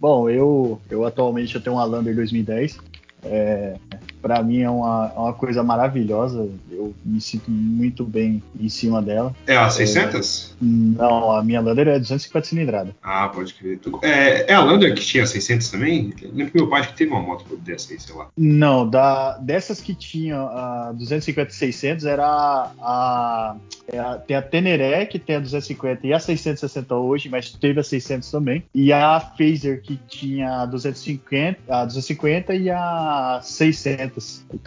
[0.00, 2.78] Bom, eu, eu atualmente eu tenho uma Lander 2010.
[3.22, 3.76] É,
[4.20, 6.48] Para mim é uma, uma coisa maravilhosa.
[6.70, 9.34] Eu me sinto muito bem em cima dela.
[9.46, 10.56] É a 600?
[10.60, 12.94] É, não, a minha Lander é 250 cilindrada.
[13.02, 13.78] Ah, pode crer.
[14.02, 16.12] É, é a Lander que tinha 600 também?
[16.32, 18.28] lembro que meu pai que teve uma moto dessa aí, sei lá.
[18.36, 24.36] Não, da, dessas que tinha a 250 e 600 era a, a, é a, tem
[24.36, 28.64] a Teneré que tem a 250 e a 660 hoje, mas teve a 600 também.
[28.74, 34.07] E a Phaser que tinha a 250, a 250 e a 600.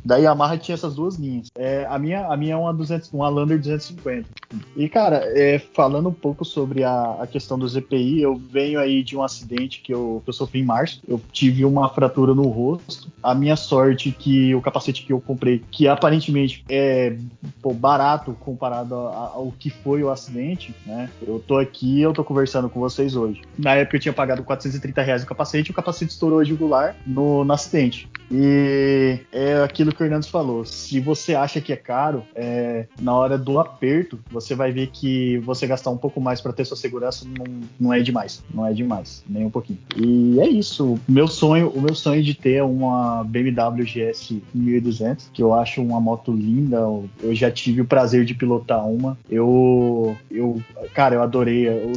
[0.03, 1.49] Da Yamaha tinha essas duas linhas.
[1.55, 4.27] É, a minha a minha é uma 200, uma Lander 250.
[4.75, 9.03] E cara, é, falando um pouco sobre a, a questão do ZPI, eu venho aí
[9.03, 11.01] de um acidente que eu, que eu sofri em março.
[11.07, 13.09] Eu tive uma fratura no rosto.
[13.21, 17.15] A minha sorte que o capacete que eu comprei, que aparentemente é
[17.61, 21.09] pô, barato comparado ao que foi o acidente, né?
[21.25, 23.41] Eu tô aqui, eu tô conversando com vocês hoje.
[23.57, 27.43] Na época eu tinha pagado 430 reais o capacete, o capacete estourou a jugular no,
[27.43, 28.09] no acidente.
[28.31, 30.65] E é aquilo que o Hernandes falou.
[30.65, 35.37] Se você acha que é caro, é, na hora do aperto, você vai ver que
[35.39, 38.43] você gastar um pouco mais para ter sua segurança não, não é demais.
[38.53, 39.79] Não é demais, nem um pouquinho.
[39.95, 40.99] E é isso.
[41.07, 45.99] Meu sonho, o meu sonho de ter uma BMW GS 1200, que eu acho uma
[45.99, 46.77] moto linda.
[47.21, 49.17] Eu já tive o prazer de pilotar uma.
[49.29, 50.61] Eu, eu
[50.93, 51.93] cara, eu adorei o,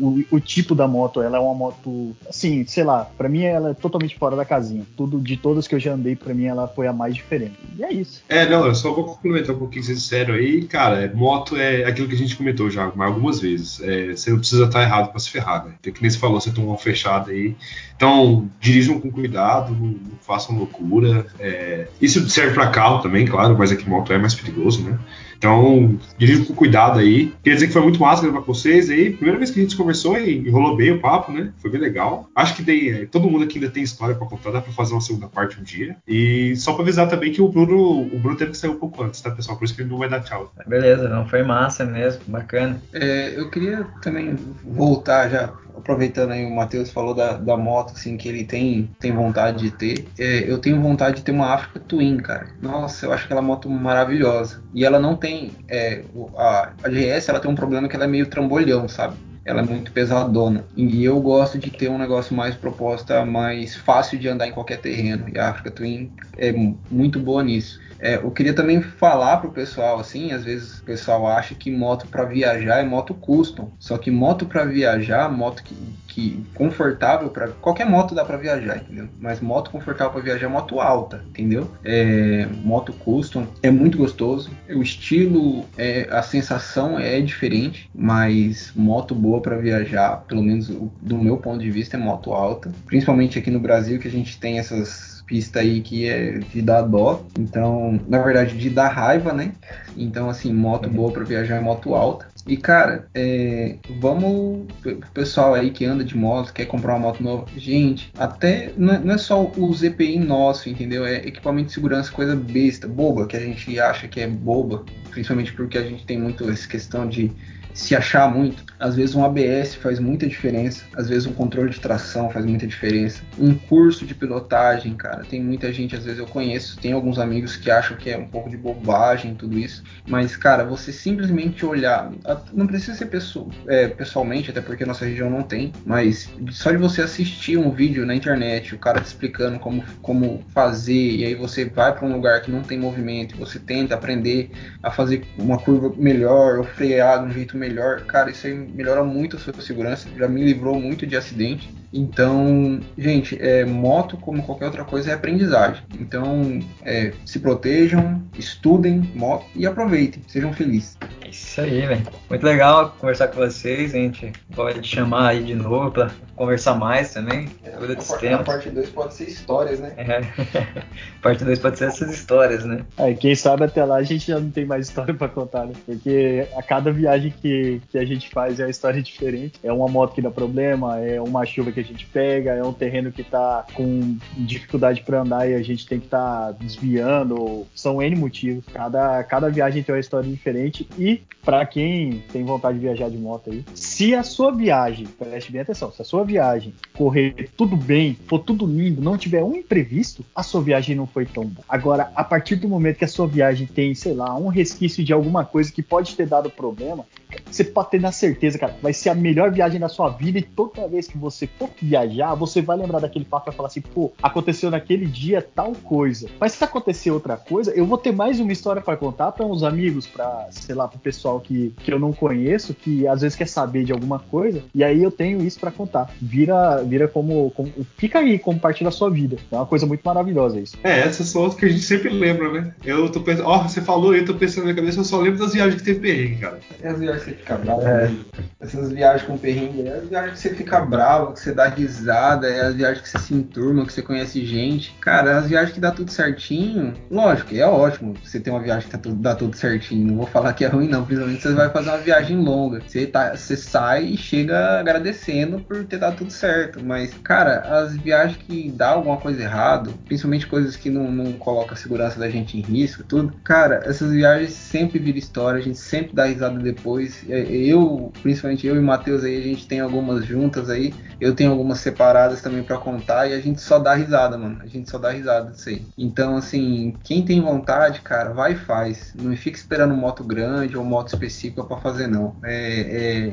[0.00, 1.22] o, o tipo da moto.
[1.22, 4.84] Ela é uma moto, assim, sei lá, para mim ela é totalmente fora da casinha.
[4.96, 7.54] Tudo de todas que eu já andei, para mim ela foi a mais diferente.
[7.76, 8.22] E é isso.
[8.28, 10.64] É, não, eu só vou complementar um pouquinho vocês disseram aí.
[10.66, 13.80] Cara, moto é aquilo que a gente comentou já algumas vezes.
[13.80, 15.74] É, você não precisa estar errado para se ferrar, né?
[15.80, 17.56] Tem que nem você falou, você tomou uma fechada aí.
[17.96, 21.26] Então, dirijam com cuidado, não, não façam loucura.
[21.38, 24.98] É, isso serve para carro também, claro, mas aqui moto é mais perigoso, né?
[25.44, 27.26] Então, dirijo com cuidado aí.
[27.42, 29.10] Queria dizer que foi muito massa gravar com vocês aí.
[29.10, 31.52] Primeira vez que a gente conversou e rolou bem o papo, né?
[31.58, 32.30] Foi bem legal.
[32.34, 34.94] Acho que daí, é, todo mundo aqui ainda tem história para contar, dá para fazer
[34.94, 35.96] uma segunda parte um dia.
[36.08, 39.02] E só para avisar também que o Bruno, o Bruno teve que sair um pouco
[39.04, 39.58] antes, tá, pessoal?
[39.58, 40.50] Por isso que ele não vai dar tchau.
[40.66, 42.80] Beleza, não foi massa mesmo, bacana.
[42.94, 48.16] É, eu queria também voltar já aproveitando aí o Matheus falou da, da moto, assim,
[48.16, 50.06] que ele tem, tem vontade de ter.
[50.18, 52.48] É, eu tenho vontade de ter uma Africa Twin, cara.
[52.60, 54.62] Nossa, eu acho aquela moto maravilhosa.
[54.72, 55.52] E ela não tem.
[55.68, 56.02] É,
[56.36, 59.16] a, a GS ela tem um problema que ela é meio trambolhão, sabe?
[59.44, 60.64] ela é muito pesadona.
[60.76, 64.78] E eu gosto de ter um negócio mais proposta, mais fácil de andar em qualquer
[64.80, 65.26] terreno.
[65.32, 66.52] E a Africa Twin é
[66.90, 67.78] muito boa nisso.
[68.04, 72.06] É, eu queria também falar pro pessoal assim, às vezes o pessoal acha que moto
[72.06, 73.72] para viajar é moto custom.
[73.78, 75.74] Só que moto para viajar, moto que,
[76.06, 79.08] que confortável para qualquer moto dá para viajar, entendeu?
[79.18, 81.70] Mas moto confortável para viajar é moto alta, entendeu?
[81.82, 84.50] É, moto custom é muito gostoso.
[84.68, 91.16] O estilo, é, a sensação é diferente, mas moto boa para viajar, pelo menos do
[91.16, 92.70] meu ponto de vista, é moto alta.
[92.84, 96.82] Principalmente aqui no Brasil que a gente tem essas pista aí que é de dar
[96.82, 97.24] dó.
[97.38, 99.52] Então, na verdade, de dar raiva, né?
[99.96, 102.26] Então, assim, moto boa para viajar é moto alta.
[102.46, 104.66] E, cara, é, vamos.
[105.14, 107.46] Pessoal aí que anda de moto, quer comprar uma moto nova.
[107.56, 108.72] Gente, até.
[108.76, 111.06] Não é, não é só o ZPI nosso, entendeu?
[111.06, 114.84] É equipamento de segurança, coisa besta, boba, que a gente acha que é boba.
[115.10, 117.32] Principalmente porque a gente tem muito essa questão de
[117.74, 118.64] se achar muito.
[118.78, 122.66] Às vezes um ABS faz muita diferença, às vezes um controle de tração faz muita
[122.66, 123.22] diferença.
[123.38, 127.56] Um curso de pilotagem, cara, tem muita gente, às vezes eu conheço, tem alguns amigos
[127.56, 132.12] que acham que é um pouco de bobagem tudo isso, mas cara, você simplesmente olhar,
[132.52, 136.76] não precisa ser pessoa, é, pessoalmente, até porque nossa região não tem, mas só de
[136.76, 141.34] você assistir um vídeo na internet, o cara te explicando como, como fazer, e aí
[141.34, 144.50] você vai para um lugar que não tem movimento, você tenta aprender
[144.82, 148.54] a fazer uma curva melhor, ou frear de um jeito melhor melhor, cara, isso aí
[148.54, 151.72] melhora muito a sua segurança, já me livrou muito de acidente.
[151.96, 155.80] Então, gente, é, moto, como qualquer outra coisa, é aprendizagem.
[156.00, 160.98] Então, é, se protejam, estudem moto e aproveitem, sejam felizes.
[161.24, 162.02] É isso aí, velho.
[162.28, 163.94] Muito legal conversar com vocês.
[163.94, 167.48] A gente pode chamar aí de novo para conversar mais também.
[167.62, 169.92] É, a, parte 2 pode ser histórias, né?
[169.96, 170.82] É.
[171.22, 172.84] parte 2 pode ser essas histórias, né?
[172.98, 175.74] É, quem sabe até lá a gente já não tem mais história para contar, né?
[175.86, 179.60] Porque a cada viagem que, que a gente faz é uma história diferente.
[179.62, 182.72] É uma moto que dá problema, é uma chuva que a gente pega, é um
[182.72, 187.66] terreno que tá com dificuldade para andar e a gente tem que estar tá desviando.
[187.74, 188.64] São N motivos.
[188.72, 190.88] Cada, cada viagem tem uma história diferente.
[190.98, 195.52] E para quem tem vontade de viajar de moto aí, se a sua viagem, preste
[195.52, 199.54] bem atenção, se a sua viagem correr tudo bem, for tudo lindo, não tiver um
[199.54, 201.64] imprevisto, a sua viagem não foi tão boa.
[201.68, 205.12] Agora, a partir do momento que a sua viagem tem, sei lá, um resquício de
[205.12, 207.04] alguma coisa que pode ter dado problema,
[207.50, 210.42] você pode ter na certeza, cara, vai ser a melhor viagem da sua vida e
[210.42, 213.80] toda vez que você for viajar, você vai lembrar daquele fato e vai falar assim,
[213.80, 216.28] pô, aconteceu naquele dia tal coisa.
[216.40, 219.62] Mas se acontecer outra coisa, eu vou ter mais uma história para contar para uns
[219.62, 223.48] amigos, para sei lá, pro pessoal que, que eu não conheço, que às vezes quer
[223.48, 226.10] saber de alguma coisa, e aí eu tenho isso para contar.
[226.20, 229.36] Vira, vira como, como, Fica aí como parte da sua vida.
[229.50, 230.76] É uma coisa muito maravilhosa isso.
[230.82, 232.74] É, essas são as que a gente sempre lembra, né?
[232.84, 235.20] Eu tô pensando, ó, oh, você falou, eu tô pensando na minha cabeça, eu só
[235.20, 236.58] lembro das viagens que teve perrengue, cara.
[236.82, 238.08] É as viagens que você fica bravo, é.
[238.08, 238.16] Né?
[238.60, 242.48] essas viagens com perrengue, é as viagens que você fica bravo, que você dá risada,
[242.48, 244.94] é as viagens que você se enturma, que você conhece gente.
[245.00, 248.98] Cara, as viagens que dá tudo certinho, lógico, é ótimo você ter uma viagem que
[248.98, 250.06] tá dá tudo certinho.
[250.06, 252.80] Não vou falar que é ruim, não, principalmente você vai fazer uma viagem longa.
[252.86, 256.84] Você, tá, você sai e chega agradecendo por ter dado tudo certo.
[256.84, 261.74] Mas, cara, as viagens que dá alguma coisa errado, principalmente coisas que não, não colocam
[261.74, 265.78] a segurança da gente em risco tudo, cara, essas viagens sempre viram história, a gente
[265.78, 267.24] sempre dá risada depois.
[267.28, 271.34] É, eu, principalmente eu e o Matheus aí, a gente tem algumas juntas aí, eu
[271.34, 274.58] tenho algumas separadas também para contar e a gente só dá risada, mano.
[274.60, 275.82] A gente só dá risada disso aí.
[275.96, 279.14] Então, assim, quem tem vontade, cara, vai e faz.
[279.20, 282.36] Não fica esperando moto grande ou moto específica para fazer, não.
[282.44, 283.32] É, é,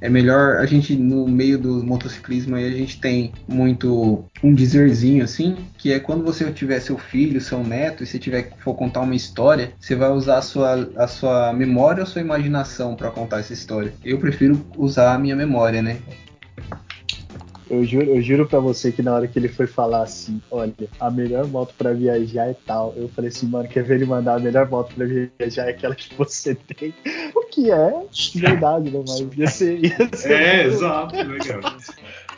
[0.00, 5.24] é melhor a gente no meio do motociclismo aí a gente tem muito um dizerzinho
[5.24, 9.00] assim, que é quando você tiver seu filho, seu neto, e você tiver for contar
[9.00, 13.10] uma história, você vai usar a sua, a sua memória ou a sua imaginação para
[13.10, 13.92] contar essa história.
[14.04, 15.98] Eu prefiro usar a minha memória, né?
[17.70, 20.74] Eu juro, eu juro pra você que na hora que ele foi falar assim, olha,
[20.98, 22.94] a melhor moto pra viajar é tal.
[22.96, 25.94] Eu falei assim, mano, quer ver ele mandar a melhor moto pra viajar é aquela
[25.94, 26.94] que você tem.
[27.34, 29.04] O que é verdade, né?
[29.06, 29.84] Mas ia ser.
[29.84, 31.60] Ia ser é, exato, legal.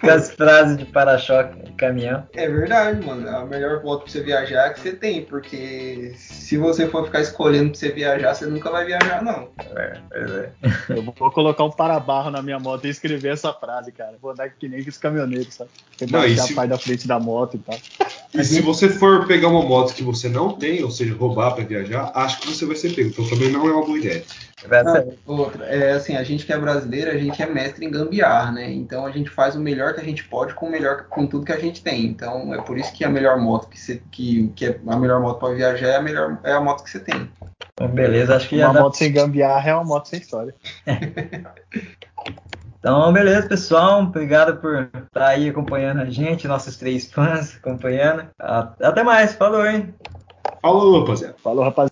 [0.01, 2.27] Com as frases de para-choque de caminhão.
[2.32, 3.28] É verdade, mano.
[3.28, 7.20] A melhor moto pra você viajar é que você tem, porque se você for ficar
[7.20, 9.48] escolhendo pra você viajar, você nunca vai viajar, não.
[9.77, 10.51] É, pois é.
[10.89, 14.14] Eu vou colocar um para-barro na minha moto e escrever essa frase, cara.
[14.20, 15.70] Vou andar que nem os caminhoneiros, sabe?
[16.10, 16.52] Não, deixar se...
[16.52, 17.78] a parte da frente da moto e tal.
[18.32, 21.64] E se você for pegar uma moto que você não tem, ou seja, roubar para
[21.64, 23.10] viajar, acho que você vai ser pego.
[23.10, 24.24] Então também não é uma boa ideia.
[25.27, 28.53] Não, outra, é assim, a gente que é brasileiro, a gente é mestre em gambiar,
[28.53, 28.70] né?
[28.70, 31.47] Então a gente faz o melhor que a gente pode com o melhor com tudo
[31.47, 32.05] que a gente tem.
[32.05, 35.20] Então é por isso que a melhor moto que você que, que é a melhor
[35.20, 37.31] moto para viajar é a melhor é a moto que você tem.
[37.93, 40.55] Beleza, acho que uma moto sem gambiar é uma moto sem história.
[42.81, 44.01] Então, beleza, pessoal.
[44.01, 48.27] Obrigado por estar aí acompanhando a gente, nossos três fãs acompanhando.
[48.39, 49.35] Até mais.
[49.35, 49.95] Falou, hein?
[50.62, 51.35] Falou, rapaziada.
[51.43, 51.77] Falou, rapaziada.